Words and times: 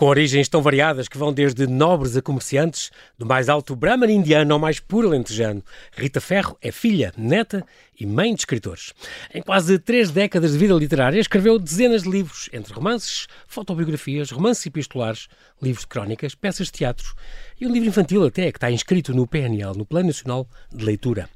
Com 0.00 0.06
origens 0.06 0.48
tão 0.48 0.62
variadas 0.62 1.08
que 1.08 1.18
vão 1.18 1.30
desde 1.30 1.66
nobres 1.66 2.16
a 2.16 2.22
comerciantes, 2.22 2.90
do 3.18 3.26
mais 3.26 3.50
alto 3.50 3.76
Brahman 3.76 4.10
indiano 4.10 4.54
ao 4.54 4.58
mais 4.58 4.80
puro 4.80 5.10
lentejano, 5.10 5.62
Rita 5.92 6.22
Ferro 6.22 6.56
é 6.62 6.72
filha, 6.72 7.12
neta 7.18 7.66
e 8.00 8.06
mãe 8.06 8.34
de 8.34 8.40
escritores. 8.40 8.94
Em 9.34 9.42
quase 9.42 9.78
três 9.78 10.10
décadas 10.10 10.52
de 10.52 10.58
vida 10.58 10.72
literária, 10.72 11.20
escreveu 11.20 11.58
dezenas 11.58 12.04
de 12.04 12.08
livros, 12.08 12.48
entre 12.50 12.72
romances, 12.72 13.26
fotobiografias, 13.46 14.30
romances 14.30 14.64
epistolares, 14.64 15.28
livros 15.60 15.82
de 15.82 15.88
crónicas, 15.88 16.34
peças 16.34 16.68
de 16.68 16.72
teatro 16.72 17.14
e 17.60 17.66
um 17.66 17.70
livro 17.70 17.90
infantil 17.90 18.24
até, 18.24 18.50
que 18.50 18.56
está 18.56 18.70
inscrito 18.70 19.12
no 19.12 19.26
PNL, 19.26 19.76
no 19.76 19.84
Plano 19.84 20.06
Nacional 20.06 20.48
de 20.74 20.82
Leitura. 20.82 21.28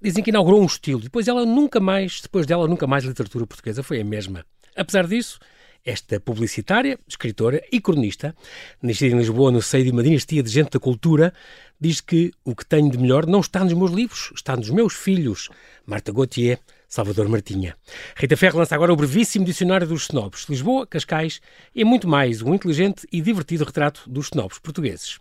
Dizem 0.00 0.22
que 0.22 0.30
inaugurou 0.30 0.62
um 0.62 0.66
estilo, 0.66 1.00
depois 1.00 1.26
ela 1.26 1.44
nunca 1.44 1.80
mais, 1.80 2.20
depois 2.20 2.46
dela 2.46 2.68
nunca 2.68 2.86
mais 2.86 3.02
literatura 3.02 3.44
portuguesa 3.44 3.82
foi 3.82 4.00
a 4.00 4.04
mesma. 4.04 4.46
Apesar 4.76 5.04
disso, 5.08 5.40
esta 5.84 6.18
publicitária, 6.18 6.98
escritora 7.06 7.62
e 7.70 7.80
cronista, 7.80 8.34
nascida 8.82 9.14
em 9.14 9.18
Lisboa 9.18 9.50
no 9.50 9.60
seio 9.60 9.84
de 9.84 9.90
uma 9.90 10.02
dinastia 10.02 10.42
de 10.42 10.50
gente 10.50 10.70
da 10.70 10.80
cultura, 10.80 11.32
diz 11.80 12.00
que 12.00 12.32
o 12.44 12.54
que 12.54 12.64
tenho 12.64 12.90
de 12.90 12.98
melhor 12.98 13.26
não 13.26 13.40
está 13.40 13.62
nos 13.62 13.74
meus 13.74 13.90
livros, 13.90 14.32
está 14.34 14.56
nos 14.56 14.70
meus 14.70 14.94
filhos. 14.94 15.50
Marta 15.84 16.10
Gauthier, 16.10 16.58
Salvador 16.88 17.28
Martinha. 17.28 17.76
Rita 18.16 18.36
Ferro 18.36 18.58
lança 18.58 18.74
agora 18.74 18.92
o 18.92 18.96
brevíssimo 18.96 19.44
dicionário 19.44 19.86
dos 19.86 20.04
snobs, 20.04 20.46
Lisboa, 20.48 20.86
Cascais 20.86 21.40
e 21.74 21.84
muito 21.84 22.06
mais, 22.08 22.40
um 22.40 22.54
inteligente 22.54 23.06
e 23.12 23.20
divertido 23.20 23.64
retrato 23.64 24.08
dos 24.08 24.26
snobs 24.26 24.58
portugueses. 24.60 25.18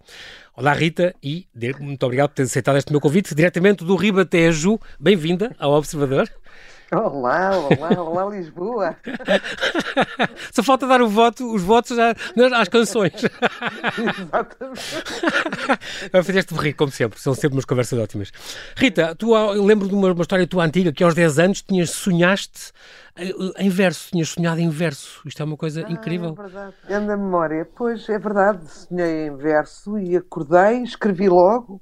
Olá 0.56 0.72
Rita 0.74 1.16
e 1.22 1.48
muito 1.80 2.04
obrigado 2.04 2.30
por 2.30 2.36
ter 2.36 2.44
aceitado 2.44 2.78
este 2.78 2.92
meu 2.92 3.02
convite 3.02 3.34
diretamente 3.34 3.84
do 3.84 3.96
Ribatejo. 3.96 4.80
Bem-vinda 5.00 5.56
ao 5.58 5.74
Observador. 5.74 6.30
Olá, 6.94 7.52
olá, 7.58 8.02
olá 8.02 8.30
Lisboa. 8.30 8.96
Só 10.54 10.62
falta 10.62 10.86
dar 10.86 11.02
o 11.02 11.08
voto, 11.08 11.52
os 11.54 11.64
votos 11.64 11.98
às 12.00 12.70
canções. 12.70 13.14
Exatamente. 13.98 14.82
Fizeste-me 16.24 16.60
rir, 16.60 16.74
como 16.74 16.92
sempre, 16.92 17.20
são 17.20 17.34
sempre 17.34 17.56
umas 17.58 17.66
conversas 17.66 17.98
ótimas. 17.98 18.32
Rita, 18.76 19.16
tu, 19.16 19.36
eu 19.36 19.64
lembro 19.64 19.88
de 19.88 19.96
uma, 19.96 20.12
uma 20.12 20.22
história 20.22 20.46
tua 20.46 20.64
antiga 20.66 20.92
que 20.92 21.04
aos 21.04 21.16
10 21.16 21.40
anos 21.40 21.62
tinhas 21.64 21.90
sonhaste 21.90 22.72
em 23.58 23.70
verso, 23.70 24.10
tinhas 24.12 24.30
sonhado 24.30 24.62
em 24.62 24.70
verso. 24.70 25.22
Isto 25.26 25.42
é 25.42 25.46
uma 25.46 25.58
coisa 25.58 25.86
ah, 25.86 25.92
incrível. 25.92 26.36
É 26.38 26.42
verdade. 26.42 26.76
Anda 26.90 27.14
a 27.14 27.18
memória. 27.18 27.68
Pois 27.76 28.08
é 28.10 28.20
verdade, 28.20 28.68
sonhei 28.70 29.28
em 29.28 29.36
verso 29.36 29.98
e 29.98 30.16
acordei, 30.16 30.84
escrevi 30.84 31.28
logo 31.28 31.82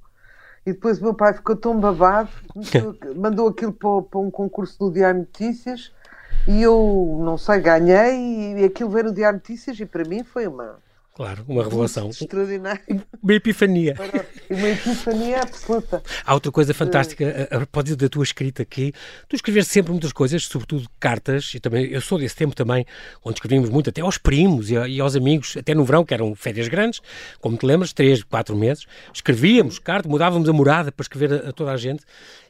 e 0.65 0.73
depois 0.73 0.99
o 0.99 1.03
meu 1.03 1.13
pai 1.13 1.33
ficou 1.33 1.55
tão 1.55 1.79
babado, 1.79 2.29
mandou 3.15 3.47
aquilo 3.47 3.73
para, 3.73 4.01
para, 4.03 4.19
um 4.19 4.29
concurso 4.29 4.77
do 4.77 4.91
Diário 4.91 5.21
Notícias 5.21 5.91
e 6.47 6.61
eu, 6.61 7.19
não 7.23 7.37
sei, 7.37 7.59
ganhei 7.59 8.59
e 8.59 8.65
aquilo 8.65 8.89
veio 8.89 9.05
no 9.05 9.13
Diário 9.13 9.37
Notícias 9.37 9.79
e 9.79 9.85
para 9.85 10.03
mim 10.03 10.23
foi 10.23 10.47
uma, 10.47 10.77
Claro, 11.21 11.45
uma 11.47 11.63
revelação. 11.63 12.09
Extraordinária. 12.09 12.81
Uma 13.21 13.33
epifania. 13.35 13.95
Uma 14.49 14.69
epifania 14.69 15.41
absoluta. 15.41 16.01
Há 16.25 16.33
outra 16.33 16.51
coisa 16.51 16.73
fantástica, 16.73 17.47
a 17.51 17.57
propósito 17.57 17.95
da 17.97 18.09
tua 18.09 18.23
escrita 18.23 18.63
aqui. 18.63 18.91
Tu 19.29 19.35
escreveste 19.35 19.71
sempre 19.71 19.91
muitas 19.91 20.11
coisas, 20.11 20.45
sobretudo 20.45 20.89
cartas, 20.99 21.53
e 21.53 21.59
também 21.59 21.85
eu 21.91 22.01
sou 22.01 22.17
desse 22.17 22.35
tempo 22.35 22.55
também, 22.55 22.87
onde 23.23 23.35
escrevíamos 23.35 23.69
muito 23.69 23.91
até 23.91 24.01
aos 24.01 24.17
primos 24.17 24.71
e, 24.71 24.99
aos 24.99 25.15
amigos, 25.15 25.55
até 25.55 25.75
no 25.75 25.85
verão, 25.85 26.03
que 26.03 26.11
eram 26.11 26.33
férias 26.33 26.67
grandes, 26.67 26.99
como 27.39 27.55
te 27.55 27.67
lembras, 27.67 27.93
três, 27.93 28.23
quatro 28.23 28.55
meses. 28.55 28.87
Escrevíamos 29.13 29.77
cartas, 29.77 30.09
mudávamos 30.09 30.49
a 30.49 30.53
morada 30.53 30.91
para 30.91 31.03
escrever 31.03 31.33
a, 31.33 31.49
a 31.49 31.53
toda 31.53 31.71
a 31.71 31.77
gente. 31.77 32.03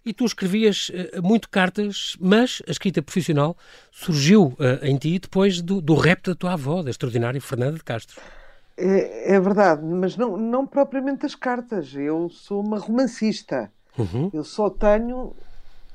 E 0.05 0.13
tu 0.13 0.23
escrevias 0.23 0.87
uh, 0.91 1.21
muito 1.21 1.49
cartas, 1.49 2.15
mas 2.21 2.61
a 2.65 2.71
escrita 2.71 3.01
profissional 3.01 3.57
surgiu 3.91 4.55
uh, 4.57 4.79
em 4.81 4.95
ti 4.95 5.19
depois 5.19 5.61
do, 5.61 5.81
do 5.81 5.93
rap 5.93 6.23
da 6.25 6.35
tua 6.35 6.53
avó, 6.53 6.81
da 6.81 6.89
extraordinária 6.89 7.41
Fernanda 7.41 7.73
de 7.73 7.83
Castro. 7.83 8.15
É, 8.81 9.35
é, 9.35 9.39
verdade, 9.39 9.83
mas 9.83 10.17
não, 10.17 10.35
não 10.35 10.65
propriamente 10.65 11.25
as 11.25 11.35
cartas. 11.35 11.93
Eu 11.93 12.29
sou 12.29 12.63
uma 12.65 12.79
romancista. 12.79 13.71
Uhum. 13.97 14.31
Eu 14.33 14.43
só 14.43 14.69
tenho 14.69 15.35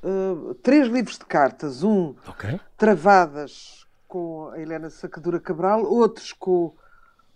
uh, 0.03 0.55
três 0.63 0.87
livros 0.87 1.19
de 1.19 1.25
cartas. 1.25 1.83
Um 1.83 2.15
okay. 2.29 2.61
travadas 2.77 3.85
com 4.07 4.51
a 4.51 4.61
Helena 4.61 4.89
Sacadura 4.89 5.41
Cabral, 5.41 5.85
outros 5.85 6.33
com, 6.33 6.73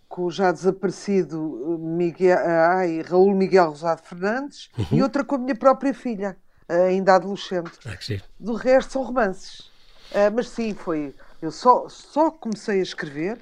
com 0.07 0.23
o 0.23 0.31
já 0.31 0.53
desaparecido 0.53 1.77
Miguel, 1.79 2.39
ai, 2.39 3.01
Raul 3.01 3.35
Miguel 3.35 3.69
Rosado 3.69 4.01
Fernandes 4.03 4.69
uhum. 4.77 4.85
e 4.91 5.03
outra 5.03 5.23
com 5.25 5.35
a 5.35 5.37
minha 5.37 5.55
própria 5.55 5.93
filha, 5.93 6.37
ainda 6.69 7.15
adolescente. 7.15 7.77
Ah, 7.85 7.97
Do 8.39 8.53
resto 8.53 8.93
são 8.93 9.03
romances. 9.03 9.69
Uh, 10.11 10.31
mas 10.33 10.47
sim, 10.47 10.73
foi. 10.73 11.13
Eu 11.41 11.51
só, 11.51 11.89
só 11.89 12.31
comecei 12.31 12.79
a 12.79 12.83
escrever 12.83 13.37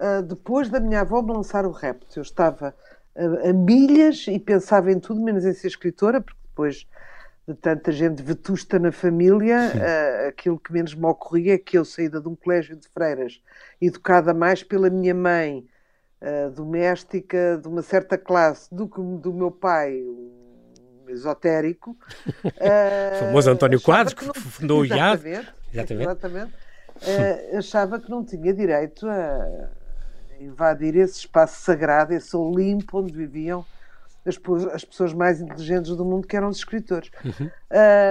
uh, 0.00 0.22
depois 0.22 0.68
da 0.68 0.80
minha 0.80 1.02
avó 1.02 1.22
me 1.22 1.32
lançar 1.32 1.66
o 1.66 1.70
rap. 1.70 2.04
Eu 2.16 2.22
estava 2.22 2.74
a, 3.14 3.50
a 3.50 3.52
milhas 3.52 4.26
e 4.26 4.38
pensava 4.38 4.90
em 4.90 4.98
tudo 4.98 5.20
menos 5.20 5.44
em 5.44 5.52
ser 5.52 5.68
escritora, 5.68 6.20
porque 6.20 6.40
depois 6.48 6.86
de 7.46 7.54
tanta 7.54 7.90
gente 7.90 8.22
vetusta 8.22 8.78
na 8.78 8.92
família, 8.92 9.72
uh, 9.74 10.28
aquilo 10.28 10.58
que 10.58 10.72
menos 10.72 10.94
me 10.94 11.06
ocorria 11.06 11.54
é 11.54 11.58
que 11.58 11.76
eu, 11.76 11.84
saída 11.84 12.20
de 12.20 12.28
um 12.28 12.36
colégio 12.36 12.76
de 12.76 12.88
freiras, 12.88 13.42
educada 13.80 14.32
mais 14.32 14.62
pela 14.62 14.88
minha 14.88 15.14
mãe, 15.14 15.66
uh, 16.22 16.50
doméstica, 16.50 17.58
de 17.60 17.68
uma 17.68 17.82
certa 17.82 18.16
classe, 18.16 18.72
do 18.72 18.88
que 18.88 19.00
do 19.00 19.32
meu 19.32 19.50
pai, 19.50 20.00
um 20.02 21.08
esotérico. 21.08 21.96
Uh, 22.60 23.18
famoso 23.26 23.50
António 23.50 23.80
Quadros, 23.80 24.14
que, 24.14 24.24
não... 24.24 24.34
fundou 24.34 24.80
o 24.80 24.86
IAD. 24.86 25.28
Exatamente. 25.72 25.72
Exatamente. 25.72 26.06
exatamente 26.06 26.70
achava 27.56 27.98
que 27.98 28.10
não 28.10 28.24
tinha 28.24 28.52
direito 28.52 29.08
a 29.08 29.70
invadir 30.40 30.96
esse 30.96 31.18
espaço 31.18 31.60
sagrado, 31.62 32.14
esse 32.14 32.36
Olimpo 32.36 32.98
onde 32.98 33.12
viviam 33.12 33.64
as, 34.26 34.38
as 34.72 34.84
pessoas 34.84 35.12
mais 35.12 35.40
inteligentes 35.40 35.94
do 35.96 36.04
mundo, 36.04 36.26
que 36.26 36.36
eram 36.36 36.48
os 36.48 36.58
escritores. 36.58 37.10
Uhum. 37.24 37.50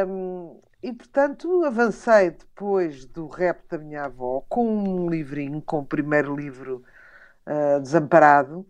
Um, 0.07 0.59
e 0.81 0.93
portanto 0.93 1.65
avancei 1.65 2.31
depois 2.31 3.05
do 3.05 3.27
rap 3.27 3.67
da 3.69 3.77
minha 3.77 4.05
avó 4.05 4.43
com 4.47 4.65
um 4.65 5.09
livrinho, 5.09 5.61
com 5.61 5.79
o 5.79 5.85
primeiro 5.85 6.35
livro 6.35 6.83
uh, 7.45 7.81
desamparado, 7.81 8.65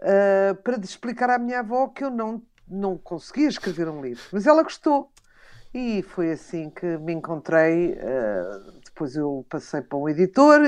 uh, 0.00 0.54
para 0.62 0.78
explicar 0.78 1.30
à 1.30 1.38
minha 1.38 1.60
avó 1.60 1.88
que 1.88 2.04
eu 2.04 2.10
não, 2.10 2.42
não 2.68 2.98
conseguia 2.98 3.48
escrever 3.48 3.88
um 3.88 4.02
livro, 4.02 4.22
mas 4.32 4.46
ela 4.46 4.62
gostou. 4.62 5.10
E 5.72 6.02
foi 6.02 6.32
assim 6.32 6.70
que 6.70 6.96
me 6.98 7.12
encontrei. 7.12 7.92
Uh, 7.92 8.80
depois 8.82 9.14
eu 9.14 9.44
passei 9.48 9.82
para 9.82 9.98
um 9.98 10.08
editor, 10.08 10.60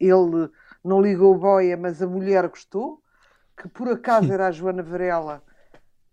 ele 0.00 0.50
não 0.86 1.00
ligou 1.00 1.36
boia, 1.36 1.76
mas 1.76 2.00
a 2.00 2.06
mulher 2.06 2.48
gostou, 2.48 3.02
que 3.56 3.68
por 3.68 3.88
acaso 3.88 4.32
era 4.32 4.46
a 4.46 4.50
Joana 4.50 4.82
Varela, 4.82 5.42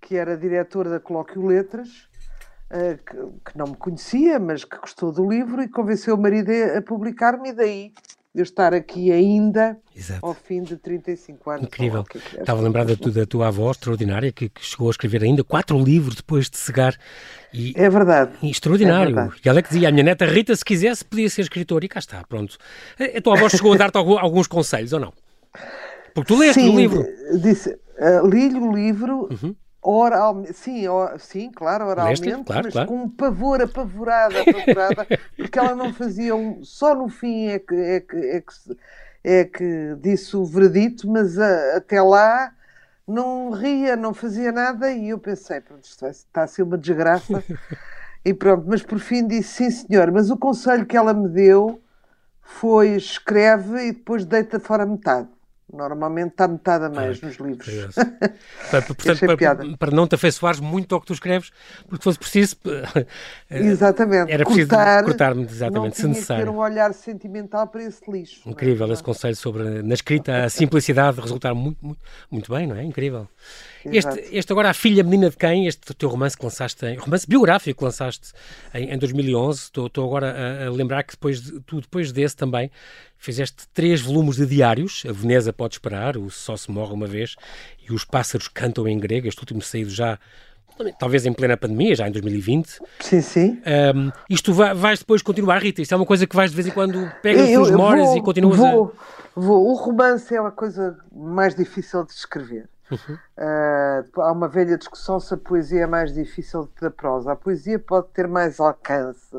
que 0.01 0.15
era 0.15 0.37
diretora 0.37 0.89
da 0.89 0.99
Colóquio 0.99 1.45
Letras, 1.45 2.09
uh, 2.71 3.41
que, 3.43 3.57
não 3.57 3.67
me 3.67 3.77
conhecia, 3.77 4.39
mas 4.39 4.65
que 4.65 4.77
gostou 4.77 5.11
do 5.11 5.27
livro 5.29 5.61
e 5.61 5.69
convenceu 5.69 6.15
o 6.15 6.21
marido 6.21 6.51
a, 6.51 6.79
a 6.79 6.81
publicar-me, 6.81 7.49
e 7.49 7.53
daí 7.53 7.93
eu 8.33 8.41
estar 8.41 8.73
aqui 8.73 9.11
ainda 9.11 9.77
Exato. 9.95 10.25
ao 10.25 10.33
fim 10.33 10.63
de 10.63 10.75
35 10.75 11.49
anos. 11.51 11.65
Incrível. 11.65 12.03
É 12.35 12.41
Estava 12.41 12.61
lembrada 12.61 12.95
da, 12.95 13.09
da 13.11 13.25
tua 13.25 13.47
avó 13.49 13.69
extraordinária 13.69 14.31
que, 14.31 14.49
que, 14.49 14.65
chegou 14.65 14.87
a 14.87 14.91
escrever 14.91 15.23
ainda 15.23 15.43
quatro 15.43 15.77
livros 15.77 16.15
depois 16.15 16.49
de 16.49 16.57
cegar. 16.57 16.97
E, 17.53 17.73
é 17.75 17.87
verdade. 17.89 18.31
E 18.41 18.49
extraordinário. 18.49 19.11
É 19.11 19.15
verdade. 19.15 19.41
E 19.45 19.49
ela 19.49 19.61
que 19.61 19.69
dizia, 19.69 19.89
a 19.89 19.91
minha 19.91 20.03
neta 20.03 20.25
Rita, 20.25 20.55
se 20.55 20.65
quisesse, 20.65 21.05
podia 21.05 21.29
ser 21.29 21.41
escritora. 21.41 21.85
E 21.85 21.87
cá 21.87 21.99
está, 21.99 22.23
pronto. 22.23 22.57
A, 22.99 23.17
a 23.17 23.21
tua 23.21 23.37
avó 23.37 23.47
chegou 23.49 23.73
a 23.73 23.77
dar-te 23.77 23.97
alguns 23.97 24.47
conselhos 24.47 24.93
ou 24.93 24.99
não? 24.99 25.13
Porque 26.15 26.33
tu 26.33 26.39
leste 26.39 26.61
o 26.61 26.75
livro. 26.75 27.05
Disse, 27.39 27.69
uh, 27.69 28.27
li-lhe 28.27 28.57
o 28.57 28.73
livro. 28.73 29.29
Uhum. 29.31 29.55
Oralmente, 29.83 30.53
sim, 30.53 30.87
or, 30.87 31.19
sim, 31.19 31.51
claro, 31.51 31.87
oralmente, 31.87 32.43
claro, 32.45 32.61
mas 32.63 32.73
claro. 32.73 32.87
com 32.87 33.03
um 33.03 33.09
pavor 33.09 33.61
apavorada, 33.61 34.41
apavorada, 34.41 35.07
porque 35.35 35.59
ela 35.59 35.75
não 35.75 35.93
fazia 35.93 36.33
um. 36.33 36.63
Só 36.63 36.95
no 36.95 37.09
fim 37.09 37.47
é 37.47 37.59
que, 37.59 37.75
é 37.75 37.99
que, 37.99 38.15
é 38.15 38.41
que, 38.41 38.77
é 39.23 39.43
que 39.43 39.97
disse 39.99 40.37
o 40.37 40.45
veredito, 40.45 41.09
mas 41.11 41.37
a, 41.37 41.75
até 41.75 42.01
lá 42.01 42.53
não 43.05 43.51
ria, 43.51 43.97
não 43.97 44.13
fazia 44.13 44.53
nada, 44.53 44.89
e 44.89 45.09
eu 45.09 45.19
pensei, 45.19 45.59
pronto, 45.59 45.83
isto 45.83 46.05
está 46.07 46.43
a 46.43 46.47
ser 46.47 46.63
uma 46.63 46.77
desgraça. 46.77 47.43
e 48.23 48.33
pronto, 48.33 48.65
mas 48.65 48.81
por 48.81 48.99
fim 48.99 49.27
disse 49.27 49.69
sim, 49.69 49.69
senhor, 49.69 50.09
mas 50.13 50.31
o 50.31 50.37
conselho 50.37 50.85
que 50.85 50.95
ela 50.95 51.13
me 51.13 51.27
deu 51.27 51.81
foi 52.41 52.95
escreve 52.95 53.87
e 53.87 53.91
depois 53.91 54.23
deita 54.23 54.61
fora 54.61 54.85
metade. 54.85 55.27
Normalmente 55.73 56.31
está 56.33 56.47
metade 56.47 56.85
a 56.85 56.89
mais 56.89 57.19
nos 57.19 57.37
livros. 57.37 57.67
Portanto, 58.69 58.95
para, 58.95 59.77
para, 59.77 59.91
não 59.91 60.07
te 60.07 60.13
afeiçoares 60.13 60.59
muito 60.59 60.93
ao 60.93 61.01
que 61.01 61.07
tu 61.07 61.13
escreves, 61.13 61.51
porque 61.87 61.97
se 61.97 62.03
fosse 62.03 62.19
preciso. 62.19 62.55
Eh, 63.49 63.59
exatamente. 63.59 64.31
Era 64.31 64.45
preciso 64.45 64.69
cortar-me, 65.03 65.43
exatamente, 65.43 65.97
se 65.97 66.07
necessário. 66.07 66.45
ter 66.45 66.49
um 66.49 66.57
olhar 66.57 66.91
sentimental 66.93 67.67
para 67.67 67.83
esse 67.83 67.99
lixo. 68.09 68.41
É? 68.47 68.51
Incrível 68.51 68.87
é? 68.89 68.93
esse 68.93 69.03
conselho 69.03 69.35
sobre, 69.35 69.83
na 69.83 69.93
escrita, 69.93 70.45
a 70.45 70.49
simplicidade 70.49 71.19
resultar 71.19 71.53
muito, 71.53 71.77
muito, 71.85 71.99
muito 72.31 72.51
bem, 72.51 72.65
não 72.65 72.75
é? 72.75 72.83
Incrível. 72.83 73.27
Este, 73.85 74.29
este 74.31 74.51
agora, 74.51 74.69
A 74.69 74.73
Filha 74.73 75.03
Menina 75.03 75.29
de 75.29 75.37
Quem, 75.37 75.67
este 75.67 75.93
teu 75.93 76.09
romance 76.09 76.37
que 76.37 76.43
lançaste, 76.43 76.85
em, 76.85 76.95
romance 76.95 77.27
biográfico 77.27 77.79
que 77.79 77.83
lançaste 77.83 78.31
em, 78.73 78.91
em 78.91 78.97
2011, 78.97 79.59
estou, 79.59 79.87
estou 79.87 80.05
agora 80.05 80.31
a, 80.31 80.67
a, 80.67 80.71
lembrar 80.71 81.03
que 81.03 81.11
depois, 81.11 81.41
tu 81.65 81.81
depois 81.81 82.11
desse 82.11 82.35
também 82.35 82.71
Fizeste 83.23 83.65
três 83.73 84.01
volumes 84.01 84.35
de 84.35 84.45
diários, 84.45 85.05
A 85.07 85.13
Veneza 85.13 85.53
Pode 85.53 85.75
Esperar, 85.75 86.17
O 86.17 86.29
Só 86.29 86.57
Se 86.57 86.69
Morre 86.69 86.91
Uma 86.91 87.07
Vez 87.07 87.37
e 87.87 87.93
Os 87.93 88.03
Pássaros 88.03 88.49
Cantam 88.49 88.85
em 88.85 88.99
Grego, 88.99 89.29
este 89.29 89.39
último 89.39 89.61
saído 89.61 89.89
já 89.89 90.19
talvez 90.99 91.25
em 91.25 91.31
plena 91.31 91.55
pandemia, 91.55 91.95
já 91.95 92.05
em 92.05 92.11
2020. 92.11 92.81
Sim, 92.99 93.21
sim. 93.21 93.61
Um, 93.95 94.11
isto 94.29 94.53
vai, 94.53 94.73
vais 94.73 94.99
depois 94.99 95.21
continuar, 95.21 95.59
Rita? 95.59 95.81
Isto 95.81 95.93
é 95.93 95.95
uma 95.95 96.05
coisa 96.05 96.27
que 96.27 96.35
vais 96.35 96.51
de 96.51 96.57
vez 96.57 96.67
em 96.67 96.71
quando 96.71 97.09
pegas 97.21 97.49
as 97.49 97.71
memórias 97.71 98.13
e 98.13 98.21
continuas 98.21 98.57
vou, 98.57 98.93
a... 99.37 99.39
Vou. 99.39 99.69
O 99.69 99.73
romance 99.75 100.35
é 100.35 100.39
a 100.39 100.51
coisa 100.51 100.97
mais 101.09 101.55
difícil 101.55 102.03
de 102.03 102.11
escrever. 102.11 102.67
Uhum. 102.91 103.15
Uh, 103.37 104.21
há 104.21 104.33
uma 104.33 104.49
velha 104.49 104.77
discussão 104.77 105.17
se 105.21 105.33
a 105.33 105.37
poesia 105.37 105.83
é 105.83 105.87
mais 105.87 106.13
difícil 106.13 106.69
que 106.77 106.85
a 106.85 106.91
prosa. 106.91 107.31
A 107.31 107.37
poesia 107.37 107.79
pode 107.79 108.07
ter 108.09 108.27
mais 108.27 108.59
alcance. 108.59 109.37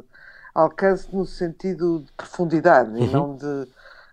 Alcance 0.55 1.09
no 1.13 1.27
sentido 1.27 2.01
de 2.01 2.13
profundidade 2.13 2.91
uhum. 2.91 2.99
e 2.99 3.09
não 3.09 3.37
de, 3.37 3.69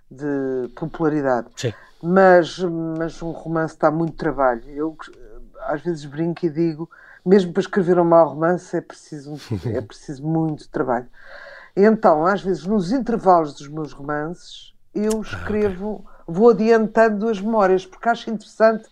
de 0.10 0.70
popularidade. 0.76 1.48
Sim. 1.56 1.74
Mas, 2.02 2.58
mas 2.98 3.22
um 3.22 3.32
romance 3.32 3.78
dá 3.80 3.92
muito 3.92 4.18
trabalho. 4.18 4.64
Eu 4.68 4.98
às 5.68 5.82
vezes 5.82 6.06
brinco 6.06 6.46
e 6.46 6.50
digo 6.50 6.90
mesmo 7.26 7.54
para 7.54 7.62
escrever 7.62 8.00
um 8.00 8.04
mau 8.04 8.30
romance 8.30 8.76
é 8.76 8.82
preciso, 8.82 9.36
é 9.66 9.82
preciso 9.82 10.24
muito 10.26 10.68
trabalho. 10.70 11.08
Então, 11.76 12.26
às 12.26 12.42
vezes, 12.42 12.66
nos 12.66 12.92
intervalos 12.92 13.54
dos 13.54 13.68
meus 13.68 13.94
romances, 13.94 14.74
eu 14.94 15.20
ah, 15.20 15.22
escrevo, 15.22 16.06
vou 16.28 16.50
adiantando 16.50 17.30
as 17.30 17.40
memórias, 17.40 17.86
porque 17.86 18.10
acho 18.10 18.30
interessante 18.30 18.90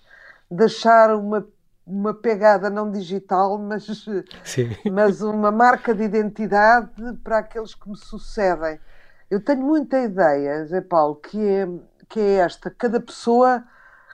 deixar 0.50 1.13
uma, 1.16 1.45
uma 1.90 2.14
pegada 2.14 2.70
não 2.70 2.92
digital, 2.92 3.58
mas, 3.58 3.88
mas 4.92 5.22
uma 5.22 5.52
marca 5.52 5.94
de 5.94 6.04
identidade 6.04 6.90
para 7.24 7.40
aqueles 7.40 7.74
que 7.74 7.90
me 7.90 7.98
sucedem. 7.98 8.80
Eu 9.30 9.44
tenho 9.44 9.62
muita 9.62 10.00
ideia, 10.00 10.66
Zé 10.66 10.82
Paulo, 10.82 11.16
que 11.16 11.40
é, 11.40 11.68
que 12.08 12.20
é 12.20 12.36
esta: 12.36 12.70
cada 12.70 13.00
pessoa 13.00 13.64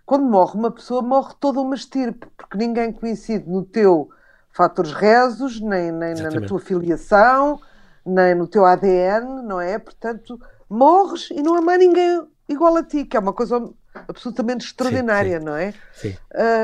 quando 0.05 0.25
morre 0.25 0.57
uma 0.57 0.69
pessoa, 0.69 1.01
morre 1.01 1.33
toda 1.39 1.59
uma 1.59 1.75
estirpe, 1.75 2.27
porque 2.37 2.57
ninguém 2.57 2.91
coincide 2.91 3.49
no 3.49 3.63
teu 3.63 4.09
fatores 4.51 4.93
rezos, 4.93 5.59
nem, 5.59 5.91
nem 5.91 6.13
na 6.13 6.41
tua 6.47 6.59
filiação, 6.59 7.59
nem 8.05 8.35
no 8.35 8.47
teu 8.47 8.63
ADN, 8.63 9.41
não 9.41 9.59
é? 9.59 9.79
Portanto, 9.79 10.39
morres 10.69 11.29
e 11.31 11.41
não 11.41 11.55
há 11.55 11.61
mais 11.61 11.79
ninguém 11.79 12.25
igual 12.47 12.77
a 12.77 12.83
ti, 12.83 13.03
que 13.03 13.17
é 13.17 13.19
uma 13.19 13.33
coisa 13.33 13.67
absolutamente 14.07 14.65
extraordinária, 14.65 15.39
sim, 15.39 15.39
sim. 15.39 15.45
não 15.45 15.55
é? 15.55 15.73
Sim. 15.93 16.17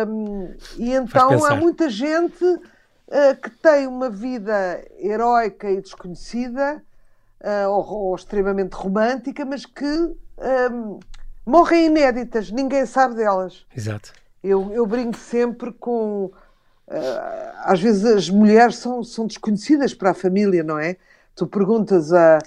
Um, 0.08 0.54
e 0.78 0.94
então 0.94 1.46
há 1.46 1.56
muita 1.56 1.90
gente 1.90 2.44
uh, 2.44 3.36
que 3.42 3.50
tem 3.50 3.88
uma 3.88 4.10
vida 4.10 4.84
heroica 5.00 5.70
e 5.70 5.82
desconhecida, 5.82 6.84
uh, 7.42 7.70
ou, 7.70 8.08
ou, 8.08 8.16
extremamente 8.16 8.74
romântica, 8.74 9.46
mas 9.46 9.66
que 9.66 9.86
um, 9.86 11.00
morrem 11.46 11.88
inéditas, 11.88 12.52
ninguém 12.52 12.86
sabe 12.86 13.16
delas. 13.16 13.66
Exato. 13.76 14.14
Eu, 14.44 14.72
eu 14.74 14.86
brinco 14.86 15.18
sempre 15.18 15.72
com. 15.72 16.32
Uh, 16.88 17.52
às 17.64 17.80
vezes 17.80 18.04
as 18.04 18.30
mulheres 18.30 18.76
são, 18.76 19.04
são 19.04 19.26
desconhecidas 19.26 19.94
para 19.94 20.12
a 20.12 20.14
família, 20.14 20.64
não 20.64 20.78
é? 20.78 20.98
Tu 21.36 21.48
perguntas 21.48 22.12
a, 22.12 22.40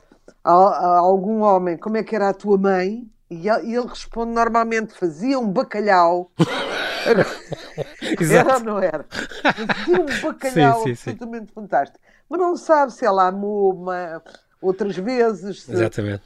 a, 0.43 0.53
a 0.53 0.99
algum 0.99 1.41
homem 1.41 1.79
como 1.79 1.97
é 1.97 2.03
que 2.03 2.15
era 2.15 2.29
a 2.29 2.35
tua 2.35 2.59
mãe 2.59 3.09
e 3.31 3.49
ele 3.49 3.87
responde 3.87 4.33
normalmente: 4.33 4.95
fazia 4.95 5.39
um 5.39 5.51
bacalhau. 5.51 6.31
era 7.07 8.55
ou 8.55 8.61
não 8.61 8.79
era? 8.79 9.05
Fazia 9.09 10.01
um 10.01 10.07
bacalhau 10.23 10.83
sim, 10.83 10.95
sim, 10.95 11.11
absolutamente 11.11 11.47
sim. 11.47 11.55
fantástico. 11.55 11.99
Mas 12.29 12.41
não 12.41 12.57
sabe 12.57 12.93
se 12.93 13.05
ela 13.05 13.29
amou 13.29 13.75
uma, 13.75 14.23
outras 14.61 14.97
vezes. 14.97 15.69
Exatamente. 15.69 16.23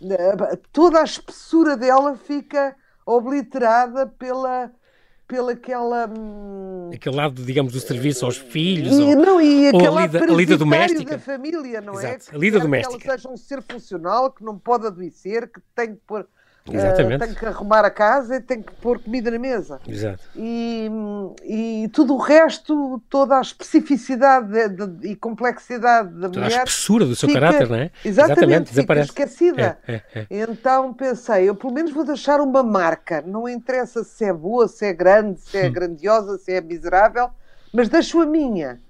Toda 0.73 1.01
a 1.01 1.05
espessura 1.05 1.77
dela 1.77 2.17
fica 2.17 2.75
obliterada 3.05 4.07
pela 4.07 4.71
pela 5.27 5.53
aquela 5.53 6.09
hum, 6.09 6.91
aquele 6.93 7.15
lado 7.15 7.45
digamos 7.45 7.71
do 7.71 7.81
serviço 7.81 8.25
aos 8.25 8.39
filhos 8.39 8.99
e, 8.99 9.03
ou, 9.03 9.17
não, 9.17 9.41
e 9.41 9.71
ou 9.71 9.99
a 9.99 10.01
lida, 10.01 10.25
a 10.25 10.27
lida 10.27 10.57
doméstica 10.57 11.17
da 11.17 11.19
família 11.19 11.83
não 11.83 12.01
é? 12.01 12.15
Exato. 12.15 12.33
é 12.33 12.35
a 12.35 12.39
lida 12.39 12.59
doméstica 12.59 12.99
que 12.99 13.09
ela 13.09 13.19
seja 13.19 13.29
um 13.29 13.37
ser 13.37 13.63
funcional 13.63 14.31
que 14.33 14.43
não 14.43 14.59
pode 14.59 14.87
adoecer 14.87 15.47
que 15.53 15.61
tem 15.75 15.95
que 15.95 16.01
pôr 16.07 16.27
Exatamente. 16.73 17.23
Uh, 17.23 17.27
tem 17.27 17.35
que 17.35 17.47
arrumar 17.47 17.85
a 17.85 17.91
casa 17.91 18.37
e 18.37 18.41
tem 18.41 18.63
que 18.63 18.73
pôr 18.75 18.99
comida 19.01 19.31
na 19.31 19.39
mesa. 19.39 19.81
Exato. 19.87 20.23
E, 20.37 20.91
e 21.45 21.89
tudo 21.93 22.15
o 22.15 22.19
resto, 22.19 23.03
toda 23.09 23.39
a 23.39 23.41
especificidade 23.41 24.69
de, 24.69 24.87
de, 24.87 25.09
e 25.09 25.17
complexidade 25.17 26.09
da 26.11 26.29
toda 26.29 26.41
mulher. 26.41 26.61
a 26.61 26.65
espessura 26.65 27.05
do 27.07 27.17
seu 27.17 27.29
fica, 27.29 27.41
caráter, 27.41 27.69
não 27.69 27.77
é? 27.77 27.91
Exatamente, 28.05 28.39
exatamente 28.39 28.71
desaparece. 28.71 29.09
esquecida. 29.09 29.79
É, 29.87 29.95
é, 29.95 30.03
é. 30.15 30.27
Então 30.31 30.93
pensei, 30.93 31.49
eu 31.49 31.55
pelo 31.55 31.73
menos 31.73 31.93
vou 31.93 32.05
deixar 32.05 32.41
uma 32.41 32.63
marca. 32.63 33.23
Não 33.27 33.49
interessa 33.49 34.05
se 34.05 34.25
é 34.25 34.33
boa, 34.33 34.69
se 34.69 34.85
é 34.87 34.93
grande, 34.93 35.41
se 35.41 35.57
é 35.57 35.69
hum. 35.69 35.73
grandiosa, 35.73 36.39
se 36.39 36.53
é 36.53 36.61
miserável 36.61 37.31
mas 37.73 37.89
deixo 37.89 38.21
a 38.21 38.27
minha 38.27 38.81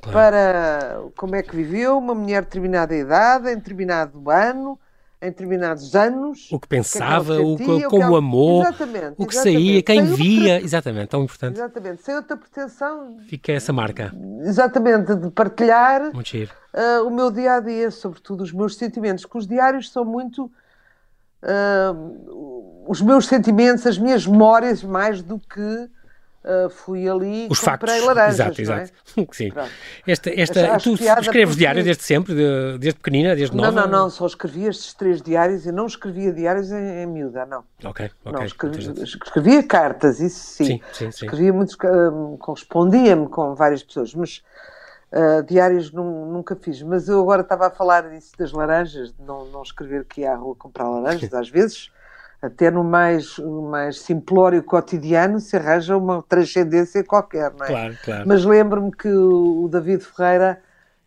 claro. 0.00 0.12
para 0.12 1.00
como 1.16 1.34
é 1.34 1.42
que 1.42 1.54
viveu 1.54 1.98
uma 1.98 2.14
mulher 2.14 2.42
de 2.42 2.48
determinada 2.48 2.94
idade, 2.94 3.50
em 3.50 3.56
determinado 3.56 4.30
ano, 4.30 4.78
em 5.20 5.26
determinados 5.26 5.94
anos. 5.94 6.48
O 6.52 6.60
que 6.60 6.68
pensava, 6.68 7.36
que 7.36 7.42
é 7.42 7.44
que 7.44 7.64
sentia, 7.64 7.88
o, 7.88 7.90
como 7.90 8.10
o 8.10 8.16
amou, 8.16 8.62
exatamente, 8.62 9.14
o 9.16 9.26
que 9.26 9.34
exatamente. 9.34 9.64
saía, 9.64 9.82
quem 9.82 10.06
Sem 10.06 10.14
via, 10.14 10.52
outra... 10.54 10.64
exatamente, 10.66 11.08
tão 11.08 11.24
importante. 11.24 11.56
Exatamente, 11.56 12.02
sem 12.02 12.14
outra 12.14 12.36
pretensão. 12.36 13.18
Fica 13.28 13.52
essa 13.52 13.72
marca. 13.72 14.14
Exatamente, 14.42 15.14
de 15.14 15.30
partilhar 15.30 16.10
uh, 16.12 17.06
o 17.06 17.10
meu 17.10 17.30
dia 17.30 17.54
a 17.54 17.60
dia, 17.60 17.90
sobretudo 17.90 18.42
os 18.42 18.52
meus 18.52 18.76
sentimentos, 18.76 19.24
que 19.24 19.36
os 19.36 19.46
diários 19.46 19.90
são 19.90 20.04
muito. 20.04 20.50
Uh, 21.40 22.84
os 22.88 23.00
meus 23.02 23.26
sentimentos, 23.26 23.86
as 23.86 23.98
minhas 23.98 24.26
memórias, 24.26 24.82
mais 24.82 25.22
do 25.22 25.38
que 25.38 25.88
Uh, 26.48 26.70
fui 26.70 27.06
ali 27.06 27.46
Os 27.50 27.60
comprei 27.60 28.00
factos. 28.00 28.06
laranjas. 28.06 28.58
Exato, 28.58 28.62
exato. 28.62 28.92
É? 29.18 29.26
Sim. 29.32 29.52
Esta, 30.06 30.30
esta, 30.30 30.78
tu 30.78 30.94
escreves 30.94 31.26
porque... 31.26 31.58
diários 31.58 31.84
desde 31.84 32.02
sempre, 32.02 32.34
de, 32.34 32.78
desde 32.78 32.98
pequenina, 32.98 33.36
desde 33.36 33.54
nova? 33.54 33.70
Não, 33.70 33.82
não, 33.82 33.98
não, 34.04 34.10
só 34.10 34.24
escrevi 34.24 34.64
estes 34.64 34.94
três 34.94 35.20
diários 35.20 35.66
e 35.66 35.72
não 35.72 35.84
escrevia 35.84 36.32
diários 36.32 36.72
em, 36.72 37.02
em 37.02 37.06
miúda, 37.06 37.44
não. 37.44 37.64
Ok, 37.84 38.10
ok. 38.24 38.32
Não, 38.32 38.44
escrevia, 38.46 39.04
escrevia 39.04 39.62
cartas, 39.62 40.20
isso 40.20 40.40
sim. 40.40 40.64
Sim, 40.64 40.80
sim, 40.90 41.12
sim. 41.12 41.26
Escrevia 41.26 41.52
muitos, 41.52 41.74
uh, 41.74 42.38
correspondia-me 42.38 43.28
com 43.28 43.54
várias 43.54 43.82
pessoas, 43.82 44.14
mas 44.14 44.42
uh, 45.12 45.42
diários 45.42 45.92
nunca 45.92 46.56
fiz. 46.56 46.80
Mas 46.80 47.10
eu 47.10 47.20
agora 47.20 47.42
estava 47.42 47.66
a 47.66 47.70
falar 47.70 48.08
disso 48.08 48.32
das 48.38 48.52
laranjas, 48.52 49.12
de 49.12 49.22
não, 49.22 49.44
não 49.48 49.62
escrever 49.62 50.06
que 50.06 50.22
ia 50.22 50.32
à 50.32 50.34
rua 50.34 50.54
comprar 50.54 50.88
laranjas, 50.88 51.34
às 51.34 51.50
vezes 51.50 51.90
até 52.40 52.70
no 52.70 52.84
mais, 52.84 53.36
no 53.38 53.62
mais 53.62 54.00
simplório 54.00 54.62
cotidiano 54.62 55.40
se 55.40 55.56
arranja 55.56 55.96
uma 55.96 56.22
transcendência 56.22 57.02
qualquer, 57.02 57.52
não 57.52 57.64
é? 57.64 57.68
Claro, 57.68 57.98
claro. 58.04 58.24
Mas 58.26 58.44
lembro-me 58.44 58.92
que 58.92 59.08
o 59.08 59.68
David 59.68 60.04
Ferreira 60.04 60.60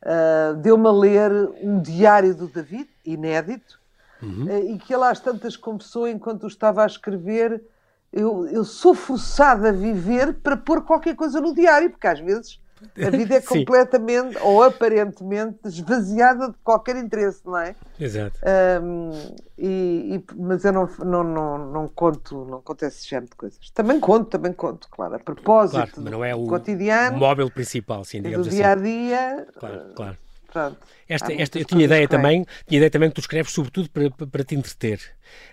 uh, 0.03 0.55
deu-me 0.55 0.88
a 0.88 0.91
ler 0.91 1.31
um 1.61 1.81
diário 1.81 2.35
do 2.35 2.47
David, 2.47 2.89
inédito, 3.05 3.79
uhum. 4.21 4.45
uh, 4.45 4.71
e 4.73 4.77
que 4.77 4.93
ele 4.93 5.05
às 5.05 5.19
tantas 5.19 5.55
confessou 5.55 6.07
enquanto 6.07 6.47
estava 6.47 6.83
a 6.83 6.85
escrever. 6.85 7.63
Eu, 8.11 8.45
eu 8.47 8.65
sou 8.65 8.93
forçada 8.93 9.69
a 9.69 9.71
viver 9.71 10.33
para 10.33 10.57
pôr 10.57 10.83
qualquer 10.83 11.15
coisa 11.15 11.39
no 11.39 11.55
diário, 11.55 11.89
porque 11.89 12.07
às 12.07 12.19
vezes 12.19 12.59
a 13.05 13.09
vida 13.09 13.35
é 13.35 13.41
completamente 13.41 14.38
ou 14.39 14.63
aparentemente 14.63 15.59
esvaziada 15.65 16.50
de 16.50 16.55
qualquer 16.63 16.97
interesse, 16.97 17.41
não 17.45 17.57
é? 17.57 17.75
Exato. 18.00 18.39
Um, 18.83 19.11
e, 19.57 20.15
e, 20.15 20.23
mas 20.35 20.65
eu 20.65 20.73
não, 20.73 20.89
não, 21.00 21.23
não, 21.23 21.71
não, 21.71 21.88
conto, 21.88 22.45
não 22.45 22.61
conto 22.61 22.83
esse 22.83 23.07
género 23.07 23.29
de 23.29 23.35
coisas. 23.35 23.69
Também 23.71 24.00
conto, 24.00 24.29
também 24.29 24.53
conto, 24.53 24.88
claro, 24.89 25.15
a 25.15 25.19
propósito 25.19 25.75
claro, 25.75 25.91
mas 25.97 26.11
não 26.11 26.25
é 26.25 26.35
o 26.35 26.45
cotidiano, 26.47 27.17
móvel 27.17 27.50
principal, 27.50 28.03
sim, 28.03 28.21
digamos 28.21 28.47
do 28.47 28.50
assim. 28.50 28.57
dia 28.57 28.71
a 28.71 28.75
dia. 28.75 29.47
Claro, 29.57 29.93
claro. 29.95 30.17
Pronto, 30.51 30.77
esta, 31.07 31.31
esta, 31.31 31.59
eu 31.59 31.65
tinha 31.65 31.85
ideia, 31.85 32.07
também, 32.07 32.45
tinha 32.67 32.77
ideia 32.77 32.91
também 32.91 33.09
que 33.09 33.15
tu 33.15 33.21
escreves 33.21 33.53
sobretudo 33.53 33.89
para, 33.89 34.11
para, 34.11 34.27
para 34.27 34.43
te 34.43 34.55
entreter. 34.55 35.00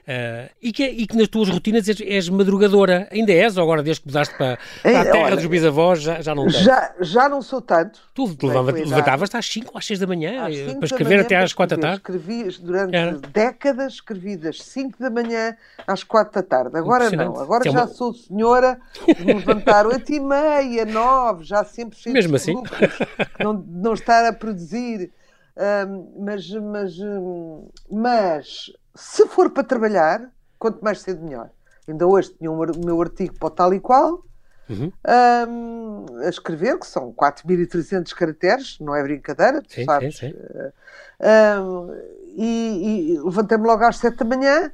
Uh, 0.09 0.49
e, 0.63 0.73
que, 0.73 0.85
e 0.85 1.07
que 1.07 1.15
nas 1.17 1.29
tuas 1.29 1.51
rotinas 1.51 1.87
és, 1.87 2.01
és, 2.01 2.29
madrugadora. 2.31 3.07
Ainda 3.13 3.31
és, 3.31 3.59
ou 3.59 3.63
agora 3.63 3.83
desde 3.83 4.01
que 4.01 4.09
mudaste 4.09 4.35
para, 4.39 4.59
para 4.83 5.01
a 5.01 5.05
terra 5.05 5.25
Olha, 5.27 5.37
dos 5.37 5.45
bisavós, 5.45 6.01
já, 6.01 6.23
já 6.23 6.35
não 6.35 6.47
tanto? 6.47 6.59
Já, 6.59 6.95
já 7.01 7.29
não 7.29 7.43
sou 7.43 7.61
tanto. 7.61 8.01
Tu 8.15 8.25
levantavas-te 8.43 9.37
às 9.37 9.47
5 9.47 9.71
ou 9.75 9.79
às 9.79 9.85
6 9.85 9.99
da 9.99 10.07
manhã 10.07 10.45
para 10.77 10.85
escrever 10.87 11.17
manhã, 11.17 11.23
até 11.23 11.37
às 11.37 11.53
4 11.53 11.77
da 11.77 11.83
tarde? 11.83 11.99
Escrevi 11.99 12.49
durante 12.63 12.97
Era. 12.97 13.19
décadas, 13.19 13.93
escrevi 13.95 14.37
das 14.37 14.63
5 14.63 14.99
da 14.99 15.11
manhã 15.11 15.55
às 15.87 16.03
4 16.03 16.33
da 16.33 16.43
tarde. 16.43 16.79
Agora 16.79 17.11
não, 17.11 17.39
agora 17.39 17.69
é 17.69 17.71
já 17.71 17.85
uma... 17.85 17.89
sou 17.89 18.15
senhora 18.15 18.81
de 19.07 19.25
me 19.27 19.35
levantar 19.35 19.87
8 19.87 20.11
e 20.11 20.21
meia, 20.21 20.87
9, 20.87 21.45
já 21.45 21.63
sempre 21.65 21.99
cheio 21.99 22.15
Mesmo 22.15 22.35
assim? 22.35 22.55
não, 23.39 23.53
não 23.53 23.93
estar 23.93 24.25
a 24.25 24.33
produzir 24.33 25.11
mas, 26.17 26.49
mas, 26.51 26.95
mas 27.91 28.73
se 28.99 29.29
for 29.29 29.49
para 29.51 29.63
trabalhar, 29.63 30.29
quanto 30.59 30.83
mais 30.83 31.01
cedo 31.01 31.23
melhor. 31.25 31.51
Ainda 31.87 32.05
hoje 32.05 32.35
tinha 32.35 32.51
um, 32.51 32.61
o 32.61 32.85
meu 32.85 33.01
artigo 33.01 33.33
para 33.39 33.47
o 33.47 33.51
tal 33.51 33.73
e 33.73 33.79
qual, 33.79 34.25
uhum. 34.69 34.93
um, 35.49 36.19
a 36.19 36.29
escrever, 36.29 36.77
que 36.81 36.87
são 36.87 37.13
4.300 37.13 38.13
caracteres, 38.13 38.77
não 38.81 38.97
é 38.97 39.03
brincadeira, 39.05 39.63
tu 39.63 39.73
sim, 39.73 39.85
sabes. 39.85 40.19
Sim, 40.19 40.33
sim. 40.33 40.39
Um, 41.63 41.95
e, 42.37 43.13
e 43.13 43.21
levantei-me 43.21 43.67
logo 43.67 43.85
às 43.85 43.99
7 43.99 44.17
da 44.17 44.25
manhã 44.25 44.73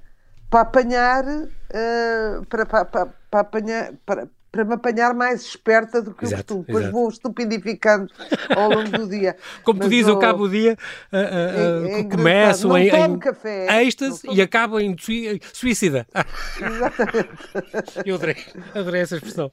para 0.49 0.63
apanhar, 0.63 1.25
uh, 1.27 2.47
para, 2.49 2.65
para, 2.65 2.85
para, 2.87 3.07
para, 3.31 3.41
apanhar, 3.41 3.93
para, 4.07 4.27
para 4.55 4.65
me 4.65 4.75
apanhar 4.75 5.13
mais 5.13 5.43
esperta 5.43 6.01
do 6.01 6.15
que 6.15 6.25
exato, 6.25 6.55
o 6.55 6.59
costume. 6.59 6.65
Depois 6.67 6.93
vou 6.93 7.09
estupidificando 7.09 8.09
ao 8.55 8.71
longo 8.71 8.89
do 8.89 9.09
dia. 9.09 9.37
Como 9.65 9.81
tu 9.81 9.89
dizes, 9.89 10.09
ao 10.09 10.17
cabo 10.21 10.47
do 10.47 10.51
dia 10.51 10.79
uh, 11.13 11.17
uh, 11.17 11.87
é, 11.89 12.01
é 12.01 12.05
começo 12.05 12.77
em, 12.77 12.89
em 12.89 13.19
café, 13.19 13.83
êxtase 13.83 14.21
e 14.31 14.41
acabo 14.41 14.79
em 14.79 14.95
suicida. 15.53 16.07
Exatamente. 16.63 17.29
Eu 18.07 18.15
adorei, 18.15 18.37
adorei 18.73 19.01
essa 19.03 19.17
expressão. 19.17 19.51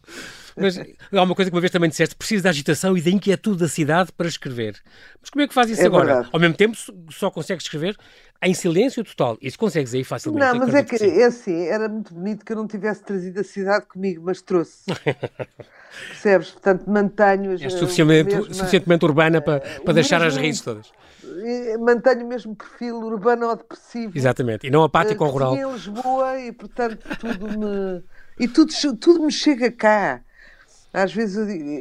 Mas 0.55 0.77
há 0.77 1.23
uma 1.23 1.35
coisa 1.35 1.49
que 1.49 1.55
uma 1.55 1.61
vez 1.61 1.71
também 1.71 1.89
disseste: 1.89 2.15
preciso 2.15 2.43
da 2.43 2.49
agitação 2.49 2.97
e 2.97 3.01
da 3.01 3.09
inquietude 3.09 3.59
da 3.59 3.67
cidade 3.67 4.11
para 4.11 4.27
escrever. 4.27 4.75
Mas 5.19 5.29
como 5.29 5.43
é 5.43 5.47
que 5.47 5.53
faz 5.53 5.69
isso 5.69 5.81
é 5.81 5.85
agora? 5.85 6.05
Verdade. 6.05 6.29
Ao 6.31 6.39
mesmo 6.39 6.55
tempo, 6.55 6.77
só 7.11 7.29
consegues 7.31 7.65
escrever 7.65 7.97
em 8.43 8.53
silêncio 8.53 9.03
total. 9.03 9.37
Isso 9.41 9.57
consegues 9.57 9.93
aí 9.93 10.03
facilmente. 10.03 10.45
Não, 10.45 10.55
mas 10.55 10.73
é 10.73 10.83
que, 10.83 10.95
é 10.95 11.25
assim, 11.25 11.65
era 11.67 11.87
muito 11.87 12.13
bonito 12.13 12.43
que 12.43 12.51
eu 12.51 12.57
não 12.57 12.67
tivesse 12.67 13.03
trazido 13.03 13.39
a 13.39 13.43
cidade 13.43 13.85
comigo, 13.85 14.23
mas 14.25 14.41
trouxe. 14.41 14.83
Percebes? 16.07 16.51
Portanto, 16.51 16.89
mantenho. 16.89 17.51
És 17.51 17.73
suficientemente, 17.73 18.35
mesma, 18.35 18.53
suficientemente 18.53 19.05
urbana 19.05 19.41
para, 19.41 19.59
para 19.59 19.93
deixar 19.93 20.21
mesmo, 20.21 20.29
as 20.29 20.37
raízes 20.37 20.61
todas. 20.61 20.91
Mantenho 21.79 22.25
o 22.25 22.27
mesmo 22.27 22.55
perfil 22.55 22.95
urbano 22.97 23.47
ou 23.47 23.55
depressivo. 23.55 24.17
Exatamente, 24.17 24.67
e 24.67 24.71
não 24.71 24.83
apático 24.83 25.23
ou 25.23 25.29
rural. 25.29 25.55
em 25.55 25.71
Lisboa 25.71 26.39
e, 26.39 26.51
portanto, 26.51 26.99
tudo 27.19 27.47
me. 27.59 28.03
E 28.39 28.47
tudo, 28.47 28.73
tudo 28.97 29.23
me 29.23 29.31
chega 29.31 29.71
cá. 29.71 30.21
Às 30.93 31.13
vezes 31.13 31.37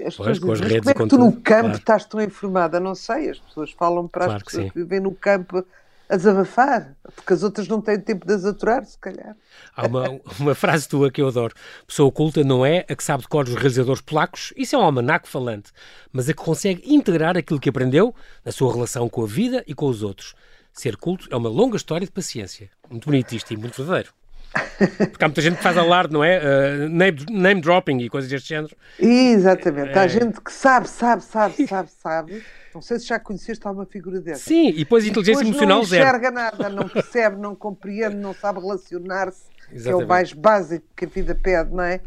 as 0.06 0.16
pois, 0.16 0.38
pessoas 0.38 0.60
dizem, 0.60 0.80
mas 0.84 0.92
como 0.94 1.04
é 1.04 1.08
que 1.08 1.16
tu 1.16 1.18
no 1.18 1.32
campo 1.32 1.62
claro. 1.62 1.78
estás 1.78 2.04
tão 2.04 2.20
informada? 2.20 2.78
Não 2.78 2.94
sei, 2.94 3.30
as 3.30 3.38
pessoas 3.38 3.72
falam 3.72 4.06
para 4.06 4.26
claro 4.26 4.36
as 4.38 4.42
pessoas 4.42 4.64
que, 4.66 4.70
que 4.70 4.78
vivem 4.78 5.00
no 5.00 5.12
campo 5.12 5.64
a 6.10 6.16
desabafar, 6.16 6.96
porque 7.14 7.32
as 7.32 7.44
outras 7.44 7.68
não 7.68 7.80
têm 7.80 7.98
tempo 7.98 8.26
de 8.26 8.34
desaturar, 8.34 8.84
se 8.84 8.98
calhar. 8.98 9.36
Há 9.76 9.86
uma, 9.86 10.20
uma 10.40 10.54
frase 10.56 10.88
tua 10.88 11.08
que 11.08 11.22
eu 11.22 11.28
adoro. 11.28 11.54
Pessoa 11.86 12.08
oculta 12.08 12.42
não 12.42 12.66
é 12.66 12.84
a 12.88 12.96
que 12.96 13.04
sabe 13.04 13.22
de 13.22 13.28
cor 13.28 13.44
os 13.44 13.54
realizadores 13.54 14.02
polacos, 14.02 14.52
isso 14.56 14.74
é 14.74 14.78
um 14.78 14.82
almanaco 14.82 15.28
falante, 15.28 15.70
mas 16.12 16.28
a 16.28 16.34
que 16.34 16.42
consegue 16.42 16.82
integrar 16.92 17.36
aquilo 17.36 17.60
que 17.60 17.68
aprendeu 17.68 18.12
na 18.44 18.50
sua 18.50 18.72
relação 18.72 19.08
com 19.08 19.22
a 19.22 19.26
vida 19.26 19.62
e 19.68 19.74
com 19.74 19.86
os 19.86 20.02
outros. 20.02 20.34
Ser 20.72 20.96
culto 20.96 21.28
é 21.30 21.36
uma 21.36 21.48
longa 21.48 21.76
história 21.76 22.06
de 22.06 22.12
paciência. 22.12 22.68
Muito 22.90 23.04
bonito 23.04 23.32
isto 23.32 23.52
e 23.52 23.56
muito 23.56 23.76
verdadeiro. 23.76 24.12
Porque 24.52 25.24
há 25.24 25.28
muita 25.28 25.40
gente 25.40 25.56
que 25.56 25.62
faz 25.62 25.76
alarde, 25.76 26.12
não 26.12 26.24
é? 26.24 26.38
Uh, 26.38 26.88
name, 26.88 27.26
name 27.30 27.60
dropping 27.60 27.98
e 27.98 28.08
coisas 28.08 28.28
deste 28.28 28.48
género. 28.48 28.74
Exatamente. 28.98 29.96
Há 29.96 30.04
é... 30.04 30.08
gente 30.08 30.40
que 30.40 30.52
sabe, 30.52 30.88
sabe, 30.88 31.22
sabe, 31.22 31.54
sabe, 31.68 31.90
sabe. 31.90 32.42
Não 32.74 32.82
sei 32.82 32.98
se 32.98 33.06
já 33.06 33.18
conheceste 33.18 33.66
alguma 33.66 33.86
figura 33.86 34.20
dessa. 34.20 34.44
Sim, 34.44 34.68
e 34.68 34.78
depois 34.78 35.04
inteligência 35.04 35.44
depois 35.44 35.56
emocional 35.56 35.84
zero. 35.84 36.04
Não 36.04 36.10
enxerga 36.10 36.30
nada, 36.30 36.68
não 36.68 36.88
percebe, 36.88 37.36
não 37.36 37.54
compreende, 37.54 38.16
não 38.16 38.32
sabe 38.32 38.60
relacionar-se, 38.60 39.42
que 39.70 39.88
é 39.88 39.94
o 39.94 40.06
mais 40.06 40.32
básico 40.32 40.84
que 40.96 41.04
a 41.04 41.08
vida 41.08 41.34
pede, 41.34 41.72
não 41.72 41.82
é? 41.82 42.00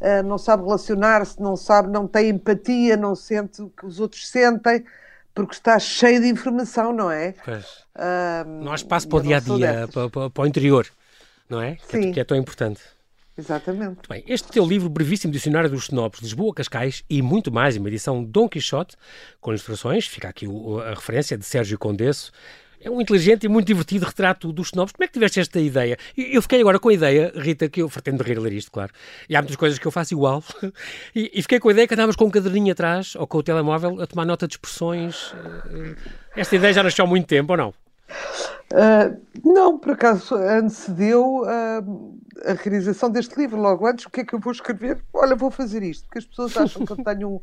Uh, 0.00 0.22
não 0.24 0.38
sabe 0.38 0.62
relacionar-se, 0.62 1.40
não 1.40 1.56
sabe, 1.56 1.90
não 1.90 2.06
tem 2.06 2.28
empatia, 2.28 2.96
não 2.96 3.14
sente 3.14 3.62
o 3.62 3.68
que 3.68 3.86
os 3.86 3.98
outros 4.00 4.28
sentem, 4.28 4.84
porque 5.34 5.54
está 5.54 5.78
cheio 5.78 6.20
de 6.20 6.28
informação, 6.28 6.92
não 6.92 7.10
é? 7.10 7.34
Pois. 7.44 7.64
Uh, 7.96 8.62
não 8.62 8.72
há 8.72 8.74
espaço 8.74 9.08
para 9.08 9.18
o 9.18 9.22
dia 9.22 9.36
a 9.36 9.40
dia, 9.40 9.88
para, 9.92 10.10
para, 10.10 10.30
para 10.30 10.42
o 10.42 10.46
interior 10.46 10.86
não 11.48 11.60
é? 11.60 11.76
Sim. 11.88 12.12
Que, 12.12 12.20
é, 12.20 12.22
é 12.22 12.24
tão 12.24 12.36
importante. 12.36 12.80
Exatamente. 13.36 13.86
Muito 13.86 14.08
bem, 14.08 14.22
este 14.28 14.50
teu 14.50 14.64
livro, 14.64 14.88
Brevíssimo 14.88 15.32
Dicionário 15.32 15.68
dos 15.68 15.84
Snobs, 15.84 16.20
Lisboa, 16.20 16.54
Cascais 16.54 17.02
e 17.10 17.20
muito 17.20 17.52
mais, 17.52 17.76
uma 17.76 17.88
edição 17.88 18.22
Dom 18.22 18.48
Quixote, 18.48 18.96
com 19.40 19.50
ilustrações, 19.50 20.06
fica 20.06 20.28
aqui 20.28 20.46
a 20.86 20.90
referência 20.90 21.36
de 21.36 21.44
Sérgio 21.44 21.76
Condesso, 21.76 22.30
é 22.84 22.90
um 22.90 23.00
inteligente 23.00 23.44
e 23.44 23.48
muito 23.48 23.66
divertido 23.66 24.04
retrato 24.04 24.52
dos 24.52 24.66
snobs. 24.66 24.92
Como 24.92 25.04
é 25.04 25.06
que 25.06 25.14
tiveste 25.14 25.40
esta 25.40 25.58
ideia? 25.58 25.96
Eu 26.14 26.42
fiquei 26.42 26.60
agora 26.60 26.78
com 26.78 26.90
a 26.90 26.92
ideia, 26.92 27.32
Rita, 27.34 27.66
que 27.66 27.80
eu 27.80 27.88
pretendo 27.88 28.22
rir 28.22 28.38
ler 28.38 28.52
isto, 28.52 28.70
claro. 28.70 28.92
E 29.26 29.34
há 29.34 29.40
muitas 29.40 29.56
coisas 29.56 29.78
que 29.78 29.86
eu 29.86 29.90
faço 29.90 30.12
igual. 30.12 30.44
E, 31.14 31.30
e 31.32 31.42
fiquei 31.42 31.60
com 31.60 31.68
a 31.68 31.72
ideia 31.72 31.86
que 31.86 31.94
andávamos 31.94 32.16
com 32.16 32.24
um 32.24 32.30
caderninho 32.30 32.72
atrás 32.72 33.14
ou 33.14 33.26
com 33.26 33.38
o 33.38 33.42
telemóvel 33.42 34.00
a 34.02 34.06
tomar 34.06 34.26
nota 34.26 34.46
de 34.46 34.54
expressões. 34.54 35.32
Eh, 35.70 35.94
esta 36.36 36.56
ideia 36.56 36.72
já 36.72 36.82
nasceu 36.82 37.04
há 37.04 37.08
muito 37.08 37.26
tempo 37.26 37.52
ou 37.52 37.56
não? 37.56 37.74
Uh, 38.72 39.20
não, 39.44 39.78
por 39.78 39.92
acaso 39.92 40.34
antecedeu 40.34 41.42
uh, 41.42 42.18
a 42.44 42.52
realização 42.54 43.10
deste 43.10 43.36
livro. 43.36 43.60
Logo 43.60 43.86
antes, 43.86 44.06
o 44.06 44.10
que 44.10 44.20
é 44.20 44.24
que 44.24 44.34
eu 44.34 44.40
vou 44.40 44.52
escrever? 44.52 45.02
Olha, 45.12 45.36
vou 45.36 45.50
fazer 45.50 45.82
isto, 45.82 46.04
porque 46.06 46.18
as 46.18 46.24
pessoas 46.24 46.56
acham 46.56 46.84
que 46.84 46.92
eu 46.92 46.96
tenho 47.04 47.28
um, 47.28 47.40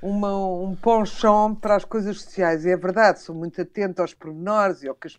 uma, 0.00 0.34
um 0.36 1.54
para 1.54 1.76
as 1.76 1.84
coisas 1.84 2.20
sociais. 2.22 2.64
E 2.64 2.70
é 2.70 2.76
verdade, 2.76 3.20
sou 3.20 3.34
muito 3.34 3.60
atento 3.60 4.00
aos 4.00 4.14
pormenores 4.14 4.82
e, 4.82 4.88
ao 4.88 4.96
as, 5.04 5.18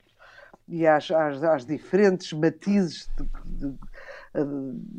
e 0.67 0.87
às, 0.87 1.11
às, 1.11 1.43
às, 1.43 1.65
diferentes 1.65 2.33
matizes 2.33 3.09
de, 3.15 3.23
de, 3.45 3.77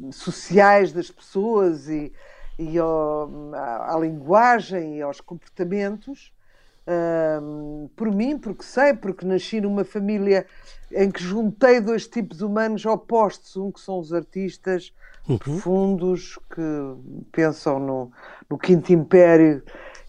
de, 0.07 0.15
sociais 0.15 0.93
das 0.93 1.11
pessoas 1.11 1.89
e, 1.89 2.13
e 2.59 2.79
ao, 2.79 3.55
à, 3.55 3.95
à 3.95 3.99
linguagem 3.99 4.99
e 4.99 5.03
aos 5.03 5.21
comportamentos 5.21 6.34
por 7.97 8.11
mim, 8.11 8.39
porque 8.39 8.63
sei, 8.63 8.95
porque 8.95 9.25
nasci 9.25 9.61
numa 9.61 9.85
família 9.85 10.47
em 10.93 11.11
que 11.11 11.23
juntei 11.23 11.81
dois 11.81 12.07
tipos 12.07 12.41
humanos 12.41 12.85
opostos, 12.85 13.57
um 13.57 13.71
que 13.73 13.81
são 13.81 13.99
os 13.99 14.13
artistas 14.13 14.93
uhum. 15.29 15.39
profundos 15.39 16.39
que 16.55 16.63
pensam 17.33 17.79
no, 17.79 18.13
no 18.49 18.59
Quinto 18.59 18.93
Império 18.93 19.63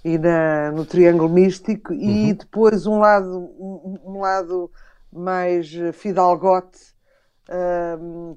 e 0.04 0.18
na, 0.18 0.72
no 0.72 0.86
Triângulo 0.86 1.30
Místico, 1.30 1.94
uhum. 1.94 2.00
e 2.00 2.34
depois 2.34 2.86
um 2.86 3.00
lado, 3.00 3.38
um, 3.58 4.00
um 4.04 4.20
lado 4.20 4.70
mais 5.12 5.72
fidalgote 5.94 6.96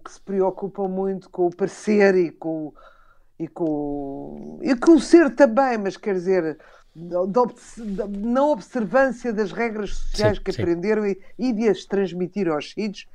que 0.04 0.12
se 0.12 0.21
preocupam 0.21 0.88
muito 0.88 1.30
com 1.30 1.47
o 1.47 1.54
parecer 1.54 2.14
e 2.14 2.30
com, 2.30 2.73
e 3.38 3.49
com, 3.49 4.59
e 4.62 4.75
com 4.76 4.92
o 4.92 5.00
ser 5.00 5.35
também, 5.35 5.78
mas 5.78 5.97
quer 5.97 6.14
dizer 6.14 6.59
na 8.09 8.45
observância 8.45 9.33
das 9.33 9.52
regras 9.52 9.95
sociais 9.95 10.38
sim, 10.38 10.43
que 10.43 10.52
sim. 10.52 10.62
aprenderam 10.62 11.07
e, 11.07 11.19
e, 11.38 11.52
de 11.52 11.69
as 11.69 11.85
transmitir 11.85 12.49
aos 12.49 12.73
filhos. 12.73 13.07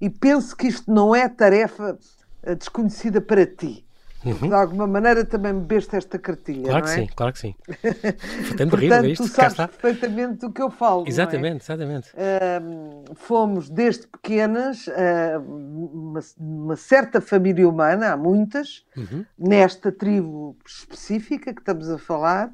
E 0.00 0.08
penso 0.08 0.56
que 0.56 0.66
isto 0.66 0.92
não 0.92 1.14
é 1.14 1.28
tarefa 1.28 1.98
eh, 2.42 2.54
desconhecida 2.54 3.20
para 3.20 3.46
ti. 3.46 3.84
Uhum. 4.24 4.48
De 4.48 4.54
alguma 4.54 4.86
maneira 4.86 5.24
também 5.24 5.52
me 5.52 5.60
bebeste 5.60 5.96
esta 5.96 6.18
cartilha. 6.18 6.70
Claro 6.70 6.84
que 6.84 6.90
é? 6.90 6.94
sim, 6.94 7.06
claro 7.14 7.32
que 7.32 7.38
sim. 7.38 7.54
Portanto, 8.48 8.76
rir 8.76 9.04
isto, 9.04 9.24
tu 9.24 9.28
sabes 9.28 9.54
perfeitamente 9.54 10.38
do 10.38 10.50
que 10.50 10.62
eu 10.62 10.70
falo. 10.70 11.04
Exatamente, 11.06 11.56
é? 11.56 11.64
exatamente. 11.64 12.10
Uh, 12.14 13.14
fomos 13.14 13.68
desde 13.68 14.06
pequenas, 14.06 14.86
uh, 14.86 15.40
uma, 15.46 16.20
uma, 16.38 16.76
certa 16.76 17.20
família 17.20 17.68
humana, 17.68 18.12
há 18.12 18.16
muitas, 18.16 18.84
uhum. 18.96 19.26
nesta 19.38 19.92
tribo 19.92 20.56
específica 20.66 21.52
que 21.52 21.60
estamos 21.60 21.90
a 21.90 21.98
falar, 21.98 22.50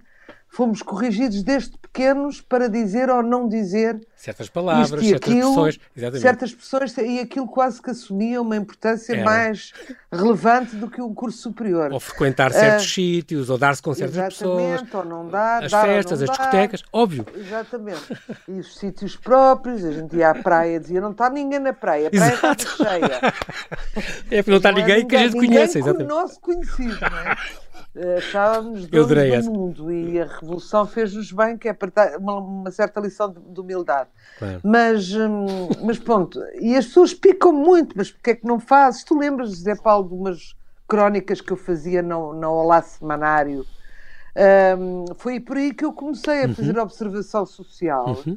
fomos 0.51 0.83
corrigidos 0.83 1.43
desde 1.43 1.79
pequenos 1.79 2.41
para 2.41 2.69
dizer 2.69 3.09
ou 3.09 3.23
não 3.23 3.49
dizer 3.49 4.01
certas 4.17 4.49
palavras, 4.49 4.89
certas 4.89 5.31
aquilo, 5.31 5.69
expressões, 5.69 6.21
certas 6.21 6.51
expressões 6.51 6.97
e 6.99 7.21
aquilo 7.21 7.47
quase 7.47 7.81
que 7.81 7.91
assumia 7.91 8.43
uma 8.43 8.57
importância 8.57 9.15
Era. 9.15 9.25
mais 9.25 9.73
relevante 10.13 10.77
do 10.77 10.91
que 10.91 11.01
um 11.01 11.15
curso 11.15 11.39
superior. 11.39 11.93
Ou 11.93 12.01
frequentar 12.01 12.53
certos 12.53 12.85
uh, 12.85 12.89
sítios, 12.89 13.49
ou 13.49 13.57
dar-se 13.57 13.81
com 13.81 13.95
certas 13.95 14.35
pessoas. 14.35 14.83
ou 14.93 15.05
não 15.05 15.29
dar, 15.29 15.65
as 15.65 15.71
dar 15.71 15.87
festas, 15.87 16.21
as 16.21 16.29
discotecas, 16.29 16.83
óbvio. 16.93 17.25
Exatamente. 17.35 18.19
E 18.49 18.53
os 18.53 18.77
sítios 18.77 19.17
próprios, 19.17 19.85
a 19.85 19.93
gente 19.93 20.17
ia 20.17 20.31
à 20.31 20.35
praia, 20.35 20.81
dizia 20.81 21.01
não 21.01 21.13
está 21.13 21.31
ninguém 21.31 21.61
na 21.61 21.73
praia, 21.73 22.09
a 22.09 22.11
praia 22.11 22.35
está 22.35 22.57
cheia. 22.77 23.21
É 24.31 24.43
para 24.43 24.51
não 24.51 24.59
estar 24.59 24.73
ninguém, 24.73 25.03
ninguém 25.03 25.07
que 25.07 25.17
a 25.17 25.19
gente 25.21 25.37
conhece. 25.37 25.79
Exatamente. 25.79 26.05
o 26.05 26.09
nosso 26.09 26.41
conhecido, 26.41 26.99
não 27.01 27.19
é? 27.19 27.37
achávamos 28.17 28.87
donos 28.87 29.09
do 29.09 29.19
essa. 29.19 29.51
mundo 29.51 29.93
e 29.93 30.21
a 30.21 30.27
revolução 30.27 30.87
fez-nos 30.87 31.33
bem, 31.33 31.59
que 31.59 31.69
é 31.69 31.77
uma, 32.19 32.39
uma 32.39 32.71
certa 32.71 33.01
lição 33.01 33.33
de, 33.33 33.41
de 33.41 33.61
humildade. 33.61 34.09
Claro. 34.39 34.61
Mas, 34.63 35.13
hum, 35.13 35.69
mas 35.83 35.99
pronto, 35.99 36.41
e 36.61 36.77
as 36.77 36.87
pessoas 36.87 37.13
picam 37.13 37.53
muito, 37.53 37.97
mas 37.97 38.11
porque 38.11 38.31
é 38.31 38.35
que 38.37 38.47
não 38.47 38.61
fazes? 38.61 39.03
Tu 39.03 39.19
lembras, 39.19 39.51
José 39.51 39.75
Paulo, 39.75 40.09
de 40.09 40.15
umas 40.15 40.57
crónicas 40.87 41.41
que 41.41 41.53
eu 41.53 41.57
fazia 41.57 42.01
no, 42.03 42.33
no 42.33 42.51
Olá 42.51 42.81
Semanário? 42.81 43.67
Um, 44.79 45.07
foi 45.17 45.41
por 45.41 45.57
aí 45.57 45.75
que 45.75 45.85
eu 45.85 45.93
comecei 45.93 46.45
a 46.45 46.47
uhum. 46.47 46.55
fazer 46.55 46.79
observação 46.79 47.45
social. 47.45 48.17
Uhum. 48.25 48.37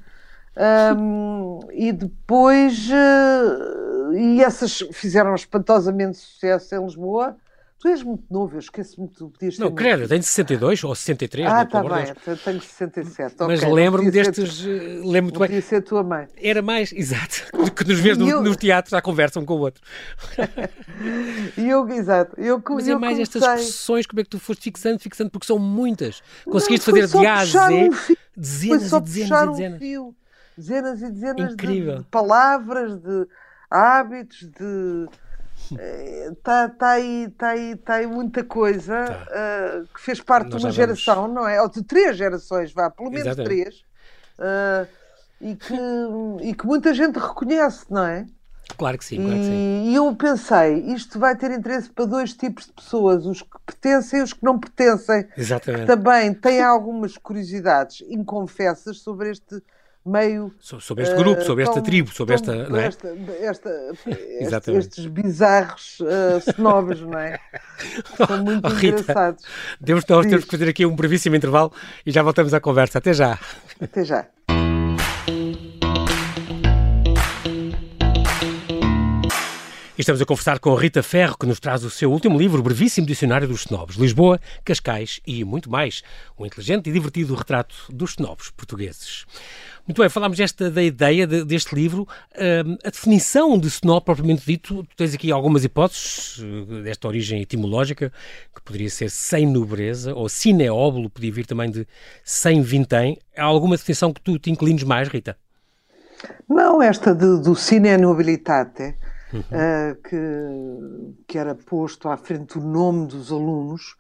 Um, 0.56 1.60
e 1.72 1.92
depois, 1.92 2.90
uh, 2.90 4.14
e 4.16 4.44
essas 4.44 4.80
fizeram 4.92 5.34
espantosamente 5.36 6.18
sucesso 6.18 6.76
em 6.76 6.84
Lisboa. 6.84 7.36
Tu 7.84 7.90
és 7.90 8.02
muito 8.02 8.24
novo, 8.32 8.56
eu 8.56 8.60
esqueço-me 8.60 9.10
que 9.10 9.16
tu 9.16 9.28
podias 9.28 9.58
ter. 9.58 9.62
Não, 9.62 9.76
credo, 9.76 10.04
eu 10.04 10.08
tenho 10.08 10.24
62 10.24 10.86
ou 10.86 10.96
63. 10.96 11.46
Ah, 11.46 11.64
está 11.64 11.84
bem, 11.84 12.14
eu 12.28 12.38
tenho 12.38 12.62
67. 12.62 13.36
Mas 13.40 13.60
okay, 13.62 13.74
lembro-me 13.74 14.10
destes. 14.10 14.62
Tu, 14.62 14.70
eh, 14.70 15.02
lembro 15.04 15.24
muito 15.24 15.40
bem. 15.40 15.60
ser 15.60 15.82
tua 15.82 16.02
mãe. 16.02 16.26
Era 16.38 16.62
mais, 16.62 16.94
exato, 16.96 17.44
que 17.76 17.86
nos 17.86 18.00
vês 18.00 18.18
no, 18.18 18.30
eu... 18.30 18.42
no 18.42 18.56
teatro 18.56 18.90
já 18.90 19.02
conversam 19.02 19.44
um 19.44 19.46
com 19.46 19.56
o 19.56 19.60
outro. 19.60 19.84
e 21.58 21.68
eu, 21.68 21.86
exato. 21.90 22.40
Eu, 22.40 22.64
Mas 22.70 22.88
eu 22.88 22.96
é 22.96 23.00
mais 23.00 23.18
comecei... 23.18 23.42
estas 23.42 23.60
expressões, 23.60 24.06
como 24.06 24.22
é 24.22 24.24
que 24.24 24.30
tu 24.30 24.40
foste 24.40 24.64
fixando, 24.64 25.00
fixando, 25.00 25.30
porque 25.30 25.46
são 25.46 25.60
muitas. 25.60 26.24
Conseguiste 26.46 26.90
Não, 26.90 27.02
fazer 27.02 27.20
de 27.20 27.26
A 27.28 27.36
a 27.36 27.46
Z, 27.46 27.58
um 27.60 27.90
dezenas 28.38 28.94
e 28.94 29.02
dezenas 29.02 29.02
e 29.02 29.02
dezenas. 29.02 29.76
Um 29.76 29.80
fio. 29.80 30.16
Dezenas 30.58 31.02
e 31.02 31.12
dezenas 31.12 31.52
Incrível. 31.52 31.98
de 31.98 32.04
palavras, 32.06 32.96
de 32.96 33.28
hábitos, 33.70 34.50
de 34.58 35.10
Está 35.72 36.70
tá 36.70 36.90
aí, 36.92 37.30
tá 37.38 37.50
aí, 37.50 37.76
tá 37.76 37.94
aí 37.96 38.08
muita 38.08 38.44
coisa 38.44 39.06
tá. 39.06 39.28
uh, 39.82 39.88
que 39.94 40.02
fez 40.02 40.22
parte 40.22 40.50
Nós 40.50 40.62
de 40.62 40.68
uma 40.68 40.72
geração, 40.72 41.16
vamos... 41.16 41.36
não 41.36 41.48
é? 41.48 41.62
Ou 41.62 41.70
de 41.70 41.84
três 41.84 42.18
gerações, 42.18 42.74
vá, 42.74 42.90
pelo 42.90 43.10
menos 43.10 43.28
Exatamente. 43.28 43.64
três, 43.64 43.84
uh, 44.40 44.88
e, 45.42 45.56
que, 45.56 45.78
e 46.42 46.54
que 46.54 46.66
muita 46.66 46.94
gente 46.94 47.20
reconhece, 47.20 47.86
não 47.90 48.06
é? 48.06 48.26
Claro 48.78 48.98
que 48.98 49.06
sim, 49.06 49.18
claro 49.18 49.32
que 49.32 49.44
sim. 49.44 49.90
E 49.90 49.96
eu 49.96 50.16
pensei, 50.16 50.78
isto 50.94 51.20
vai 51.20 51.36
ter 51.36 51.52
interesse 51.52 51.90
para 51.90 52.06
dois 52.06 52.34
tipos 52.34 52.66
de 52.66 52.72
pessoas, 52.72 53.26
os 53.26 53.42
que 53.42 53.58
pertencem 53.66 54.20
e 54.20 54.24
os 54.24 54.34
que 54.34 54.44
não 54.44 54.58
pertencem. 54.58 55.28
Exatamente. 55.38 55.82
Que 55.82 55.88
também 55.88 56.34
têm 56.34 56.62
algumas 56.62 57.18
curiosidades 57.18 58.02
inconfessas 58.08 59.00
sobre 59.00 59.32
este 59.32 59.62
meio. 60.06 60.54
sobre 60.60 61.04
este 61.04 61.16
grupo, 61.16 61.42
sobre 61.44 61.64
esta 61.64 61.82
tribo, 61.82 62.12
sobre 62.12 62.36
esta. 62.36 62.70
Não 62.70 62.78
é? 62.78 62.88
esta, 62.88 63.08
esta 63.42 63.70
este, 64.40 64.72
estes 64.72 65.06
bizarros 65.06 66.00
uh, 66.02 66.50
snobs, 66.50 67.02
não 67.02 67.18
é? 67.18 67.40
São 68.18 68.44
muito 68.44 68.68
oh, 68.68 68.70
Rita, 68.70 69.02
engraçados. 69.02 69.44
Temos, 69.84 70.06
nós 70.08 70.26
temos 70.26 70.46
que 70.46 70.52
fazer 70.52 70.70
aqui 70.70 70.86
um 70.86 70.96
brevíssimo 70.96 71.36
intervalo 71.36 71.72
e 72.06 72.12
já 72.12 72.22
voltamos 72.22 72.54
à 72.54 72.60
conversa. 72.60 72.98
Até 72.98 73.14
já. 73.14 73.40
Até 73.82 74.04
já. 74.04 74.28
Estamos 80.04 80.22
a 80.22 80.26
conversar 80.26 80.60
com 80.60 80.76
Rita 80.76 81.02
Ferro, 81.02 81.38
que 81.38 81.46
nos 81.46 81.62
traz 81.62 81.86
o 81.86 81.90
seu 81.90 82.12
último 82.12 82.38
livro, 82.38 82.62
Brevíssimo 82.62 83.08
Dicionário 83.08 83.48
dos 83.48 83.62
Snobs, 83.62 83.96
Lisboa, 83.96 84.38
Cascais 84.66 85.22
e 85.26 85.46
muito 85.46 85.70
mais. 85.70 86.04
Um 86.38 86.46
inteligente 86.46 86.90
e 86.90 86.94
divertido 86.94 87.34
retrato 87.34 87.74
dos 87.90 88.12
snobs 88.12 88.50
portugueses. 88.50 89.26
Muito 89.88 90.02
bem, 90.02 90.10
falámos 90.10 90.38
desta, 90.38 90.70
da 90.70 90.84
ideia 90.84 91.26
de, 91.26 91.46
deste 91.46 91.74
livro. 91.74 92.04
Uh, 92.34 92.78
a 92.84 92.90
definição 92.90 93.58
de 93.58 93.68
snob, 93.70 94.04
propriamente 94.04 94.46
dito, 94.46 94.84
tu 94.84 94.96
tens 94.98 95.14
aqui 95.14 95.32
algumas 95.32 95.64
hipóteses 95.64 96.38
uh, 96.40 96.84
desta 96.84 97.08
origem 97.08 97.42
etimológica, 97.42 98.12
que 98.54 98.62
poderia 98.62 98.90
ser 98.90 99.10
sem 99.10 99.46
nobreza, 99.46 100.14
ou 100.14 100.28
cineóbulo, 100.28 101.10
podia 101.10 101.32
vir 101.32 101.46
também 101.46 101.72
de 101.72 101.88
sem 102.26 102.62
vintém. 102.62 103.18
Há 103.38 103.44
alguma 103.46 103.78
definição 103.78 104.12
que 104.12 104.20
tu 104.20 104.38
te 104.38 104.52
inclines 104.52 104.84
mais, 104.84 105.08
Rita? 105.08 105.38
Não, 106.50 106.82
esta 106.82 107.16
de, 107.16 107.42
do 107.42 107.56
cine 107.56 107.98
nobilitate 107.98 108.96
uhum. 109.34 109.40
uh, 109.40 109.96
que, 110.02 111.24
que 111.28 111.38
era 111.38 111.56
posto 111.56 112.08
à 112.10 112.18
frente 112.18 112.58
o 112.58 112.62
nome 112.62 113.08
dos 113.08 113.32
alunos 113.32 113.96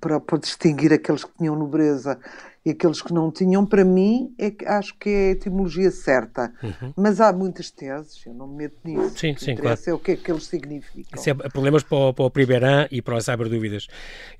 para, 0.00 0.20
para 0.20 0.38
distinguir 0.38 0.92
aqueles 0.92 1.24
que 1.24 1.32
tinham 1.38 1.56
nobreza 1.56 2.18
e 2.64 2.70
aqueles 2.70 3.00
que 3.00 3.12
não 3.12 3.30
tinham, 3.30 3.64
para 3.64 3.84
mim, 3.84 4.34
é, 4.36 4.52
acho 4.66 4.98
que 4.98 5.08
é 5.08 5.28
a 5.28 5.30
etimologia 5.30 5.88
certa. 5.90 6.52
Uhum. 6.60 6.92
Mas 6.96 7.20
há 7.20 7.32
muitas 7.32 7.70
teses, 7.70 8.26
eu 8.26 8.34
não 8.34 8.48
me 8.48 8.56
meto 8.56 8.76
nisso. 8.84 9.16
Sim, 9.16 9.36
sim, 9.36 9.54
claro. 9.54 9.78
é 9.86 9.94
o 9.94 9.98
que 10.00 10.10
é 10.10 10.16
que 10.16 10.30
eles 10.32 10.46
significam. 10.46 11.18
Isso 11.18 11.30
é 11.30 11.34
problemas 11.48 11.84
para 11.84 11.96
o, 11.96 12.12
para 12.12 12.24
o 12.24 12.30
Primeirão 12.30 12.88
e 12.90 13.00
para 13.00 13.14
o 13.14 13.20
Cyber 13.20 13.48
Dúvidas. 13.48 13.86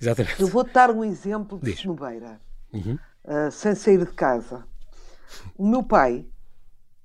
Exatamente. 0.00 0.40
Eu 0.40 0.48
vou 0.48 0.64
dar 0.64 0.90
um 0.90 1.04
exemplo 1.04 1.60
de 1.62 1.76
Senobeira, 1.76 2.40
uhum. 2.72 2.98
uh, 3.24 3.50
sem 3.52 3.76
sair 3.76 4.04
de 4.04 4.12
casa. 4.12 4.64
O 5.56 5.64
meu 5.64 5.84
pai 5.84 6.26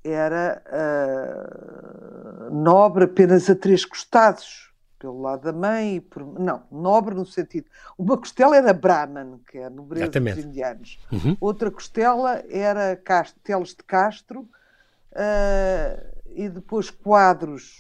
era 0.04 0.62
uh, 2.50 2.54
nobre 2.54 3.06
apenas 3.06 3.50
a 3.50 3.56
três 3.56 3.86
costados, 3.86 4.72
pelo 4.98 5.22
lado 5.22 5.44
da 5.44 5.54
mãe, 5.54 6.00
por, 6.00 6.40
não, 6.40 6.64
nobre 6.72 7.16
no 7.16 7.26
sentido. 7.26 7.68
Uma 7.98 8.18
costela 8.18 8.56
era 8.56 8.74
Brahman, 8.74 9.40
que 9.50 9.58
é 9.58 9.66
a 9.66 9.70
nobreza 9.70 10.06
Exatamente. 10.06 10.36
dos 10.36 10.46
indianos. 10.46 11.00
Uhum. 11.12 11.38
Outra 11.40 11.72
costela 11.72 12.44
era 12.50 13.00
Teles 13.44 13.70
de 13.70 13.84
Castro 13.84 14.42
uh, 14.42 16.22
e 16.28 16.50
depois 16.50 16.90
quadros, 16.90 17.78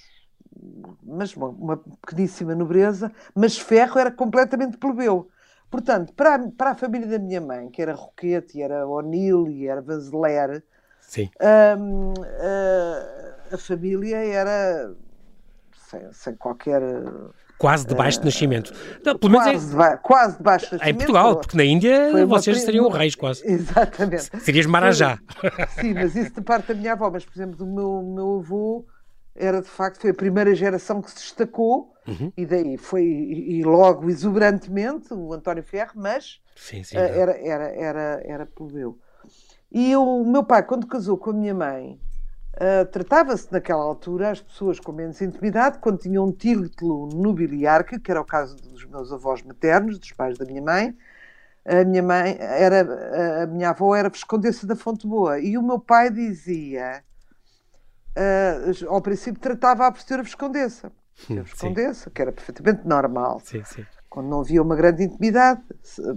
mas 1.04 1.34
bom, 1.34 1.50
uma 1.50 1.78
pequeníssima 1.78 2.56
nobreza, 2.56 3.12
mas 3.36 3.58
ferro 3.58 4.00
era 4.00 4.12
completamente 4.12 4.78
plebeu. 4.78 5.30
Portanto, 5.69 6.13
para 6.13 6.36
a, 6.36 6.39
para 6.52 6.72
a 6.72 6.76
família 6.76 7.08
da 7.08 7.17
minha 7.17 7.39
mãe, 7.39 7.69
que 7.69 7.82
era 7.82 7.93
Roquete, 7.93 8.58
e 8.58 8.62
era 8.62 8.86
O'Neill, 8.86 9.48
e 9.48 9.67
era 9.67 9.82
Vanzeler, 9.82 10.63
Sim. 11.12 11.30
Um, 11.41 12.13
a, 12.24 13.56
a, 13.56 13.58
família 13.58 14.15
era 14.15 14.93
sem, 15.89 16.13
sem 16.13 16.36
qualquer. 16.36 16.82
Quase 17.58 17.86
de 17.86 17.93
baixo 17.93 18.19
de 18.19 18.26
nascimento. 18.28 18.74
Não, 19.06 19.17
pelo 19.17 19.34
quase, 19.34 19.50
menos 19.50 19.76
é... 19.76 19.97
quase 19.97 20.38
de 20.38 20.43
baixo 20.43 20.65
de 20.67 20.71
nascimento. 20.71 20.95
Em 20.95 20.97
Portugal, 20.97 21.36
porque 21.36 21.58
na 21.58 21.65
Índia 21.65 22.26
vocês 22.26 22.56
pri... 22.56 22.65
seriam 22.65 22.88
reis 22.88 23.13
quase. 23.13 23.45
Exatamente. 23.45 24.39
Serias 24.39 24.65
Marajá. 24.65 25.19
Sim, 25.82 25.95
mas 25.95 26.15
isso 26.15 26.34
de 26.34 26.41
parte 26.41 26.69
da 26.69 26.76
minha 26.76 26.93
avó. 26.93 27.12
Mas, 27.12 27.26
por 27.26 27.34
exemplo, 27.36 27.58
do 27.58 27.65
meu, 27.65 28.02
meu 28.02 28.39
avô 28.39 28.86
era 29.36 29.62
de 29.62 29.67
facto, 29.67 30.00
foi 30.00 30.12
a 30.12 30.13
primeira 30.13 30.56
geração 30.56 31.02
que 31.02 31.10
se 31.10 31.17
destacou 31.17 31.93
uhum. 32.08 32.32
e 32.38 32.45
daí 32.45 32.78
foi, 32.78 33.04
e, 33.04 33.62
logo 33.63 34.10
exuberantemente, 34.10 35.13
o 35.13 35.34
António 35.34 35.63
Ferro, 35.63 35.91
mas 35.95 36.39
sim, 36.56 36.84
sim, 36.84 36.95
uh, 36.95 37.00
era, 37.00 37.38
era, 37.38 37.63
era, 37.76 38.21
era 38.24 38.45
plebeu. 38.45 38.97
E 39.71 39.95
o 39.95 40.25
meu 40.25 40.43
pai, 40.43 40.63
quando 40.63 40.86
casou 40.86 41.17
com 41.17 41.29
a 41.29 41.34
minha 41.34 41.53
mãe, 41.53 41.97
uh, 42.55 42.86
tratava-se 42.91 43.49
naquela 43.51 43.84
altura 43.84 44.31
as 44.31 44.41
pessoas 44.41 44.79
com 44.79 44.91
menos 44.91 45.21
intimidade, 45.21 45.79
quando 45.79 45.99
tinham 45.99 46.25
um 46.25 46.31
título 46.31 47.07
nobiliárquico, 47.07 48.03
que 48.03 48.12
era 48.12 48.19
o 48.19 48.25
caso 48.25 48.57
dos 48.57 48.84
meus 48.86 49.13
avós 49.13 49.41
maternos, 49.41 49.97
dos 49.97 50.12
pais 50.12 50.38
da 50.38 50.45
minha 50.45 50.62
mãe. 50.62 50.97
A 51.63 51.86
minha 51.86 52.03
mãe 52.03 52.36
era, 52.39 53.43
a 53.43 53.47
minha 53.47 53.69
avó 53.69 53.95
era 53.95 54.10
Viscondessa 54.10 54.65
da 54.65 54.75
Fonte 54.75 55.07
Boa 55.07 55.39
e 55.39 55.57
o 55.57 55.62
meu 55.62 55.79
pai 55.79 56.10
dizia, 56.10 57.03
uh, 58.17 58.89
ao 58.89 59.01
princípio 59.01 59.39
tratava 59.39 59.88
a 59.88 59.91
por 59.91 60.01
ser 60.01 60.19
a 60.19 60.23
Viscondessa, 60.23 60.91
a 61.29 61.41
Viscondessa, 61.43 62.10
que 62.10 62.21
era 62.21 62.31
perfeitamente 62.31 62.86
normal. 62.86 63.39
Sim, 63.45 63.63
sim. 63.63 63.86
Quando 64.10 64.27
não 64.27 64.41
havia 64.41 64.62
uma 64.62 64.75
grande 64.75 65.03
intimidade, 65.03 65.62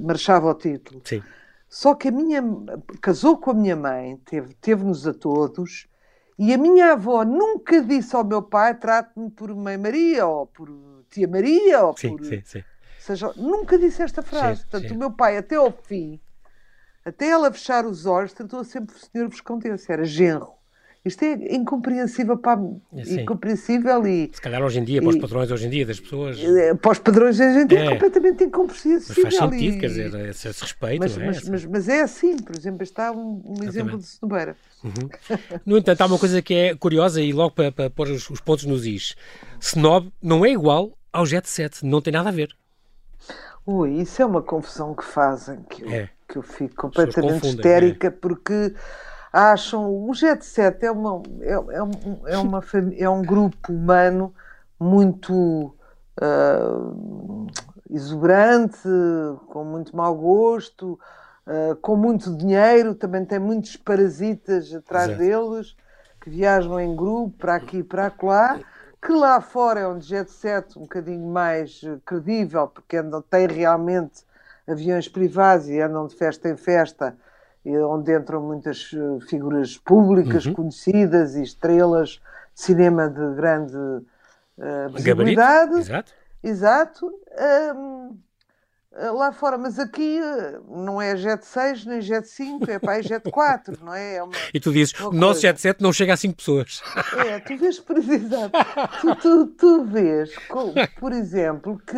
marchava 0.01 0.49
o 0.49 0.55
título. 0.55 1.01
Sim. 1.05 1.23
Só 1.69 1.95
que 1.95 2.09
a 2.09 2.13
minha 2.13 2.43
casou 3.01 3.39
com 3.39 3.51
a 3.51 3.55
minha 3.55 3.77
mãe, 3.77 4.17
teve, 4.25 4.55
teve-nos 4.55 5.07
a 5.07 5.13
todos, 5.15 5.89
e 6.39 6.53
a 6.53 6.59
minha 6.59 6.93
avó 6.93 7.25
nunca 7.25 7.81
disse 7.83 8.15
ao 8.15 8.25
meu 8.25 8.43
pai: 8.43 8.75
trate-me 8.79 9.31
por 9.31 9.55
Mãe 9.55 9.77
Maria, 9.77 10.27
ou 10.27 10.47
por 10.47 10.69
Tia 11.11 11.29
Maria, 11.29 11.85
ou 11.85 11.97
sim, 11.97 12.17
por. 12.17 12.25
Sim, 12.25 12.43
sim. 12.45 12.65
Seja, 12.99 13.33
nunca 13.37 13.79
disse 13.79 14.03
esta 14.03 14.23
frase. 14.23 14.63
Sim, 14.63 14.69
Portanto, 14.69 14.89
sim. 14.89 14.95
o 14.95 14.99
meu 14.99 15.11
pai, 15.11 15.37
até 15.37 15.57
ao 15.57 15.71
fim, 15.71 16.21
até 17.05 17.29
ela 17.29 17.53
fechar 17.53 17.85
os 17.85 18.07
olhos, 18.07 18.33
tratou 18.33 18.65
sempre 18.65 18.97
o 18.97 18.99
senhor 18.99 19.29
Viscontesse, 19.29 19.93
era 19.93 20.05
genro. 20.05 20.55
Isto 21.05 21.23
é 21.23 21.55
incompreensível 21.55 22.39
para 22.39 22.59
Sim. 23.05 23.21
incompreensível 23.21 24.07
e 24.07 24.31
se 24.33 24.41
calhar 24.41 24.63
hoje 24.63 24.79
em 24.79 24.85
dia, 24.85 25.03
para 25.03 25.11
os 25.11 25.19
padrões 25.19 25.51
hoje 25.51 25.67
em 25.67 25.71
dia 25.71 25.85
das 25.85 26.01
pessoas 26.01 26.43
eh, 26.43 26.75
para 26.75 26.93
os 26.93 26.99
padrões 26.99 27.39
hoje 27.39 27.59
em 27.59 27.67
dia 27.67 27.79
é, 27.79 27.87
é 27.87 27.91
completamente 27.91 28.45
incompreensível. 28.45 29.23
Mas 29.23 29.37
faz 29.37 29.37
sentido, 29.37 29.77
e... 29.77 29.81
quer 29.81 29.89
dizer, 29.89 30.15
esse, 30.31 30.49
esse 30.49 30.63
respeito. 30.63 31.01
Mas, 31.01 31.19
é? 31.19 31.27
mas, 31.27 31.49
mas, 31.49 31.65
mas, 31.67 31.89
é 31.91 32.01
assim, 32.01 32.39
por 32.39 32.57
exemplo, 32.57 32.83
está 32.83 33.13
um, 33.13 33.43
um 33.45 33.63
exemplo 33.63 33.99
de 33.99 34.07
cenobeira. 34.07 34.57
Uhum. 34.83 35.39
No 35.67 35.77
entanto, 35.77 36.01
há 36.01 36.07
uma 36.07 36.19
coisa 36.19 36.41
que 36.41 36.55
é 36.55 36.75
curiosa 36.75 37.21
e 37.21 37.35
logo 37.35 37.51
para, 37.51 37.71
para 37.71 37.91
pôr 37.91 38.09
os, 38.09 38.31
os 38.31 38.41
pontos 38.41 38.65
nos 38.65 38.87
is. 38.87 39.15
Snob 39.61 40.11
não 40.23 40.43
é 40.43 40.51
igual 40.53 40.97
ao 41.13 41.27
Jet 41.27 41.47
Set, 41.47 41.85
não 41.85 42.01
tem 42.01 42.15
nada 42.15 42.31
a 42.31 42.33
ver. 42.33 42.49
Ui, 43.67 44.01
isso 44.01 44.23
é 44.23 44.25
uma 44.25 44.43
confusão 44.43 44.95
que 44.95 45.05
fazem 45.05 45.63
que 45.69 45.83
eu, 45.83 45.91
é. 45.91 46.11
que 46.29 46.37
eu 46.37 46.43
fico 46.43 46.75
completamente 46.77 47.47
histérica 47.47 48.09
é. 48.09 48.11
porque 48.11 48.75
acham. 49.35 49.91
O 50.09 50.15
Jet 50.15 50.45
Set 50.45 50.85
é, 50.85 50.91
uma, 50.91 51.21
é, 51.41 51.53
é, 51.53 51.83
um, 51.83 51.91
é, 52.27 52.39
uma, 52.39 52.65
é 52.97 53.11
um 53.11 53.23
grupo 53.23 53.73
humano 53.73 54.33
muito 54.79 55.75
uh, 56.21 57.47
exuberante, 57.91 58.89
com 59.49 59.65
muito 59.65 59.97
mau 59.97 60.15
gosto, 60.15 60.99
uh, 61.47 61.75
com 61.83 61.97
muito 61.97 62.37
dinheiro, 62.37 62.95
também 62.95 63.25
tem 63.25 63.41
muitos 63.41 63.77
parasitas 63.77 64.73
atrás 64.73 65.09
Exato. 65.09 65.19
deles 65.19 65.77
que 66.21 66.31
viajam 66.31 66.79
em 66.79 66.95
grupo 66.95 67.37
para 67.37 67.57
aqui 67.57 67.79
e 67.79 67.83
para 67.83 68.13
lá. 68.23 68.61
Que 69.03 69.13
lá 69.13 69.39
fora 69.39 69.81
é 69.81 69.89
um 69.89 70.01
jet 70.01 70.31
set 70.31 70.79
um 70.79 70.83
bocadinho 70.83 71.27
mais 71.27 71.83
credível, 72.07 72.69
porque 72.69 72.97
andam, 72.97 73.21
tem 73.21 73.47
realmente 73.47 74.25
aviões 74.67 75.07
privados 75.09 75.69
e 75.69 75.79
andam 75.79 76.07
de 76.07 76.15
festa 76.15 76.49
em 76.49 76.57
festa 76.57 77.15
onde 77.67 78.15
entram 78.15 78.43
muitas 78.43 78.91
eh, 78.93 79.27
figuras 79.27 79.79
públicas 79.79 80.45
uhum. 80.47 80.55
conhecidas 80.55 81.35
e 81.35 81.43
estrelas 81.43 82.21
de 82.55 82.61
cinema 82.61 83.09
de 83.09 83.35
grande 83.35 83.77
uh, 83.77 84.91
visibilidade. 84.93 85.79
Exato. 85.79 86.13
Exato. 86.43 87.07
Um, 87.75 88.17
lá 89.13 89.33
fora, 89.33 89.59
mas 89.59 89.79
aqui 89.79 90.21
não 90.69 91.01
é 91.01 91.17
Jet 91.17 91.45
6 91.45 91.87
nem 91.87 92.01
Jet 92.01 92.29
5, 92.29 92.71
é 92.71 92.79
para 92.79 93.03
Jet 93.03 93.29
4, 93.29 93.85
não 93.85 93.93
é? 93.93 94.17
é 94.17 94.23
uma, 94.23 94.33
e 94.53 94.61
tu 94.61 94.73
dizes, 94.73 94.99
o 95.01 95.11
nosso 95.11 95.41
Jet 95.41 95.61
7 95.61 95.83
não 95.83 95.93
chega 95.93 96.15
a 96.15 96.17
5 96.17 96.37
pessoas. 96.37 96.83
É, 97.27 97.41
tu 97.41 97.57
vês, 97.57 97.81
por 97.81 97.99
exemplo, 97.99 98.51
tu, 99.01 99.17
tu, 99.17 99.47
tu 99.47 99.85
vês, 99.85 100.31
por 100.99 101.13
exemplo, 101.13 101.81
que 101.85 101.97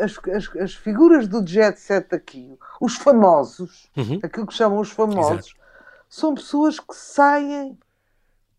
as, 0.00 0.18
as, 0.28 0.56
as, 0.56 0.74
figuras 0.74 1.26
do 1.26 1.44
Jet 1.46 1.78
7 1.78 2.14
aqui, 2.14 2.56
os 2.80 2.96
famosos, 2.96 3.90
uhum. 3.96 4.20
aquilo 4.22 4.46
que 4.46 4.54
chamam 4.54 4.78
os 4.78 4.90
famosos, 4.90 5.46
Exato. 5.46 5.60
são 6.08 6.34
pessoas 6.34 6.78
que 6.78 6.94
saem, 6.94 7.76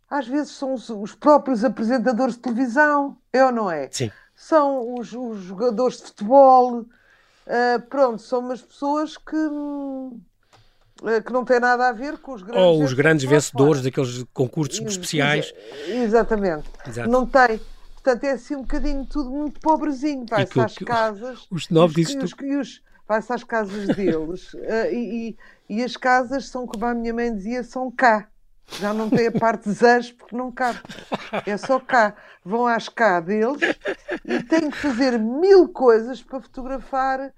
às 0.10 0.28
vezes 0.28 0.52
são 0.52 0.74
os, 0.74 0.90
os 0.90 1.16
próprios 1.16 1.64
apresentadores 1.64 2.36
de 2.36 2.42
televisão, 2.42 3.18
é 3.32 3.46
ou 3.46 3.52
não 3.52 3.72
é? 3.72 3.90
Sim 3.92 4.12
são 4.40 4.96
os, 4.98 5.12
os 5.12 5.42
jogadores 5.42 5.98
de 5.98 6.04
futebol, 6.04 6.86
uh, 7.50 7.82
pronto, 7.90 8.22
são 8.22 8.40
umas 8.40 8.62
pessoas 8.62 9.18
que, 9.18 9.36
uh, 9.36 10.22
que 11.26 11.34
não 11.34 11.44
têm 11.44 11.60
nada 11.60 11.90
a 11.90 11.92
ver 11.92 12.18
com 12.20 12.34
os 12.34 12.42
grandes 12.42 12.62
Ou 12.64 12.84
os 12.84 12.94
grandes 12.94 13.26
vencedores 13.26 13.82
daqueles 13.82 14.24
concursos 14.34 14.80
especiais. 14.80 15.54
Exatamente. 15.88 16.70
Exato. 16.88 17.10
Não 17.10 17.26
tem. 17.26 17.60
Portanto, 17.94 18.24
é 18.24 18.32
assim 18.32 18.56
um 18.56 18.62
bocadinho 18.62 19.06
tudo 19.06 19.30
muito 19.30 19.60
pobrezinho. 19.60 20.26
Vai-se 20.30 20.60
às 20.60 20.76
casas. 20.76 21.48
Os 21.52 21.70
nove 21.70 21.96
dizes 21.96 22.16
tu... 22.16 22.26
Vai-se 23.08 23.34
às 23.34 23.44
casas 23.44 23.88
deles. 23.88 24.54
uh, 24.54 24.86
e, 24.94 25.36
e, 25.70 25.78
e 25.78 25.84
as 25.84 25.98
casas 25.98 26.48
são, 26.48 26.66
como 26.66 26.86
a 26.86 26.94
minha 26.94 27.14
mãe 27.14 27.36
dizia, 27.36 27.64
são 27.64 27.92
cá. 27.92 28.30
Já 28.78 28.94
não 28.94 29.10
tem 29.10 29.28
a 29.28 29.32
parte 29.32 29.72
zãs 29.72 30.12
porque 30.12 30.36
não 30.36 30.52
cabe. 30.52 30.80
É 31.46 31.58
só 31.58 31.80
cá. 31.80 32.16
Vão 32.44 32.68
às 32.68 32.88
cá 32.88 33.20
deles 33.20 33.60
e 34.26 34.42
têm 34.44 34.70
que 34.70 34.78
fazer 34.78 35.18
mil 35.20 35.70
coisas 35.70 36.22
para 36.22 36.42
fotografar 36.42 37.34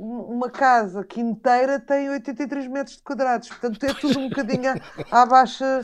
uma 0.00 0.48
casa 0.48 1.02
que 1.02 1.20
inteira 1.20 1.80
tem 1.80 2.08
83 2.08 2.68
metros 2.68 3.00
quadrados. 3.04 3.48
Portanto, 3.48 3.84
é 3.84 3.92
tudo 3.94 4.20
um 4.20 4.28
bocadinho 4.28 4.70
à, 5.10 5.22
à 5.22 5.26
baixa 5.26 5.82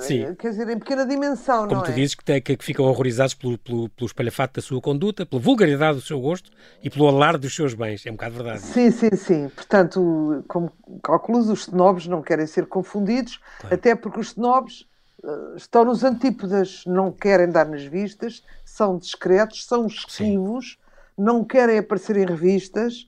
Sim. 0.00 0.34
quer 0.34 0.50
dizer, 0.50 0.68
em 0.68 0.78
pequena 0.78 1.06
dimensão, 1.06 1.68
Como 1.68 1.76
não 1.76 1.82
tu 1.82 1.92
é? 1.92 1.94
dizes, 1.94 2.14
que, 2.16 2.24
te, 2.24 2.40
que 2.40 2.56
ficam 2.64 2.86
horrorizados 2.86 3.34
pelo, 3.34 3.56
pelo, 3.56 3.88
pelo 3.90 4.06
espalhafato 4.06 4.54
da 4.54 4.62
sua 4.62 4.80
conduta, 4.80 5.24
pela 5.24 5.40
vulgaridade 5.40 5.98
do 5.98 6.02
seu 6.02 6.20
gosto 6.20 6.50
e 6.82 6.90
pelo 6.90 7.06
alarde 7.06 7.42
dos 7.42 7.54
seus 7.54 7.72
bens. 7.72 8.04
É 8.04 8.10
um 8.10 8.14
bocado 8.14 8.34
verdade. 8.34 8.60
Sim, 8.60 8.90
sim, 8.90 9.14
sim. 9.14 9.48
Portanto, 9.50 10.44
como 10.48 10.72
calculas, 11.02 11.48
os 11.48 11.60
snobs 11.68 12.08
não 12.08 12.20
querem 12.20 12.46
ser 12.46 12.66
confundidos, 12.66 13.38
claro. 13.60 13.74
até 13.74 13.94
porque 13.94 14.18
os 14.18 14.28
snobs 14.28 14.86
uh, 15.22 15.56
estão 15.56 15.84
nos 15.84 16.02
antípodas, 16.02 16.82
não 16.84 17.12
querem 17.12 17.48
dar 17.48 17.66
nas 17.66 17.84
vistas, 17.84 18.42
são 18.64 18.98
discretos, 18.98 19.66
são 19.66 19.86
esquivos. 19.86 20.78
Não 21.16 21.44
querem 21.44 21.78
aparecer 21.78 22.16
em 22.16 22.24
revistas, 22.24 23.06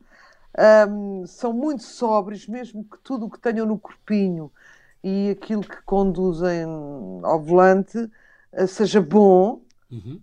um, 0.89 1.27
são 1.27 1.53
muito 1.53 1.83
sóbrios, 1.83 2.47
mesmo 2.47 2.85
que 2.85 2.99
tudo 3.03 3.27
o 3.27 3.31
que 3.31 3.41
tenham 3.41 3.67
no 3.67 3.79
corpinho 3.79 4.51
e 5.03 5.31
aquilo 5.31 5.63
que 5.63 5.83
conduzem 5.83 6.65
ao 7.23 7.41
volante 7.41 8.11
eh, 8.53 8.67
seja 8.67 9.01
bom. 9.01 9.61
Uhum. 9.91 10.21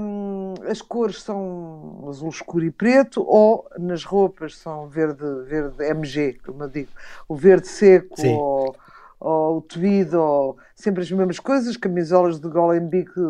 Um, 0.00 0.54
as 0.68 0.80
cores 0.80 1.22
são 1.22 2.06
azul 2.08 2.30
escuro 2.30 2.64
e 2.64 2.70
preto, 2.70 3.22
ou 3.22 3.68
nas 3.78 4.04
roupas 4.04 4.56
são 4.56 4.88
verde, 4.88 5.24
verde 5.44 5.84
MG, 5.84 6.40
como 6.44 6.64
eu 6.64 6.68
digo, 6.68 6.90
o 7.28 7.36
verde 7.36 7.68
seco 7.68 8.16
ou, 8.26 8.74
ou, 9.22 9.58
o 9.58 9.60
tweed, 9.62 10.14
ou 10.14 10.56
sempre 10.74 11.02
as 11.02 11.10
mesmas 11.10 11.38
coisas, 11.38 11.76
camisolas 11.76 12.40
de 12.40 12.48
gola 12.48 12.76
em 12.76 12.86
bico 12.86 13.20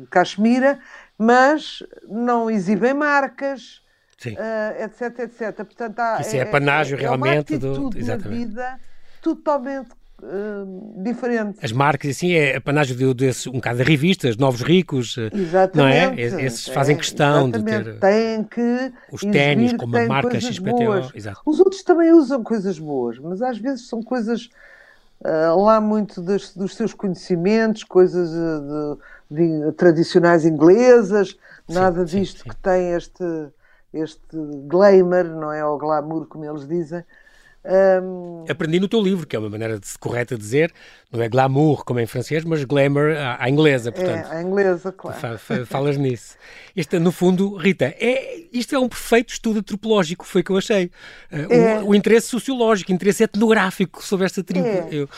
de 0.00 0.06
cachemira, 0.06 0.78
mas 1.18 1.82
não 2.08 2.48
exibem 2.48 2.94
marcas, 2.94 3.82
uh, 4.26 4.84
etc, 4.84 5.18
etc. 5.20 5.56
Portanto, 5.56 5.98
há, 5.98 6.20
Isso 6.20 6.36
é, 6.36 6.38
é 6.38 6.44
panágio 6.44 6.96
é, 6.96 7.00
realmente 7.00 7.54
é 7.54 7.58
uma 7.58 7.90
do. 7.90 7.98
Exatamente. 7.98 8.46
vida 8.46 8.78
totalmente 9.20 9.90
uh, 10.22 11.02
diferente. 11.02 11.58
As 11.62 11.72
marcas, 11.72 12.12
assim, 12.12 12.32
é 12.32 12.56
apanagem 12.56 12.96
de, 12.96 13.12
desse, 13.12 13.48
um 13.48 13.54
bocado 13.54 13.78
de 13.78 13.84
revistas, 13.84 14.36
novos 14.36 14.62
ricos, 14.62 15.16
exatamente, 15.32 15.76
não 15.76 15.86
é? 15.88 16.44
Esses 16.44 16.68
fazem 16.68 16.96
questão 16.96 17.48
é, 17.48 17.50
de 17.50 17.64
ter... 17.64 17.98
Têm 17.98 18.44
que 18.44 18.92
Os 19.10 19.20
ténis, 19.22 19.72
como 19.72 19.96
a 19.96 20.06
marca 20.06 20.40
XPTO. 20.40 21.10
Exato. 21.12 21.42
Os 21.44 21.58
outros 21.58 21.82
também 21.82 22.12
usam 22.12 22.42
coisas 22.44 22.78
boas, 22.78 23.18
mas 23.18 23.42
às 23.42 23.58
vezes 23.58 23.88
são 23.88 24.00
coisas... 24.00 24.48
Uh, 25.20 25.62
lá 25.62 25.80
muito 25.80 26.22
das, 26.22 26.54
dos 26.54 26.74
seus 26.74 26.94
conhecimentos, 26.94 27.84
coisas 27.84 28.30
uh, 28.30 28.98
de, 29.30 29.66
de, 29.66 29.72
tradicionais 29.72 30.46
inglesas, 30.46 31.30
sim, 31.68 31.74
nada 31.74 32.06
disto 32.06 32.38
sim, 32.38 32.44
sim. 32.44 32.48
que 32.48 32.56
tem 32.56 32.92
este, 32.94 33.48
este 33.92 34.36
glamour, 34.66 35.24
não 35.24 35.52
é? 35.52 35.62
Ou 35.64 35.76
glamour, 35.76 36.26
como 36.26 36.46
eles 36.46 36.66
dizem, 36.66 37.04
um... 37.62 38.44
Aprendi 38.48 38.80
no 38.80 38.88
teu 38.88 39.00
livro, 39.02 39.26
que 39.26 39.36
é 39.36 39.38
uma 39.38 39.50
maneira 39.50 39.78
de, 39.78 39.86
correta 39.98 40.34
de 40.34 40.40
dizer, 40.40 40.72
não 41.12 41.22
é 41.22 41.28
glamour 41.28 41.84
como 41.84 42.00
em 42.00 42.06
francês, 42.06 42.44
mas 42.44 42.64
glamour 42.64 43.10
à, 43.16 43.44
à 43.44 43.50
inglesa, 43.50 43.92
portanto. 43.92 44.32
É, 44.32 44.36
à 44.36 44.42
inglesa, 44.42 44.92
claro. 44.92 45.38
falas 45.66 45.96
nisso. 45.96 46.36
Isto, 46.74 46.98
no 46.98 47.12
fundo, 47.12 47.54
Rita, 47.56 47.94
é, 47.98 48.44
isto 48.52 48.74
é 48.74 48.78
um 48.78 48.88
perfeito 48.88 49.32
estudo 49.32 49.58
antropológico, 49.58 50.24
foi 50.24 50.40
o 50.40 50.44
que 50.44 50.50
eu 50.50 50.56
achei. 50.56 50.86
Uh, 51.30 51.52
é. 51.52 51.82
o, 51.82 51.88
o, 51.88 51.94
interesse 51.94 52.28
sociológico, 52.28 52.90
o 52.90 52.94
interesse 52.94 53.24
etnológico 53.24 54.02
sobre 54.02 54.24
esta 54.24 54.42
tribo. 54.42 54.66
É. 54.66 54.88
Eu, 54.90 55.08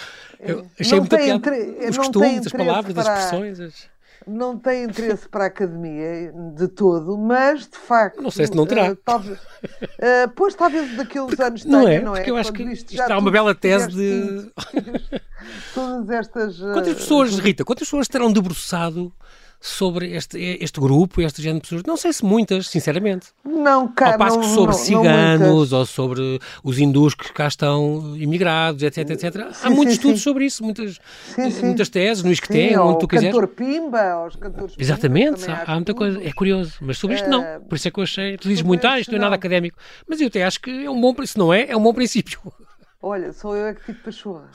eu 0.40 0.66
achei 0.78 0.98
muito 0.98 1.16
piada. 1.16 1.50
Os 1.88 1.96
costumes, 1.96 2.46
as 2.46 2.52
palavras, 2.52 2.92
para... 2.92 3.02
as 3.02 3.24
expressões. 3.24 3.60
As 3.60 3.91
não 4.26 4.58
tem 4.58 4.84
interesse 4.84 5.28
para 5.28 5.44
a 5.44 5.46
academia 5.46 6.32
de 6.54 6.68
todo, 6.68 7.16
mas 7.16 7.68
de 7.68 7.76
facto. 7.76 8.22
Não 8.22 8.30
sei 8.30 8.46
se 8.46 8.54
não 8.54 8.66
terá. 8.66 8.92
Uh, 8.92 8.96
talvez, 8.96 9.38
uh, 9.38 10.30
pois 10.34 10.54
talvez 10.54 10.96
daqueles 10.96 11.38
anos 11.40 11.64
não 11.64 11.84
tenha, 11.84 11.98
é, 11.98 12.02
não 12.02 12.14
é? 12.14 12.18
Porque 12.18 12.30
eu 12.30 12.36
acho 12.36 12.52
que 12.52 12.62
isto, 12.62 12.92
isto 12.92 13.10
há 13.10 13.18
uma 13.18 13.30
bela 13.30 13.54
tese 13.54 13.88
de. 13.88 14.50
Todas 15.74 16.10
estas. 16.10 16.60
Uh, 16.60 16.72
quantas 16.72 16.94
pessoas, 16.94 17.38
Rita, 17.38 17.64
quantas 17.64 17.88
pessoas 17.88 18.08
terão 18.08 18.32
debruçado 18.32 19.12
sobre 19.62 20.12
este, 20.12 20.58
este 20.60 20.80
grupo, 20.80 21.22
este 21.22 21.40
género 21.40 21.60
de 21.60 21.62
pessoas? 21.62 21.82
Não 21.86 21.96
sei 21.96 22.12
se 22.12 22.24
muitas, 22.24 22.68
sinceramente. 22.68 23.28
Não, 23.44 23.86
cara. 23.86 24.12
Ao 24.12 24.18
passo 24.18 24.36
não, 24.36 24.42
que 24.42 24.54
sobre 24.54 24.72
não, 24.72 24.82
ciganos 24.82 25.70
não 25.70 25.78
ou 25.78 25.86
sobre 25.86 26.40
os 26.64 26.78
hindus 26.78 27.14
que 27.14 27.32
cá 27.32 27.46
estão 27.46 28.16
imigrados, 28.16 28.82
etc, 28.82 29.10
etc. 29.10 29.52
Sim, 29.52 29.66
Há 29.66 29.70
muitos 29.70 29.94
sim, 29.94 30.00
estudos 30.00 30.18
sim. 30.18 30.24
sobre 30.24 30.46
isso, 30.46 30.64
muitas, 30.64 30.98
muitas 31.62 31.88
teses, 31.88 32.24
no 32.24 32.32
Isqueté, 32.32 32.78
onde 32.78 32.98
tu 32.98 33.06
quiseres. 33.06 33.32
cantor 33.32 33.48
Pimba, 33.48 34.26
os 34.26 34.34
cantores 34.34 34.74
Exatamente, 34.76 35.48
há, 35.48 35.64
há, 35.68 35.74
muita 35.76 35.94
coisa. 35.94 36.20
É 36.22 36.32
curioso, 36.32 36.74
mas 36.80 36.98
sobre 36.98 37.16
isto 37.16 37.28
não. 37.28 37.60
Por 37.60 37.76
isso 37.76 37.86
é 37.86 37.90
que 37.92 38.00
eu 38.00 38.04
achei. 38.04 38.36
Tu 38.36 38.48
dizes 38.48 38.62
muito, 38.62 38.84
ah, 38.84 38.98
isto 38.98 39.12
não 39.12 39.18
é 39.18 39.20
nada 39.20 39.36
académico. 39.36 39.78
Mas 40.08 40.20
eu 40.20 40.26
até 40.26 40.42
acho 40.42 40.60
que 40.60 40.84
é 40.84 40.90
um 40.90 41.00
bom, 41.00 41.14
se 41.24 41.38
não 41.38 41.54
é, 41.54 41.66
é 41.68 41.76
um 41.76 41.82
bom 41.82 41.94
princípio. 41.94 42.40
Olha, 43.04 43.32
sou 43.32 43.56
eu 43.56 43.66
é 43.66 43.74
que 43.74 43.84
tive 43.84 43.98
pachorra. 43.98 44.48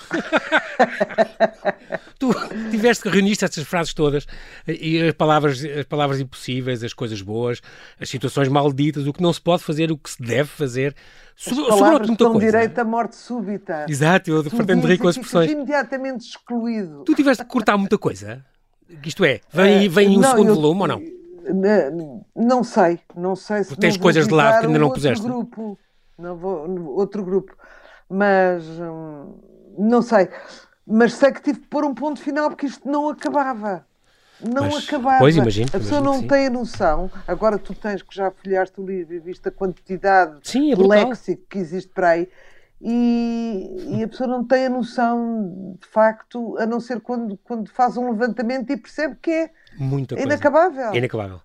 tu 2.18 2.34
tiveste 2.72 3.04
que 3.04 3.10
reuniste 3.10 3.44
estas 3.44 3.66
frases 3.66 3.94
todas 3.94 4.26
e 4.66 5.02
as 5.02 5.14
palavras, 5.14 5.62
as 5.66 5.84
palavras 5.84 6.22
impossíveis, 6.22 6.82
as 6.82 6.94
coisas 6.94 7.22
boas, 7.22 7.62
as 8.00 8.10
situações 8.10 8.48
malditas, 8.48 9.06
o 9.06 9.12
que 9.12 9.22
não 9.22 9.34
se 9.34 9.42
pode 9.42 9.64
fazer, 9.64 9.92
o 9.92 9.98
que 9.98 10.10
se 10.10 10.22
deve 10.24 10.48
fazer. 10.48 10.96
Palavras 11.68 12.08
muita 12.08 12.24
coisa. 12.24 12.40
direito 12.40 12.80
à 12.80 12.86
morte 12.86 13.18
súbita. 13.18 13.86
Exato, 13.90 14.32
eu 14.32 14.42
pretendo 14.46 14.88
rir 14.88 14.98
com 14.98 15.10
as 15.10 15.18
expressões. 15.18 15.52
imediatamente 15.52 16.22
excluído. 16.22 17.04
Tu 17.04 17.16
tiveste 17.16 17.44
que 17.44 17.50
cortar 17.50 17.78
muita 17.78 17.98
coisa? 17.98 18.46
Isto 19.06 19.26
é, 19.26 19.42
vem, 19.52 19.88
uh, 19.88 19.92
vem 19.92 20.18
um 20.18 20.22
não, 20.22 20.30
segundo 20.30 20.50
eu, 20.52 20.56
volume 20.56 20.82
ou 20.82 20.88
não? 20.88 21.02
Não 22.34 22.64
sei, 22.64 22.98
não 23.14 23.36
sei 23.36 23.66
se. 23.66 23.76
Tens 23.76 23.98
coisas 23.98 24.26
de 24.26 24.34
lado 24.34 24.62
que 24.62 24.68
ainda 24.68 24.80
não 24.80 24.90
puseste. 24.90 25.22
Grupo, 25.22 25.78
não 26.18 26.38
vou, 26.38 26.96
outro 26.96 27.26
grupo 27.26 27.54
mas 28.10 28.64
hum, 28.66 29.36
não 29.78 30.02
sei. 30.02 30.30
Mas 30.86 31.14
sei 31.14 31.32
que 31.32 31.42
tive 31.42 31.60
que 31.60 31.68
pôr 31.68 31.84
um 31.84 31.94
ponto 31.94 32.20
final 32.20 32.50
porque 32.50 32.66
isto 32.66 32.90
não 32.90 33.10
acabava. 33.10 33.86
Não 34.40 34.66
mas, 34.66 34.88
acabava. 34.88 35.20
Pois, 35.20 35.36
imagino, 35.36 35.68
a 35.74 35.80
pessoa 35.80 36.00
não 36.00 36.26
tem 36.26 36.48
a 36.48 36.50
noção. 36.50 37.12
Agora 37.28 37.58
tu 37.58 37.74
tens 37.74 38.02
que 38.02 38.16
já 38.16 38.32
folheaste 38.32 38.80
o 38.80 38.86
livro 38.86 39.16
e 39.16 39.20
viste 39.20 39.48
a 39.48 39.52
quantidade 39.52 40.40
Sim, 40.44 40.72
é 40.72 40.76
de 40.76 40.84
léxico 40.84 41.44
que 41.50 41.58
existe 41.58 41.90
para 41.90 42.10
aí. 42.10 42.30
E, 42.80 43.98
e, 43.98 44.04
a 44.04 44.08
pessoa 44.08 44.28
não 44.28 44.44
tem 44.46 44.68
a 44.68 44.70
noção, 44.70 45.76
de 45.82 45.88
facto, 45.88 46.56
a 46.60 46.66
não 46.68 46.80
ser 46.80 47.02
quando, 47.02 47.36
quando 47.44 47.72
faz 47.72 47.98
um 47.98 48.12
levantamento 48.12 48.70
e 48.70 48.78
percebe 48.78 49.18
que 49.20 49.32
é 49.32 49.50
Muita 49.80 50.20
inacabável. 50.20 50.92
É 50.92 50.98
inacabável. 50.98 51.42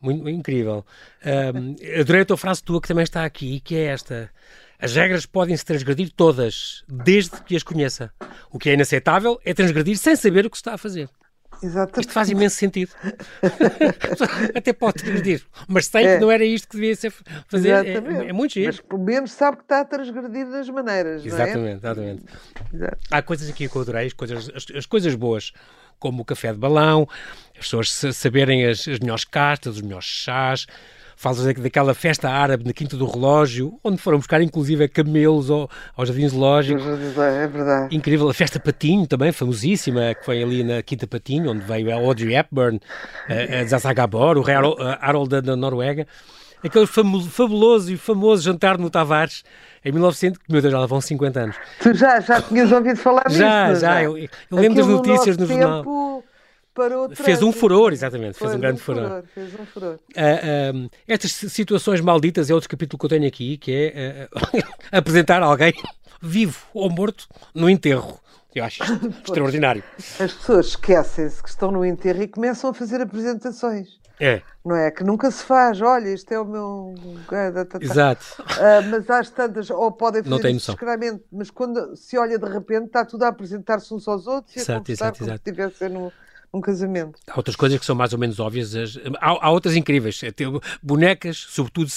Muito, 0.00 0.28
incrível. 0.28 0.84
Um, 1.24 2.00
adorei 2.00 2.22
a 2.22 2.24
tua 2.24 2.36
frase 2.36 2.62
tua 2.62 2.80
que 2.80 2.88
também 2.88 3.04
está 3.04 3.24
aqui, 3.24 3.60
que 3.60 3.76
é 3.76 3.86
esta. 3.86 4.30
As 4.80 4.94
regras 4.94 5.26
podem-se 5.26 5.64
transgredir 5.64 6.10
todas, 6.14 6.84
desde 6.88 7.42
que 7.42 7.56
as 7.56 7.62
conheça. 7.62 8.12
O 8.50 8.58
que 8.58 8.70
é 8.70 8.74
inaceitável 8.74 9.40
é 9.44 9.54
transgredir 9.54 9.96
sem 9.96 10.14
saber 10.16 10.46
o 10.46 10.50
que 10.50 10.56
se 10.56 10.60
está 10.60 10.74
a 10.74 10.78
fazer. 10.78 11.08
Exatamente. 11.62 12.00
Isto 12.00 12.12
faz 12.12 12.28
imenso 12.28 12.56
sentido. 12.56 12.90
Até 14.54 14.72
pode 14.72 15.02
transgredir, 15.02 15.42
mas 15.66 15.86
sei 15.86 16.04
é. 16.04 16.14
que 16.14 16.20
não 16.20 16.30
era 16.30 16.44
isto 16.44 16.68
que 16.68 16.76
devia 16.76 16.94
ser 16.94 17.12
fazer. 17.48 17.86
É, 17.86 17.94
é, 18.28 18.32
muito 18.32 18.54
giro. 18.54 18.66
Mas 18.66 18.80
pelo 18.80 19.02
menos 19.02 19.32
sabe 19.32 19.58
que 19.58 19.62
está 19.62 19.80
a 19.80 19.84
transgredir 19.84 20.50
das 20.50 20.68
maneiras. 20.68 21.24
Exatamente, 21.24 21.68
é? 21.68 21.76
exatamente. 21.76 22.24
Exato. 22.72 22.98
Há 23.10 23.22
coisas 23.22 23.48
aqui 23.48 23.68
que 23.68 23.76
eu 23.76 23.82
adorei, 23.82 24.06
as 24.06 24.12
coisas, 24.12 24.50
as, 24.54 24.66
as 24.76 24.86
coisas 24.86 25.14
boas 25.14 25.52
como 25.98 26.22
o 26.22 26.24
café 26.24 26.52
de 26.52 26.58
balão, 26.58 27.08
as 27.52 27.64
pessoas 27.64 27.90
saberem 27.90 28.66
as, 28.66 28.86
as 28.86 28.98
melhores 28.98 29.24
cartas, 29.24 29.76
os 29.76 29.82
melhores 29.82 30.04
chás, 30.04 30.66
falas 31.16 31.42
daquela 31.54 31.94
festa 31.94 32.28
árabe 32.28 32.64
na 32.64 32.72
Quinta 32.74 32.96
do 32.96 33.06
Relógio, 33.06 33.80
onde 33.82 33.96
foram 33.96 34.18
buscar 34.18 34.42
inclusive 34.42 34.86
camelos 34.86 35.50
ao, 35.50 35.68
ao 35.96 36.04
Jardim 36.04 36.28
Zoológico. 36.28 36.78
É 36.78 37.46
verdade. 37.48 37.96
Incrível. 37.96 38.28
A 38.28 38.34
festa 38.34 38.60
Patinho 38.60 39.06
também, 39.06 39.32
famosíssima, 39.32 40.14
que 40.14 40.24
foi 40.24 40.42
ali 40.42 40.62
na 40.62 40.82
Quinta 40.82 41.06
Patinho, 41.06 41.50
onde 41.50 41.64
veio 41.64 41.90
a 41.90 41.94
Audrey 41.94 42.36
Hepburn, 42.36 42.78
a, 43.28 43.60
a 43.60 43.64
Zaza 43.64 43.92
Gabor, 43.94 44.36
o 44.36 44.42
rei 44.42 44.54
Harold 44.54 45.40
da, 45.40 45.56
Noruega. 45.56 46.06
Aquele 46.62 46.86
fabuloso 46.86 47.92
e 47.92 47.96
famoso 47.96 48.42
jantar 48.42 48.76
no 48.76 48.90
Tavares, 48.90 49.44
em 49.84 49.92
1900, 49.92 50.38
que 50.38 50.52
meu 50.52 50.60
Deus, 50.60 50.72
já 50.72 50.80
lá 50.80 50.86
vão 50.86 51.00
50 51.00 51.40
anos. 51.40 51.56
Tu 51.80 51.94
já, 51.94 52.18
já 52.20 52.42
tinhas 52.42 52.72
ouvido 52.72 52.96
falar 52.98 53.24
disso? 53.24 53.38
Já, 53.38 53.74
já. 53.74 54.02
Eu, 54.02 54.18
eu 54.18 54.28
lembro 54.50 54.74
das 54.74 54.86
notícias 54.86 55.36
no, 55.36 55.46
no 55.46 55.48
jornal. 55.48 56.24
Disparou 56.76 57.08
Fez 57.14 57.42
um 57.42 57.52
furor, 57.52 57.92
exatamente, 57.92 58.38
fez 58.38 58.54
um 58.54 58.58
grande 58.58 58.80
um 58.80 58.84
furor. 58.84 59.04
furor. 59.04 59.24
Fez 59.34 59.54
um 59.60 59.66
furor. 59.66 59.94
Uh, 59.94 60.84
uh, 60.84 60.90
estas 61.08 61.32
situações 61.32 62.00
malditas 62.00 62.50
é 62.50 62.54
outro 62.54 62.68
capítulo 62.68 62.98
que 62.98 63.06
eu 63.06 63.10
tenho 63.10 63.26
aqui, 63.26 63.56
que 63.56 63.72
é 63.72 64.28
uh, 64.32 64.62
apresentar 64.92 65.42
alguém 65.42 65.72
vivo 66.20 66.58
ou 66.74 66.90
morto 66.90 67.26
no 67.54 67.68
enterro. 67.70 68.20
Eu 68.54 68.64
acho 68.64 68.82
isto 68.82 69.06
extraordinário. 69.24 69.82
As 70.20 70.32
pessoas 70.32 70.66
esquecem-se 70.68 71.42
que 71.42 71.48
estão 71.48 71.70
no 71.70 71.84
enterro 71.84 72.22
e 72.22 72.28
começam 72.28 72.70
a 72.70 72.74
fazer 72.74 73.00
apresentações. 73.00 73.98
É. 74.18 74.40
Não 74.64 74.74
é? 74.74 74.90
Que 74.90 75.04
nunca 75.04 75.30
se 75.30 75.44
faz. 75.44 75.80
Olha, 75.82 76.08
isto 76.08 76.32
é 76.32 76.40
o 76.40 76.44
meu. 76.44 76.94
Exato. 77.80 78.24
Uh, 78.40 78.90
mas 78.90 79.10
às 79.10 79.28
tantas, 79.28 79.68
ou 79.68 79.92
podem 79.92 80.22
fazer 80.22 80.52
discretamente, 80.52 81.22
mas 81.30 81.50
quando 81.50 81.94
se 81.94 82.16
olha 82.16 82.38
de 82.38 82.48
repente, 82.48 82.86
está 82.86 83.04
tudo 83.04 83.24
a 83.24 83.28
apresentar-se 83.28 83.92
uns 83.92 84.08
aos 84.08 84.26
outros 84.26 84.56
exato, 84.56 84.70
e 84.70 84.72
a 84.72 84.78
conversar 84.78 85.04
exato, 85.04 85.18
como 85.18 85.30
exato. 85.30 85.42
se 85.44 85.50
estivessem 85.50 85.88
no, 85.90 86.12
num 86.56 86.60
casamento. 86.60 87.18
Há 87.28 87.36
outras 87.36 87.54
coisas 87.54 87.78
que 87.78 87.84
são 87.84 87.94
mais 87.94 88.12
ou 88.12 88.18
menos 88.18 88.40
óbvias. 88.40 88.74
Há, 89.20 89.46
há 89.46 89.50
outras 89.50 89.76
incríveis. 89.76 90.22
É 90.22 90.30
ter 90.30 90.48
bonecas, 90.82 91.36
sobretudo 91.48 91.90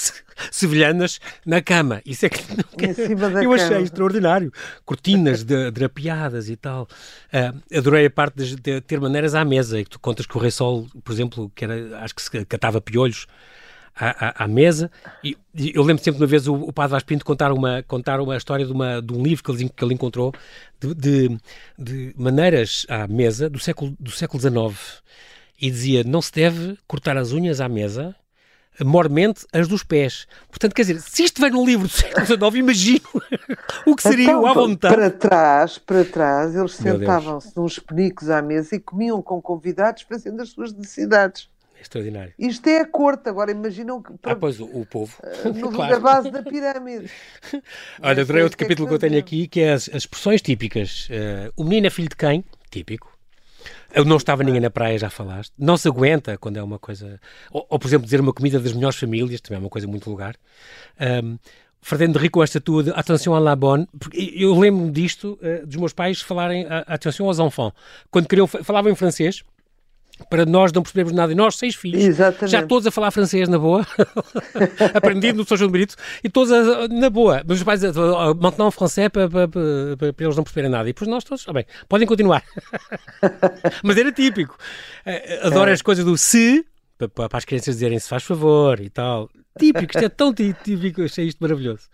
sevilhanas, 0.52 1.19
na 1.45 1.62
cama. 1.62 2.02
Isso 2.06 2.26
é 2.26 2.30
que 2.30 2.39
eu 2.43 3.52
cama. 3.52 3.56
achei 3.56 3.82
extraordinário. 3.82 4.52
Cortinas 4.86 5.43
de, 5.43 5.72
drapeadas 5.72 6.50
e 6.50 6.56
tal. 6.56 6.88
Uh, 7.34 7.78
adorei 7.78 8.06
a 8.06 8.12
parte 8.12 8.36
de, 8.36 8.56
de, 8.56 8.82
ter 8.82 9.00
maneiras 9.00 9.34
à 9.34 9.43
mesa. 9.43 9.80
E 9.80 9.84
que 9.84 9.91
tu 9.91 10.00
contas 10.00 10.26
que 10.26 10.38
o 10.38 10.39
Rei 10.39 10.52
Sol, 10.52 10.88
por 11.04 11.12
exemplo, 11.12 11.52
que 11.56 11.63
era, 11.63 12.00
acho 12.00 12.13
que 12.15 12.22
se 12.22 12.45
catava 12.45 12.82
piolhos 12.82 13.26
à, 13.99 14.43
à, 14.43 14.45
à 14.45 14.47
mesa. 14.47 14.89
E, 15.23 15.38
e, 15.53 15.71
eu 15.75 15.83
lembro 15.83 16.03
sempre 16.03 16.21
uma 16.21 16.27
vez 16.27 16.47
o, 16.47 16.55
o 16.55 16.71
Padre 16.71 16.91
Vaz 16.91 17.03
Pinto 17.03 17.25
contar 17.25 17.51
uma, 17.51 17.83
contar 17.83 18.19
uma 18.21 18.38
história 18.38 18.65
de, 18.65 18.71
uma, 18.71 19.01
de 19.01 19.13
um 19.13 19.21
livro 19.21 19.43
que 19.43 19.51
ele, 19.51 19.69
que 19.69 19.83
ele 19.83 19.93
encontrou 19.93 20.33
de, 20.79 20.93
de, 20.95 21.38
de 21.77 22.13
maneiras 22.17 22.85
à 22.88 23.07
mesa 23.07 23.49
do 23.49 23.59
século, 23.59 23.95
do 23.99 24.12
século 24.12 24.41
XIX. 24.41 25.03
E 25.62 25.69
dizia: 25.69 26.03
não 26.03 26.21
se 26.21 26.31
deve 26.31 26.77
cortar 26.88 27.17
as 27.17 27.33
unhas 27.33 27.59
à 27.59 27.67
mesa 27.67 28.15
mormente 28.83 29.45
as 29.51 29.67
dos 29.67 29.83
pés. 29.83 30.27
Portanto, 30.49 30.73
quer 30.73 30.83
dizer, 30.83 31.01
se 31.01 31.23
isto 31.23 31.41
vem 31.41 31.51
num 31.51 31.65
livro 31.65 31.88
do 31.88 31.93
século 31.93 32.25
XIX, 32.25 32.55
imagino 32.55 33.01
o 33.85 33.95
que 33.95 34.03
seria 34.03 34.25
então, 34.25 34.45
à 34.45 34.53
vontade. 34.53 34.95
Para 34.95 35.12
trás, 35.12 35.77
para 35.77 36.05
trás, 36.05 36.55
eles 36.55 36.73
sentavam-se 36.73 37.55
nos 37.55 37.79
penicos 37.79 38.29
à 38.29 38.41
mesa 38.41 38.75
e 38.75 38.79
comiam 38.79 39.21
com 39.21 39.41
convidados 39.41 40.03
fazendo 40.03 40.41
as 40.41 40.49
suas 40.49 40.73
necessidades. 40.73 41.49
Extraordinário. 41.82 42.34
Isto 42.38 42.68
é 42.68 42.82
a 42.82 42.86
corte, 42.86 43.30
agora 43.30 43.52
imaginam 43.52 44.02
que. 44.02 44.13
Para, 44.18 44.34
ah, 44.34 44.36
pois, 44.36 44.60
o, 44.60 44.65
o 44.65 44.86
povo. 44.86 45.15
No, 45.56 45.72
claro. 45.74 45.94
Na 45.94 46.00
base 46.00 46.32
da 46.32 46.44
pirâmide. 46.44 47.10
Olha, 48.02 48.22
adorei 48.22 48.44
outro 48.44 48.58
capítulo 48.58 48.88
que, 48.88 48.89
que 48.89 48.96
eu 48.96 49.10
tenho 49.10 49.20
aqui, 49.20 49.48
que 49.48 49.62
é 49.62 49.74
as, 49.74 49.89
as 49.89 50.04
expressões 50.04 50.42
típicas. 50.42 51.08
Uh, 51.10 51.54
o 51.56 51.63
menino 51.63 51.88
é 51.88 51.89
filho 51.89 52.10
de 52.10 52.15
quem? 52.15 52.44
Típico. 52.70 53.18
Eu 53.94 54.06
não 54.06 54.18
estava 54.18 54.44
ninguém 54.44 54.62
na 54.62 54.70
praia, 54.70 54.98
já 54.98 55.10
falaste. 55.10 55.52
Não 55.58 55.76
se 55.76 55.88
aguenta 55.88 56.38
quando 56.38 56.58
é 56.58 56.63
uma 56.63 56.78
coisa. 56.78 57.20
Ou, 57.52 57.65
ou 57.70 57.80
por 57.80 57.88
exemplo, 57.88 58.06
dizer 58.06 58.20
uma 58.20 58.34
comida 58.34 58.60
das 58.60 58.74
melhores 58.74 58.98
famílias, 58.98 59.42
também 59.42 59.58
é 59.58 59.60
uma 59.60 59.70
coisa 59.70 59.88
muito 59.88 60.06
vulgar. 60.06 60.36
Um, 61.24 61.38
Fernando 61.82 62.18
Rico, 62.18 62.44
esta 62.44 62.60
tua 62.60 62.84
de 62.84 62.92
atenção 62.92 63.34
à 63.34 63.39
la 63.39 63.56
bonne, 63.56 63.88
porque 63.98 64.34
eu 64.36 64.58
lembro-me 64.58 64.92
disto, 64.92 65.39
uh, 65.42 65.65
dos 65.65 65.78
meus 65.78 65.94
pais 65.94 66.22
falarem 66.22 66.65
atenção 66.88 67.26
aos 67.26 67.39
enfants. 67.39 67.74
Quando 68.12 68.28
queriam, 68.28 68.46
falavam 68.48 68.92
em 68.92 68.96
francês, 68.96 69.44
para 70.29 70.45
nós 70.45 70.71
não 70.71 70.82
percebermos 70.82 71.13
nada. 71.13 71.32
E 71.32 71.36
nós, 71.36 71.55
seis 71.55 71.75
filhos, 71.75 72.03
Exatamente. 72.03 72.51
já 72.51 72.65
todos 72.65 72.88
a 72.88 72.91
falar 72.91 73.12
francês 73.12 73.47
na 73.47 73.58
boa, 73.58 73.86
aprendi 74.93 75.32
no 75.34 75.45
São 75.45 75.58
João 75.58 75.67
de 75.67 75.73
Brito, 75.73 75.95
e 76.23 76.29
todos 76.29 76.51
a, 76.51 76.88
na 76.88 77.10
boa. 77.10 77.43
Mas 77.45 77.58
os 77.58 77.63
pais, 77.63 77.82
maintenant 78.39 78.71
français, 78.71 79.10
para, 79.10 79.29
para, 79.29 79.47
para, 79.47 80.13
para, 80.13 80.25
eles 80.25 80.36
não 80.36 80.43
perceberem 80.43 80.71
nada. 80.71 80.89
E 80.89 80.93
depois 80.93 81.10
nós 81.10 81.23
todos, 81.23 81.45
ah, 81.47 81.53
bem, 81.53 81.65
podem 81.88 82.08
continuar. 82.08 82.43
Mas 83.84 83.97
era 83.97 84.12
típico. 84.12 84.58
Adoro 85.43 85.69
é. 85.69 85.73
as 85.73 85.82
coisas 85.82 86.03
do 86.03 86.17
se, 86.17 86.65
para, 86.97 87.38
as 87.38 87.45
crianças 87.45 87.75
dizerem 87.75 87.99
se 87.99 88.10
faz 88.10 88.23
favor 88.23 88.79
e 88.79 88.89
tal. 88.89 89.29
Típico, 89.58 89.86
isto 89.86 90.05
é 90.05 90.10
tão 90.10 90.34
típico, 90.34 91.03
achei 91.03 91.27
isto 91.27 91.39
maravilhoso. 91.39 91.88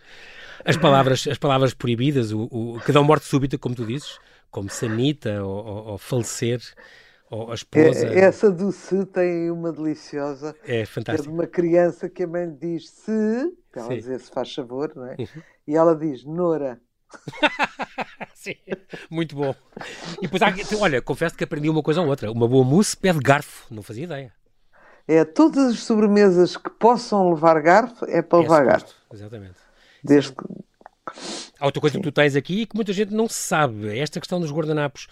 As 0.63 0.77
palavras, 0.77 1.27
as 1.27 1.38
palavras 1.38 1.73
proibidas, 1.73 2.31
o, 2.31 2.47
o, 2.51 2.79
que 2.83 2.91
dão 2.91 3.03
morte 3.03 3.25
súbita, 3.25 3.57
como 3.57 3.75
tu 3.75 3.85
dizes, 3.85 4.17
como 4.49 4.69
sanita 4.69 5.43
ou, 5.43 5.65
ou, 5.65 5.88
ou 5.89 5.97
falecer 5.97 6.59
ou 7.29 7.51
a 7.51 7.55
esposa. 7.55 8.07
É, 8.07 8.19
essa 8.19 8.51
do 8.51 8.71
se 8.71 9.05
tem 9.05 9.49
uma 9.49 9.71
deliciosa. 9.71 10.55
É 10.63 10.85
fantástica. 10.85 11.27
É 11.27 11.29
de 11.29 11.33
uma 11.33 11.47
criança 11.47 12.09
que 12.09 12.23
a 12.23 12.27
mãe 12.27 12.49
diz 12.53 12.89
se, 12.89 13.53
para 13.71 13.81
ela 13.81 13.91
Sim. 13.91 13.97
dizer 13.97 14.19
se 14.19 14.31
faz 14.31 14.53
favor, 14.53 14.91
não 14.95 15.07
é? 15.07 15.15
Uhum. 15.19 15.41
E 15.67 15.75
ela 15.75 15.95
diz 15.95 16.23
Nora. 16.23 16.79
Sim, 18.33 18.55
muito 19.09 19.35
bom. 19.35 19.55
E 20.21 20.27
depois, 20.27 20.41
há, 20.41 20.53
olha, 20.79 21.01
confesso 21.01 21.35
que 21.35 21.43
aprendi 21.43 21.69
uma 21.69 21.81
coisa 21.81 22.01
ou 22.01 22.07
outra. 22.07 22.31
Uma 22.31 22.47
boa 22.47 22.63
mousse 22.63 22.95
pede 22.95 23.19
garfo, 23.19 23.73
não 23.73 23.81
fazia 23.81 24.03
ideia. 24.03 24.33
É, 25.07 25.23
todas 25.23 25.73
as 25.73 25.79
sobremesas 25.79 26.57
que 26.57 26.69
possam 26.69 27.31
levar 27.31 27.61
garfo 27.61 28.05
é 28.05 28.21
para 28.21 28.39
levar 28.39 28.63
é 28.63 28.65
garfo. 28.65 28.93
Exatamente. 29.13 29.55
Desde 30.03 30.31
que... 30.31 30.43
Há 31.59 31.65
outra 31.65 31.79
coisa 31.79 31.95
Sim. 31.95 32.01
que 32.01 32.11
tu 32.11 32.13
tens 32.13 32.35
aqui 32.35 32.61
e 32.61 32.65
que 32.65 32.75
muita 32.75 32.91
gente 32.91 33.13
não 33.13 33.29
sabe. 33.29 33.88
É 33.89 33.99
esta 33.99 34.19
questão 34.19 34.39
dos 34.39 34.51
guardanapos 34.51 35.07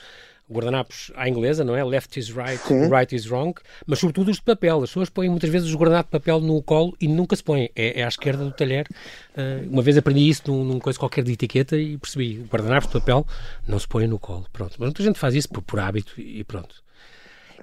guardanapos 0.53 1.11
à 1.15 1.27
inglesa, 1.27 1.63
não 1.63 1.75
é? 1.75 1.83
Left 1.83 2.19
is 2.19 2.29
right, 2.29 2.61
Sim. 2.65 2.89
right 2.89 3.13
is 3.13 3.25
wrong, 3.29 3.53
mas 3.85 3.99
sobretudo 3.99 4.31
os 4.31 4.37
de 4.37 4.43
papel. 4.43 4.83
As 4.83 4.89
pessoas 4.89 5.09
põem 5.09 5.29
muitas 5.29 5.49
vezes 5.49 5.67
os 5.67 5.75
guardanapos 5.75 6.09
de 6.09 6.19
papel 6.19 6.39
no 6.39 6.61
colo 6.61 6.95
e 7.01 7.07
nunca 7.07 7.35
se 7.35 7.43
põem. 7.43 7.69
É, 7.75 7.99
é 7.99 8.03
à 8.03 8.07
esquerda 8.07 8.43
do 8.45 8.51
talher. 8.51 8.87
Uh, 9.35 9.69
uma 9.69 9.81
vez 9.81 9.97
aprendi 9.97 10.29
isso 10.29 10.43
num, 10.47 10.63
num 10.63 10.79
coisa 10.79 10.97
qualquer 10.97 11.23
de 11.23 11.33
etiqueta 11.33 11.75
e 11.75 11.97
percebi. 11.97 12.45
Guardanapos 12.49 12.87
de 12.89 12.99
papel 12.99 13.25
não 13.67 13.79
se 13.79 13.87
põem 13.87 14.07
no 14.07 14.19
colo. 14.19 14.45
Pronto. 14.53 14.75
Mas 14.79 14.87
muita 14.87 15.03
gente 15.03 15.19
faz 15.19 15.35
isso 15.35 15.49
por, 15.49 15.61
por 15.61 15.79
hábito 15.79 16.13
e 16.19 16.43
pronto. 16.43 16.83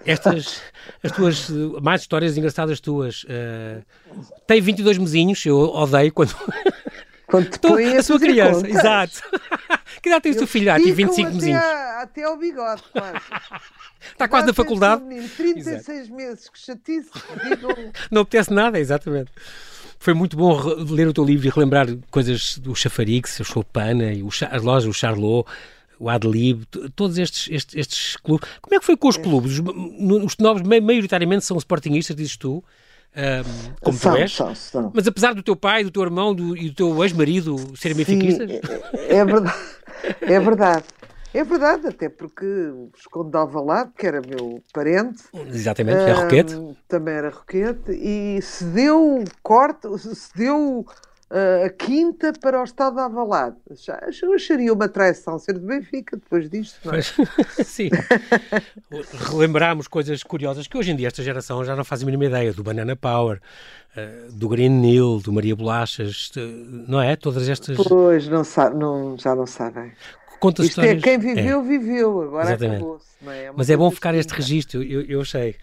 Estas, 0.04 0.62
as 1.02 1.12
tuas, 1.12 1.50
mais 1.82 2.00
histórias 2.00 2.36
engraçadas 2.36 2.80
tuas. 2.80 3.24
Uh, 3.24 3.84
tem 4.46 4.60
22 4.60 4.98
mesinhos, 4.98 5.44
eu 5.44 5.58
odeio 5.58 6.12
quando... 6.12 6.34
Quando 7.30 7.48
te 7.48 7.58
põe 7.58 7.96
a, 7.96 8.00
a 8.00 8.02
sua 8.02 8.18
criança, 8.18 8.60
contas. 8.60 8.76
exato. 8.76 9.22
Que 10.02 10.08
idade 10.08 10.22
tem 10.22 10.32
o 10.32 10.34
seu 10.34 10.46
filho? 10.46 10.72
Ah, 10.72 10.76
tem 10.76 10.92
25 10.92 11.28
até 11.28 11.34
mesinhos. 11.34 11.62
A, 11.62 12.02
até 12.02 12.22
ao 12.22 12.38
bigode, 12.38 12.82
quase. 12.92 13.18
Está 14.12 14.28
quase 14.28 14.46
na 14.46 14.54
faculdade. 14.54 15.02
Menino, 15.02 15.28
36 15.28 15.88
Exato. 15.88 16.14
meses, 16.14 16.48
que 16.48 16.58
chatice. 16.58 17.10
Não 18.10 18.22
apetece 18.22 18.52
nada, 18.52 18.78
exatamente. 18.78 19.30
Foi 19.98 20.14
muito 20.14 20.36
bom 20.36 20.58
ler 20.88 21.08
o 21.08 21.12
teu 21.12 21.24
livro 21.24 21.46
e 21.46 21.50
relembrar 21.50 21.86
coisas 22.10 22.56
do 22.56 22.74
Chafarix, 22.74 23.40
o 23.40 23.44
Chopin, 23.44 24.22
o 24.22 24.28
as 24.28 24.62
lojas, 24.62 24.88
o 24.88 24.94
Charlot, 24.94 25.46
o 25.98 26.08
Adlib, 26.08 26.64
todos 26.96 27.18
estes, 27.18 27.52
estes, 27.52 27.76
estes, 27.76 28.16
clubes. 28.16 28.48
Como 28.62 28.74
é 28.74 28.78
que 28.78 28.86
foi 28.86 28.96
com 28.96 29.08
os 29.08 29.18
é. 29.18 29.22
clubes? 29.22 29.58
Os, 29.58 29.64
os 30.24 30.36
novos, 30.38 30.62
maioritariamente, 30.62 31.44
são 31.44 31.58
sportingistas, 31.58 32.16
dizes 32.16 32.38
tu. 32.38 32.64
Um, 33.16 33.74
como 33.80 33.98
são, 33.98 34.12
tu 34.12 34.18
és, 34.18 34.32
são, 34.32 34.54
são. 34.54 34.92
mas 34.94 35.06
apesar 35.06 35.34
do 35.34 35.42
teu 35.42 35.56
pai, 35.56 35.82
do 35.82 35.90
teu 35.90 36.02
irmão 36.02 36.32
do, 36.32 36.56
e 36.56 36.68
do 36.68 36.74
teu 36.74 37.02
ex-marido 37.02 37.56
serem 37.76 37.96
benfiquistas? 37.96 38.48
É, 38.48 39.16
é 39.16 39.24
verdade. 39.24 39.58
É 40.20 40.40
verdade. 40.40 40.84
É 41.32 41.44
verdade, 41.44 41.86
até 41.86 42.08
porque 42.08 42.44
o 42.44 42.90
Visconde 42.92 43.30
de 43.30 43.36
Alvalade, 43.36 43.92
que 43.96 44.04
era 44.04 44.20
meu 44.20 44.60
parente... 44.72 45.22
Exatamente, 45.32 45.98
é 45.98 46.12
Roquete. 46.12 46.54
Também 46.88 47.14
era 47.14 47.30
Roquete, 47.30 47.92
e 47.92 48.42
se 48.42 48.64
deu 48.64 49.22
corte, 49.40 49.86
se 49.98 50.36
deu 50.36 50.84
a 51.30 51.70
quinta 51.70 52.32
para 52.40 52.60
o 52.60 52.64
estado 52.64 52.96
de 52.96 53.00
Alvalade. 53.00 53.56
Já, 53.72 54.00
eu 54.22 54.32
acharia 54.34 54.72
uma 54.72 54.88
traição 54.88 55.38
ser 55.38 55.54
de 55.54 55.60
Benfica 55.60 56.16
depois 56.16 56.50
disto, 56.50 56.78
não 56.84 56.94
é? 56.94 57.02
Sim. 57.62 57.90
Relembramos 59.30 59.86
coisas 59.86 60.22
curiosas 60.22 60.66
que 60.66 60.76
hoje 60.76 60.90
em 60.90 60.96
dia 60.96 61.06
esta 61.06 61.22
geração 61.22 61.64
já 61.64 61.76
não 61.76 61.84
faz 61.84 62.02
a 62.02 62.04
mínima 62.04 62.24
ideia, 62.24 62.52
do 62.52 62.64
Banana 62.64 62.96
Power, 62.96 63.40
uh, 63.96 64.32
do 64.32 64.48
Green 64.48 64.70
Nil, 64.70 65.20
do 65.20 65.32
Maria 65.32 65.54
Bolachas, 65.54 66.32
não 66.88 67.00
é? 67.00 67.14
Todas 67.14 67.48
estas... 67.48 67.76
Pois, 67.76 68.26
não, 68.28 68.42
não, 68.74 69.16
já 69.18 69.34
não 69.34 69.46
sabem 69.46 69.92
conta 70.40 70.62
Isto 70.62 70.80
histórias. 70.80 70.96
é 70.96 71.00
quem 71.00 71.18
viveu, 71.18 71.60
é. 71.60 71.62
viveu, 71.62 72.22
agora 72.22 72.54
acabou-se. 72.54 73.06
É? 73.28 73.44
é 73.44 73.52
Mas 73.54 73.68
é 73.68 73.76
bom 73.76 73.90
ficar 73.90 74.14
este 74.14 74.32
registro, 74.32 74.82
eu, 74.82 75.02
eu 75.02 75.20
achei. 75.20 75.54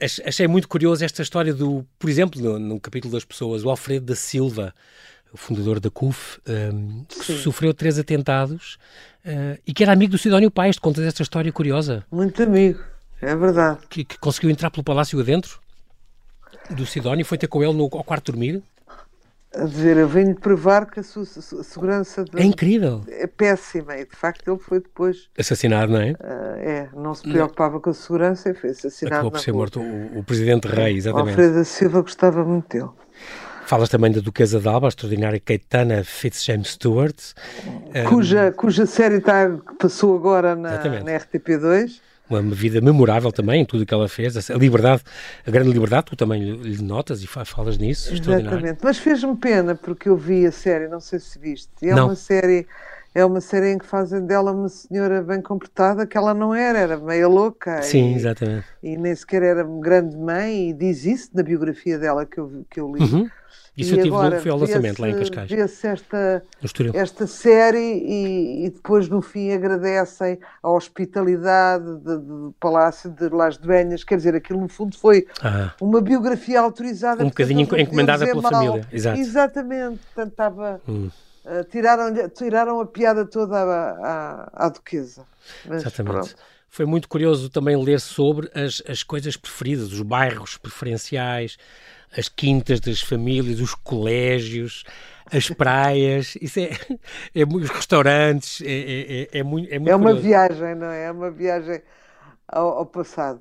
Achei 0.00 0.48
muito 0.48 0.66
curioso 0.66 1.04
esta 1.04 1.22
história 1.22 1.52
do, 1.52 1.86
por 1.98 2.08
exemplo, 2.08 2.40
no, 2.40 2.58
no 2.58 2.80
capítulo 2.80 3.12
das 3.12 3.24
pessoas, 3.24 3.64
o 3.64 3.70
Alfredo 3.70 4.06
da 4.06 4.16
Silva, 4.16 4.74
o 5.32 5.36
fundador 5.36 5.78
da 5.78 5.90
CUF, 5.90 6.40
um, 6.48 7.04
que 7.04 7.34
sofreu 7.34 7.74
três 7.74 7.98
atentados 7.98 8.78
uh, 9.24 9.60
e 9.66 9.74
que 9.74 9.82
era 9.82 9.92
amigo 9.92 10.12
do 10.12 10.18
Sidónio 10.18 10.50
Paes. 10.50 10.78
Contas 10.78 11.04
esta 11.04 11.22
história 11.22 11.52
curiosa. 11.52 12.04
Muito 12.10 12.42
amigo, 12.42 12.80
é 13.20 13.36
verdade. 13.36 13.80
Que, 13.88 14.04
que 14.04 14.18
conseguiu 14.18 14.50
entrar 14.50 14.70
pelo 14.70 14.82
palácio 14.82 15.20
adentro 15.20 15.60
do 16.70 16.86
Sidónio, 16.86 17.24
foi 17.24 17.36
ter 17.36 17.46
com 17.46 17.62
ele 17.62 17.74
no, 17.74 17.84
ao 17.84 18.04
quarto 18.04 18.32
dormir 18.32 18.62
a 19.54 19.64
dizer, 19.64 19.96
eu 19.96 20.06
venho 20.06 20.34
provar 20.34 20.86
que 20.86 21.00
a 21.00 21.02
sua 21.02 21.24
segurança 21.24 22.24
é 22.36 22.44
incrível. 22.44 23.02
É 23.08 23.26
péssima 23.26 23.96
e 23.96 24.04
de 24.04 24.14
facto 24.14 24.48
ele 24.48 24.60
foi 24.60 24.80
depois 24.80 25.28
assassinado, 25.36 25.92
não 25.92 26.00
é? 26.00 26.12
Uh, 26.12 26.16
é, 26.58 26.88
não 26.94 27.14
se 27.14 27.22
preocupava 27.22 27.74
não. 27.74 27.80
com 27.80 27.90
a 27.90 27.94
segurança 27.94 28.50
e 28.50 28.54
foi 28.54 28.70
assassinado. 28.70 29.16
Acabou 29.16 29.32
por 29.32 29.40
ser 29.40 29.52
morto 29.52 29.80
o, 29.80 30.18
o, 30.18 30.24
presidente 30.24 30.68
rei, 30.68 30.96
exatamente. 30.96 31.30
Alfredo 31.30 31.54
da 31.54 31.64
Silva 31.64 32.00
gostava 32.02 32.44
muito 32.44 32.68
dele. 32.68 32.90
Falas 33.66 33.88
também 33.88 34.12
da 34.12 34.20
Duquesa 34.20 34.60
de 34.60 34.68
Alba, 34.68 34.86
a 34.86 34.88
extraordinária 34.88 35.40
Caetana 35.40 36.02
Fitzjames 36.04 36.70
Stewart. 36.72 37.16
Cuja, 38.08 38.48
um... 38.48 38.52
cuja 38.52 38.86
série 38.86 39.16
está, 39.16 39.48
passou 39.78 40.16
agora 40.16 40.54
na, 40.56 40.78
na 40.78 41.12
RTP2. 41.18 42.00
Uma 42.30 42.40
vida 42.54 42.80
memorável 42.80 43.32
também, 43.32 43.64
tudo 43.64 43.82
o 43.82 43.86
que 43.86 43.92
ela 43.92 44.08
fez, 44.08 44.50
a 44.50 44.54
liberdade, 44.54 45.02
a 45.46 45.50
grande 45.50 45.70
liberdade, 45.70 46.06
tu 46.06 46.16
também 46.16 46.42
lhe 46.42 46.82
notas 46.82 47.22
e 47.22 47.26
falas 47.26 47.76
nisso. 47.76 48.14
Exatamente, 48.14 48.78
mas 48.82 48.98
fez-me 48.98 49.36
pena 49.36 49.74
porque 49.74 50.08
eu 50.08 50.16
vi 50.16 50.46
a 50.46 50.52
série, 50.52 50.88
não 50.88 51.00
sei 51.00 51.18
se 51.18 51.38
viste, 51.38 51.70
é 51.82 51.94
não. 51.94 52.06
uma 52.06 52.14
série 52.14 52.66
é 53.14 53.24
uma 53.24 53.40
série 53.40 53.72
em 53.72 53.78
que 53.78 53.86
fazem 53.86 54.24
dela 54.24 54.52
uma 54.52 54.68
senhora 54.68 55.20
bem 55.20 55.42
comportada, 55.42 56.06
que 56.06 56.16
ela 56.16 56.32
não 56.32 56.54
era, 56.54 56.78
era 56.78 56.96
meia 56.96 57.26
louca. 57.26 57.82
Sim, 57.82 58.12
e, 58.12 58.14
exatamente. 58.14 58.64
E 58.82 58.96
nem 58.96 59.14
sequer 59.14 59.42
era 59.42 59.64
grande 59.64 60.16
mãe, 60.16 60.70
e 60.70 60.72
diz 60.72 61.04
isso 61.04 61.30
na 61.34 61.42
biografia 61.42 61.98
dela 61.98 62.24
que 62.24 62.38
eu, 62.38 62.64
que 62.70 62.78
eu 62.78 62.94
li. 62.94 63.02
Uhum. 63.02 63.28
Isso 63.76 63.94
e 63.94 63.98
eu 63.98 64.02
tive 64.02 64.14
agora, 64.14 64.40
foi 64.40 64.50
ao 64.50 64.58
lançamento 64.58 65.00
lá 65.00 65.08
em 65.08 65.16
Cascais. 65.16 65.50
Vê-se 65.50 65.86
esta, 65.86 66.42
esta 66.92 67.26
série 67.26 67.78
e, 67.78 68.66
e, 68.66 68.70
depois 68.70 69.08
no 69.08 69.22
fim 69.22 69.52
agradecem 69.52 70.38
a 70.62 70.70
hospitalidade 70.70 71.84
do 71.98 72.54
Palácio 72.60 73.10
de 73.10 73.28
Las 73.28 73.56
Dueñas, 73.56 74.04
quer 74.04 74.16
dizer, 74.16 74.34
aquilo 74.34 74.60
no 74.60 74.68
fundo 74.68 74.98
foi 74.98 75.26
ah. 75.42 75.72
uma 75.80 76.00
biografia 76.00 76.60
autorizada. 76.60 77.24
Um 77.24 77.28
bocadinho 77.28 77.62
encomendada 77.62 78.26
pela 78.26 78.42
mal. 78.42 78.52
família, 78.52 78.88
exato. 78.92 79.18
Exatamente, 79.20 80.00
portanto 80.06 80.30
estava... 80.30 80.80
Hum. 80.88 81.10
Uh, 81.42 81.64
tiraram, 81.64 82.28
tiraram 82.28 82.80
a 82.80 82.86
piada 82.86 83.24
toda 83.24 83.56
à, 83.56 83.90
à, 84.52 84.66
à 84.66 84.68
duquesa. 84.68 85.24
Mas, 85.64 85.80
Exatamente. 85.80 86.12
Pronto. 86.12 86.36
Foi 86.68 86.86
muito 86.86 87.08
curioso 87.08 87.50
também 87.50 87.76
ler 87.82 87.98
sobre 87.98 88.48
as, 88.54 88.80
as 88.88 89.02
coisas 89.02 89.36
preferidas, 89.36 89.90
os 89.90 90.02
bairros 90.02 90.56
preferenciais, 90.56 91.56
as 92.16 92.28
quintas 92.28 92.80
das 92.80 93.00
famílias, 93.00 93.60
os 93.60 93.74
colégios, 93.74 94.84
as 95.32 95.48
praias, 95.50 96.36
isso 96.40 96.60
é, 96.60 96.70
é 97.34 97.44
os 97.44 97.70
restaurantes, 97.70 98.60
é, 98.62 98.66
é, 98.66 99.22
é, 99.22 99.38
é 99.38 99.42
muito, 99.42 99.72
é 99.72 99.78
muito 99.78 99.90
É 99.90 99.96
uma 99.96 100.10
curioso. 100.10 100.22
viagem, 100.22 100.74
não 100.74 100.88
é? 100.88 101.04
É 101.04 101.12
uma 101.12 101.30
viagem 101.30 101.82
ao, 102.48 102.78
ao 102.78 102.86
passado 102.86 103.40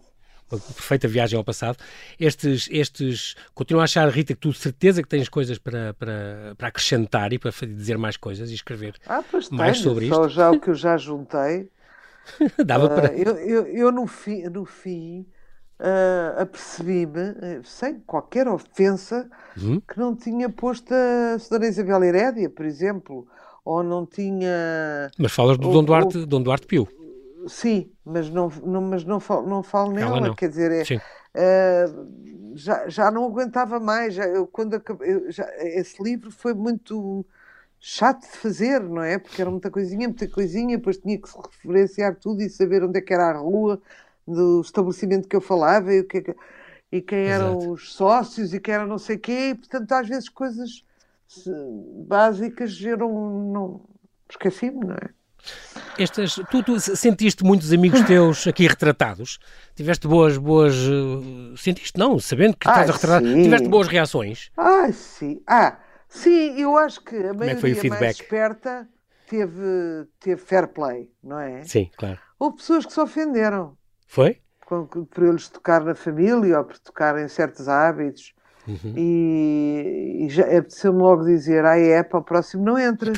uma 0.52 0.60
perfeita 0.60 1.08
viagem 1.08 1.38
ao 1.38 1.44
passado. 1.44 1.78
Estes, 2.20 2.68
estes, 2.72 3.36
continuo 3.54 3.82
a 3.82 3.84
achar, 3.84 4.08
Rita, 4.10 4.34
que 4.34 4.40
tu 4.40 4.52
certeza 4.52 5.02
que 5.02 5.08
tens 5.08 5.30
coisas 5.30 5.58
para, 5.58 5.94
para, 5.94 6.56
para 6.58 6.68
acrescentar 6.68 7.32
e 7.34 7.40
para 7.40 7.52
dizer 7.68 7.98
mais 7.98 8.18
coisas 8.18 8.50
e 8.50 8.56
escrever 8.56 8.96
ah, 9.06 9.24
mais 9.52 9.78
tenho, 9.78 9.90
sobre 9.90 10.08
só 10.08 10.26
isto. 10.26 10.36
já 10.36 10.52
o 10.52 10.60
que 10.60 10.70
eu 10.70 10.76
já 10.76 10.98
juntei. 10.98 11.70
Dava 12.66 12.86
uh, 12.86 12.90
para. 12.90 13.14
Eu, 13.14 13.38
eu, 13.38 13.68
eu, 13.68 13.92
no 13.92 14.08
fim, 14.08 14.44
no 14.44 14.66
fim 14.66 15.26
uh, 15.80 16.42
apercebi-me, 16.42 17.36
eh, 17.42 17.62
sem 17.64 18.00
qualquer 18.02 18.48
ofensa, 18.48 19.30
uhum. 19.58 19.82
que 19.82 19.98
não 19.98 20.16
tinha 20.16 20.50
posto 20.50 20.94
a 20.94 21.38
Dona 21.50 21.68
Isabel 21.68 22.04
Herédia, 22.04 22.50
por 22.50 22.66
exemplo, 22.66 23.28
ou 23.64 23.82
não 23.84 24.06
tinha. 24.06 25.10
Mas 25.18 25.32
falas 25.32 25.58
do 25.58 25.72
Dom 25.72 25.84
Duarte, 25.84 26.26
Dom 26.26 26.42
Duarte 26.42 26.68
Pio. 26.68 26.88
Sim, 27.48 27.90
mas 28.04 28.30
não, 28.30 28.52
não, 28.64 28.82
mas 28.82 29.06
não, 29.06 29.20
falo, 29.20 29.48
não 29.48 29.64
falo 29.64 29.92
nela, 29.92 30.20
não. 30.20 30.36
quer 30.36 30.50
dizer, 30.50 30.72
é, 30.72 31.86
uh, 31.86 32.56
já, 32.56 32.88
já 32.90 33.10
não 33.10 33.26
aguentava 33.26 33.80
mais. 33.80 34.14
Já, 34.14 34.26
eu, 34.26 34.46
quando 34.46 34.76
acabei, 34.76 35.14
eu, 35.14 35.32
já, 35.32 35.48
esse 35.60 36.02
livro 36.04 36.32
foi 36.32 36.54
muito 36.54 37.26
chato 37.80 38.22
de 38.30 38.38
fazer, 38.38 38.82
não 38.82 39.02
é? 39.02 39.18
Porque 39.18 39.42
era 39.42 39.50
muita 39.50 39.72
coisinha, 39.72 40.08
muita 40.08 40.28
coisinha, 40.28 40.78
depois 40.78 40.98
tinha 40.98 41.18
que 41.18 41.30
se 41.30 41.38
referenciar 41.38 42.16
tudo 42.16 42.42
e 42.42 42.50
saber 42.50 42.84
onde 42.84 43.00
é 43.00 43.02
que 43.02 43.14
era 43.14 43.30
a 43.30 43.38
rua, 43.38 43.82
do 44.30 44.62
estabelecimento 44.62 45.28
que 45.28 45.36
eu 45.36 45.42
falava 45.42 45.94
e, 45.94 46.04
que, 46.04 46.18
é 46.18 46.22
que 46.22 46.36
e 46.92 47.02
quem 47.02 47.20
Exato. 47.26 47.44
eram 47.44 47.72
os 47.72 47.94
sócios 47.94 48.54
e 48.54 48.60
quem 48.60 48.74
era 48.74 48.86
não 48.86 48.98
sei 48.98 49.18
quê, 49.18 49.50
e 49.50 49.56
portanto 49.56 49.92
às 49.92 50.08
vezes 50.08 50.30
coisas 50.30 50.84
básicas 52.08 52.80
eu 52.82 52.98
não, 52.98 53.82
esqueci-me, 54.30 54.86
não 54.86 54.96
é? 54.96 55.10
Estas, 55.98 56.36
tu, 56.50 56.64
tu, 56.64 56.80
sentiste 56.80 57.44
muitos 57.44 57.72
amigos 57.72 58.02
teus 58.04 58.48
aqui 58.48 58.68
retratados? 58.68 59.40
Tiveste 59.76 60.08
boas, 60.08 60.38
boas. 60.38 60.76
Uh, 60.76 61.56
sentiste? 61.58 61.98
Não, 61.98 62.20
sabendo 62.20 62.58
que 62.58 62.68
estás 62.68 62.90
a 62.90 62.94
retratar, 62.94 63.22
sim. 63.22 63.44
tiveste 63.44 63.68
boas 63.68 63.88
reações? 63.88 64.52
Ah, 64.58 64.92
sim. 64.92 65.42
Ah, 65.48 65.80
sim, 66.08 66.60
eu 66.60 66.78
acho 66.78 67.02
que 67.04 67.16
a 67.16 67.34
maioria 67.34 67.72
é 67.72 67.76
que 67.76 67.90
mais 67.90 68.16
esperta 68.16 68.88
teve, 69.28 70.08
teve 70.20 70.42
fair 70.42 70.68
play, 70.68 71.12
não 71.24 71.40
é? 71.40 71.64
Sim, 71.64 71.90
claro. 71.98 72.20
Houve 72.38 72.58
pessoas 72.58 72.86
que 72.86 72.94
se 72.94 73.00
ofenderam. 73.00 73.78
Foi? 74.10 74.42
Por 74.66 75.24
eles 75.24 75.48
tocar 75.48 75.84
na 75.84 75.94
família 75.94 76.58
ou 76.58 76.66
por 76.66 76.80
tocar 76.80 77.18
em 77.20 77.28
certos 77.28 77.70
hábitos. 77.70 78.34
Uhum. 78.68 78.94
E, 78.98 80.26
e 80.26 80.30
já 80.30 80.44
apeteceu-me 80.44 81.00
logo 81.00 81.24
dizer: 81.24 81.64
ah, 81.64 81.78
é, 81.78 82.02
para 82.02 82.20
o 82.20 82.24
próximo 82.24 82.66
não 82.66 82.78
entras. 82.78 83.18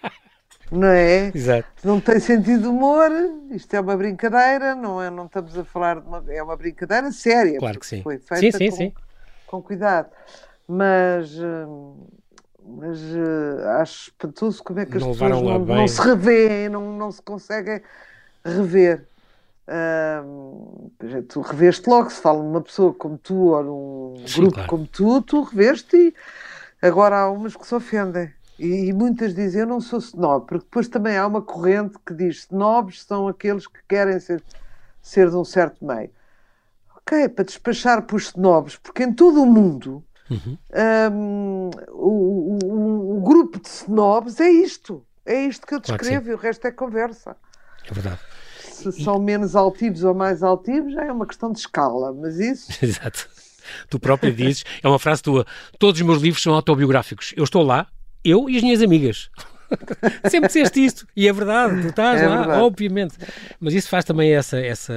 não 0.70 0.88
é? 0.88 1.32
Exato. 1.34 1.68
Não 1.82 2.00
tem 2.00 2.20
sentido 2.20 2.62
de 2.62 2.68
humor, 2.68 3.10
isto 3.50 3.74
é 3.74 3.80
uma 3.80 3.96
brincadeira, 3.96 4.74
não, 4.74 5.02
é, 5.02 5.10
não 5.10 5.24
estamos 5.24 5.58
a 5.58 5.64
falar 5.64 6.00
de 6.00 6.06
uma. 6.06 6.22
É 6.28 6.42
uma 6.42 6.56
brincadeira 6.56 7.10
séria. 7.12 7.58
Claro 7.58 7.80
que 7.80 7.86
sim. 7.86 8.02
Foi 8.02 8.18
feita 8.18 8.58
sim, 8.58 8.64
sim, 8.64 8.70
com, 8.70 8.76
sim. 8.76 8.92
com 9.46 9.62
cuidado. 9.62 10.10
Mas. 10.68 11.34
Hum, 11.38 12.06
mas 12.62 13.00
uh, 13.00 13.68
acho 13.80 14.10
espantoso 14.10 14.62
como 14.62 14.80
é 14.80 14.86
que 14.86 14.96
as 14.98 15.02
não 15.02 15.12
pessoas 15.12 15.30
não, 15.30 15.58
não, 15.58 15.88
se 15.88 16.00
revêem, 16.00 16.68
não, 16.68 16.92
não 16.96 17.10
se 17.10 17.20
conseguem 17.22 17.80
rever. 18.44 19.06
Uh, 19.70 20.90
tu 21.28 21.40
reveste 21.42 21.88
logo, 21.88 22.10
se 22.10 22.20
fala 22.20 22.42
numa 22.42 22.60
pessoa 22.60 22.92
como 22.92 23.16
tu 23.16 23.52
ou 23.52 23.62
num 23.62 24.26
Sim, 24.26 24.40
grupo 24.40 24.54
claro. 24.54 24.68
como 24.68 24.86
tu, 24.88 25.22
tu 25.22 25.42
reveste 25.42 25.96
e 25.96 26.14
agora 26.82 27.20
há 27.20 27.30
umas 27.30 27.54
que 27.54 27.64
se 27.64 27.74
ofendem. 27.74 28.32
E, 28.58 28.88
e, 28.88 28.92
muitas 28.92 29.32
dizem, 29.32 29.60
eu 29.60 29.66
não 29.66 29.80
sou 29.80 30.00
snob, 30.00 30.46
porque 30.46 30.64
depois 30.64 30.88
também 30.88 31.16
há 31.16 31.24
uma 31.24 31.40
corrente 31.40 31.96
que 32.04 32.12
diz 32.12 32.40
snobs 32.40 33.04
são 33.04 33.28
aqueles 33.28 33.66
que 33.68 33.78
querem 33.88 34.18
ser, 34.18 34.42
ser 35.00 35.30
de 35.30 35.36
um 35.36 35.44
certo 35.44 35.84
meio. 35.84 36.10
Ok, 36.96 37.28
para 37.28 37.44
despachar 37.44 38.02
por 38.02 38.20
snobs, 38.20 38.76
porque 38.76 39.04
em 39.04 39.12
todo 39.12 39.40
o 39.40 39.46
mundo 39.46 40.04
uhum. 40.28 40.58
um, 41.12 41.70
o, 41.90 42.58
o, 42.64 43.18
o, 43.18 43.20
grupo 43.20 43.60
de 43.60 43.68
snobs 43.68 44.40
é 44.40 44.50
isto. 44.50 45.06
É 45.24 45.42
isto 45.44 45.64
que 45.64 45.74
eu 45.74 45.80
descrevo 45.80 46.24
claro 46.24 46.30
e 46.30 46.34
o 46.34 46.36
resto 46.36 46.66
é 46.66 46.72
conversa. 46.72 47.36
É 47.88 47.94
verdade. 47.94 48.20
Se 48.80 48.92
são 49.02 49.18
menos 49.18 49.54
altivos 49.54 50.04
ou 50.04 50.14
mais 50.14 50.42
altivos, 50.42 50.92
já 50.92 51.04
é 51.04 51.12
uma 51.12 51.26
questão 51.26 51.52
de 51.52 51.58
escala, 51.58 52.12
mas 52.12 52.38
isso. 52.38 52.72
Exato. 52.84 53.28
Tu 53.88 54.00
próprio 54.00 54.32
dizes, 54.32 54.64
é 54.82 54.88
uma 54.88 54.98
frase 54.98 55.22
tua: 55.22 55.46
todos 55.78 56.00
os 56.00 56.06
meus 56.06 56.22
livros 56.22 56.42
são 56.42 56.54
autobiográficos. 56.54 57.32
Eu 57.36 57.44
estou 57.44 57.62
lá, 57.62 57.86
eu 58.24 58.48
e 58.48 58.56
as 58.56 58.62
minhas 58.62 58.82
amigas. 58.82 59.30
Sempre 60.28 60.48
disseste 60.48 60.84
isto, 60.84 61.06
e 61.16 61.28
é 61.28 61.32
verdade, 61.32 61.82
tu 61.82 61.88
estás 61.88 62.20
é 62.20 62.28
lá, 62.28 62.38
verdade. 62.38 62.62
obviamente. 62.62 63.14
Mas 63.58 63.74
isso 63.74 63.88
faz 63.88 64.04
também 64.04 64.32
essa, 64.32 64.58
essa 64.58 64.94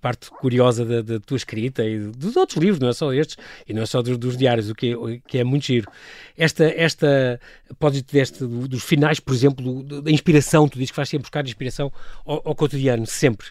parte 0.00 0.30
curiosa 0.30 0.84
da, 0.84 1.02
da, 1.02 1.20
tua 1.20 1.36
escrita 1.36 1.84
e 1.84 1.98
dos 1.98 2.36
outros 2.36 2.58
livros, 2.58 2.80
não 2.80 2.88
é 2.88 2.92
só 2.92 3.12
estes, 3.12 3.36
e 3.66 3.72
não 3.72 3.82
é 3.82 3.86
só 3.86 4.02
dos, 4.02 4.18
dos 4.18 4.36
diários, 4.36 4.70
o 4.70 4.74
que, 4.74 4.92
é, 4.92 4.96
o 4.96 5.20
que 5.20 5.38
é 5.38 5.44
muito 5.44 5.66
giro. 5.66 5.90
Esta, 6.36 6.64
esta 6.64 7.40
podes 7.78 8.02
deste, 8.02 8.44
dos 8.44 8.82
finais, 8.82 9.20
por 9.20 9.34
exemplo, 9.34 9.82
da 10.02 10.10
inspiração, 10.10 10.68
tu 10.68 10.78
dizes 10.78 10.90
que 10.90 10.96
vais 10.96 11.08
sempre 11.08 11.22
buscar 11.22 11.44
inspiração 11.44 11.92
ao, 12.24 12.42
ao 12.44 12.54
cotidiano, 12.54 13.06
sempre. 13.06 13.48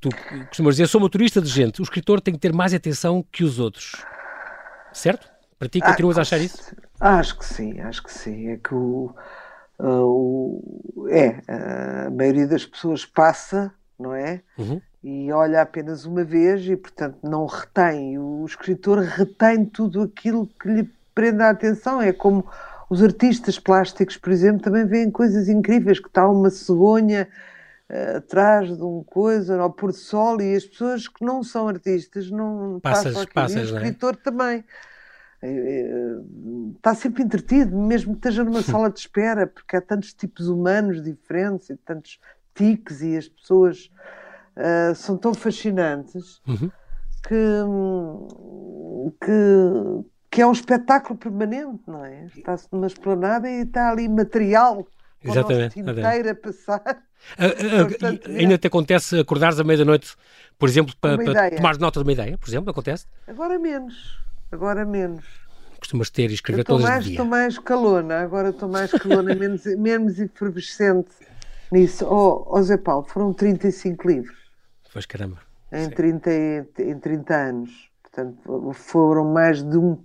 Tu 0.00 0.08
costumas 0.48 0.74
dizer, 0.74 0.88
sou 0.88 1.00
motorista 1.00 1.40
de 1.40 1.48
gente, 1.48 1.80
o 1.80 1.84
escritor 1.84 2.20
tem 2.20 2.34
que 2.34 2.40
ter 2.40 2.52
mais 2.52 2.74
atenção 2.74 3.24
que 3.30 3.44
os 3.44 3.58
outros. 3.58 4.04
Certo? 4.92 5.32
Para 5.58 5.68
ti, 5.68 5.80
continuas 5.80 6.18
ah, 6.18 6.20
a 6.20 6.22
achar 6.22 6.40
isso? 6.40 6.74
Acho 6.98 7.38
que 7.38 7.44
sim, 7.44 7.80
acho 7.80 8.02
que 8.02 8.12
sim. 8.12 8.48
É 8.48 8.56
que 8.56 8.74
o, 8.74 9.14
o 9.88 10.82
é, 11.08 11.42
a 11.48 12.10
maioria 12.10 12.46
das 12.46 12.64
pessoas 12.64 13.04
passa, 13.04 13.72
não 13.98 14.14
é? 14.14 14.40
Uhum. 14.58 14.80
E 15.02 15.32
olha 15.32 15.62
apenas 15.62 16.04
uma 16.04 16.24
vez 16.24 16.64
e, 16.66 16.76
portanto, 16.76 17.18
não 17.22 17.46
retém. 17.46 18.18
O 18.18 18.44
escritor 18.46 18.98
retém 19.00 19.64
tudo 19.64 20.02
aquilo 20.02 20.46
que 20.46 20.68
lhe 20.68 20.90
prende 21.14 21.42
a 21.42 21.50
atenção. 21.50 22.00
É 22.00 22.12
como 22.12 22.46
os 22.88 23.02
artistas 23.02 23.58
plásticos, 23.58 24.16
por 24.16 24.32
exemplo, 24.32 24.62
também 24.62 24.86
veem 24.86 25.10
coisas 25.10 25.48
incríveis, 25.48 25.98
que 25.98 26.08
está 26.08 26.28
uma 26.28 26.50
cegonha 26.50 27.28
uh, 27.90 28.18
atrás 28.18 28.76
de 28.76 28.82
um 28.82 29.02
coisa, 29.02 29.60
ao 29.60 29.70
pôr 29.70 29.90
do 29.90 29.98
sol, 29.98 30.40
e 30.40 30.54
as 30.54 30.64
pessoas 30.64 31.08
que 31.08 31.24
não 31.24 31.42
são 31.42 31.68
artistas 31.68 32.30
não 32.30 32.78
passas, 32.80 33.04
passam 33.04 33.22
aquilo. 33.22 33.34
Passas, 33.34 33.56
e 33.56 33.72
o 33.72 33.76
é? 33.76 33.80
escritor 33.80 34.14
é? 34.14 34.22
também 34.22 34.64
está 36.76 36.94
sempre 36.94 37.22
entretido, 37.22 37.76
mesmo 37.76 38.12
que 38.12 38.18
esteja 38.18 38.44
numa 38.44 38.62
sala 38.62 38.90
de 38.90 39.00
espera, 39.00 39.46
porque 39.46 39.76
há 39.76 39.80
tantos 39.80 40.12
tipos 40.12 40.48
humanos 40.48 41.02
diferentes 41.02 41.70
e 41.70 41.76
tantos 41.76 42.18
tiques 42.54 43.00
e 43.00 43.16
as 43.16 43.28
pessoas 43.28 43.90
uh, 44.56 44.94
são 44.94 45.16
tão 45.16 45.34
fascinantes 45.34 46.40
uhum. 46.46 46.70
que, 47.26 47.36
que, 49.20 50.04
que, 50.30 50.42
é 50.42 50.46
um 50.46 50.52
espetáculo 50.52 51.18
permanente, 51.18 51.82
não 51.86 52.04
é? 52.04 52.26
Está-se 52.36 52.68
numa 52.70 52.86
esplanada 52.86 53.50
e 53.50 53.62
está 53.62 53.90
ali 53.90 54.08
material 54.08 54.86
Exatamente. 55.22 55.80
inteiro 55.80 56.30
a 56.30 56.34
passar. 56.34 57.02
Uh, 57.38 58.04
uh, 58.04 58.36
ainda 58.36 58.58
te 58.58 58.66
acontece 58.66 59.20
acordares 59.20 59.60
à 59.60 59.62
meia-noite, 59.62 60.16
por 60.58 60.68
exemplo, 60.68 60.92
para, 61.00 61.16
para 61.16 61.52
tomar 61.52 61.78
nota 61.78 62.00
de 62.00 62.04
uma 62.04 62.12
ideia, 62.12 62.36
por 62.36 62.48
exemplo, 62.48 62.68
acontece? 62.68 63.06
Agora 63.28 63.60
menos. 63.60 64.18
Agora 64.52 64.84
menos. 64.84 65.24
Costumas 65.78 66.10
ter 66.10 66.30
e 66.30 66.34
escrever 66.34 66.62
todas 66.62 66.84
mais, 66.84 67.06
Estou 67.06 67.24
mais 67.24 67.58
calona, 67.58 68.20
agora 68.20 68.50
estou 68.50 68.68
mais 68.68 68.92
calona, 68.92 69.34
menos, 69.34 69.64
menos 69.64 70.20
efervescente 70.20 71.10
nisso. 71.72 72.04
Oh, 72.04 72.46
oh 72.46 72.62
Zé 72.62 72.76
Paulo, 72.76 73.04
foram 73.04 73.32
35 73.32 74.06
livros. 74.06 74.36
Pois 74.92 75.06
caramba. 75.06 75.38
Em 75.72 75.88
30, 75.88 76.30
em 76.80 76.98
30 76.98 77.34
anos. 77.34 77.90
Portanto, 78.02 78.72
foram 78.74 79.24
mais 79.24 79.62
de 79.62 79.78
um 79.78 80.04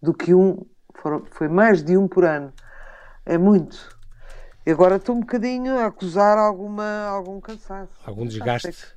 do 0.00 0.14
que 0.14 0.32
um, 0.32 0.64
foram, 0.94 1.26
foi 1.26 1.48
mais 1.48 1.82
de 1.82 1.96
um 1.96 2.06
por 2.06 2.24
ano. 2.24 2.52
É 3.26 3.36
muito. 3.36 3.98
E 4.64 4.70
agora 4.70 4.94
estou 4.94 5.16
um 5.16 5.20
bocadinho 5.20 5.76
a 5.76 5.86
acusar 5.86 6.38
alguma, 6.38 7.06
algum 7.06 7.40
cansaço. 7.40 7.92
Algum 8.06 8.24
desgaste. 8.24 8.94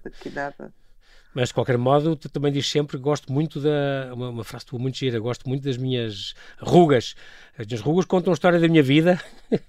Mas, 1.35 1.49
de 1.49 1.53
qualquer 1.53 1.77
modo, 1.77 2.15
tu 2.15 2.29
também 2.29 2.49
dizes 2.49 2.71
sempre 2.71 2.95
que 2.95 3.03
gosto 3.03 3.31
muito 3.31 3.59
da. 3.59 4.13
Uma, 4.13 4.29
uma, 4.29 4.43
frase 4.45 4.65
tua 4.65 4.79
muito 4.79 4.97
gira, 4.97 5.19
gosto 5.19 5.49
muito 5.49 5.63
das 5.65 5.75
minhas 5.75 6.33
rugas. 6.57 7.13
As 7.59 7.67
minhas 7.67 7.81
rugas 7.81 8.05
contam 8.05 8.31
a 8.31 8.35
história 8.35 8.57
da 8.57 8.69
minha 8.69 8.81
vida. 8.81 9.21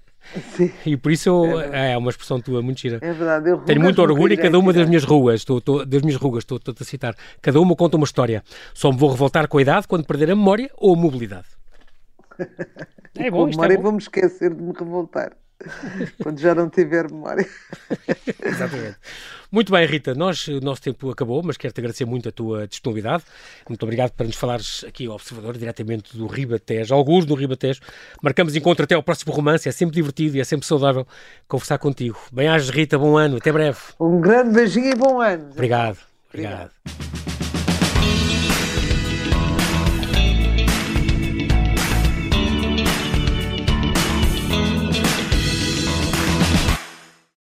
Sim. 0.55 0.71
E 0.85 0.95
por 0.95 1.11
isso 1.11 1.27
eu, 1.29 1.59
é, 1.59 1.91
é, 1.91 1.97
uma 1.97 2.09
expressão 2.09 2.39
tua 2.39 2.61
muito 2.61 2.79
gira. 2.79 2.99
É 3.01 3.11
verdade. 3.11 3.49
Eu 3.49 3.57
Tenho 3.59 3.81
muito 3.81 4.01
orgulho 4.01 4.33
em 4.33 4.37
cada 4.37 4.57
uma 4.57 4.71
das 4.71 4.87
minhas 4.87 5.03
ruas, 5.03 5.41
estou, 5.41 5.57
estou, 5.57 5.85
das 5.85 6.01
minhas 6.01 6.15
rugas, 6.15 6.43
estou, 6.43 6.57
estou 6.57 6.73
a 6.79 6.83
citar. 6.85 7.15
Cada 7.41 7.59
uma 7.59 7.75
conta 7.75 7.97
uma 7.97 8.05
história. 8.05 8.41
Só 8.73 8.89
me 8.89 8.97
vou 8.97 9.11
revoltar 9.11 9.47
com 9.49 9.57
a 9.57 9.61
idade 9.61 9.87
quando 9.89 10.05
perder 10.05 10.31
a 10.31 10.35
memória 10.35 10.69
ou 10.77 10.95
a 10.95 10.97
mobilidade. 10.97 11.47
É 13.19 13.31
bom, 13.31 13.37
com 13.37 13.43
a 13.45 13.47
memória 13.47 13.73
é 13.73 13.77
bom. 13.77 13.83
vou-me 13.83 13.97
esquecer 13.97 14.53
de 14.53 14.61
me 14.61 14.71
revoltar. 14.71 15.35
Quando 16.21 16.39
já 16.39 16.53
não 16.53 16.69
tiver 16.69 17.09
memória. 17.09 17.47
Exatamente. 18.43 18.97
Muito 19.51 19.71
bem, 19.71 19.85
Rita, 19.85 20.13
nós, 20.13 20.47
o 20.47 20.59
nosso 20.59 20.81
tempo 20.81 21.09
acabou, 21.09 21.41
mas 21.41 21.55
quero-te 21.55 21.79
agradecer 21.79 22.05
muito 22.05 22.27
a 22.27 22.31
tua 22.31 22.67
disponibilidade. 22.67 23.23
Muito 23.67 23.81
obrigado 23.83 24.11
por 24.11 24.25
nos 24.25 24.35
falares 24.35 24.83
aqui 24.85 25.05
ao 25.07 25.15
Observador, 25.15 25.57
diretamente 25.57 26.17
do 26.17 26.27
Ribatejo, 26.27 26.93
alguns 26.93 27.25
do 27.25 27.33
Ribatejo. 27.33 27.79
Marcamos 28.21 28.55
encontro 28.55 28.83
até 28.83 28.95
ao 28.95 29.03
próximo 29.03 29.33
romance, 29.33 29.67
é 29.67 29.71
sempre 29.71 29.95
divertido 29.95 30.35
e 30.37 30.41
é 30.41 30.43
sempre 30.43 30.67
saudável 30.67 31.07
conversar 31.47 31.77
contigo. 31.77 32.19
Bem-ajas, 32.31 32.69
Rita, 32.69 32.97
bom 32.97 33.17
ano, 33.17 33.37
até 33.37 33.51
breve. 33.51 33.79
Um 33.99 34.19
grande 34.19 34.53
beijinho 34.53 34.91
e 34.91 34.95
bom 34.95 35.21
ano. 35.21 35.49
Obrigado. 35.51 35.97
Obrigado. 36.29 36.71
obrigado. 36.83 37.26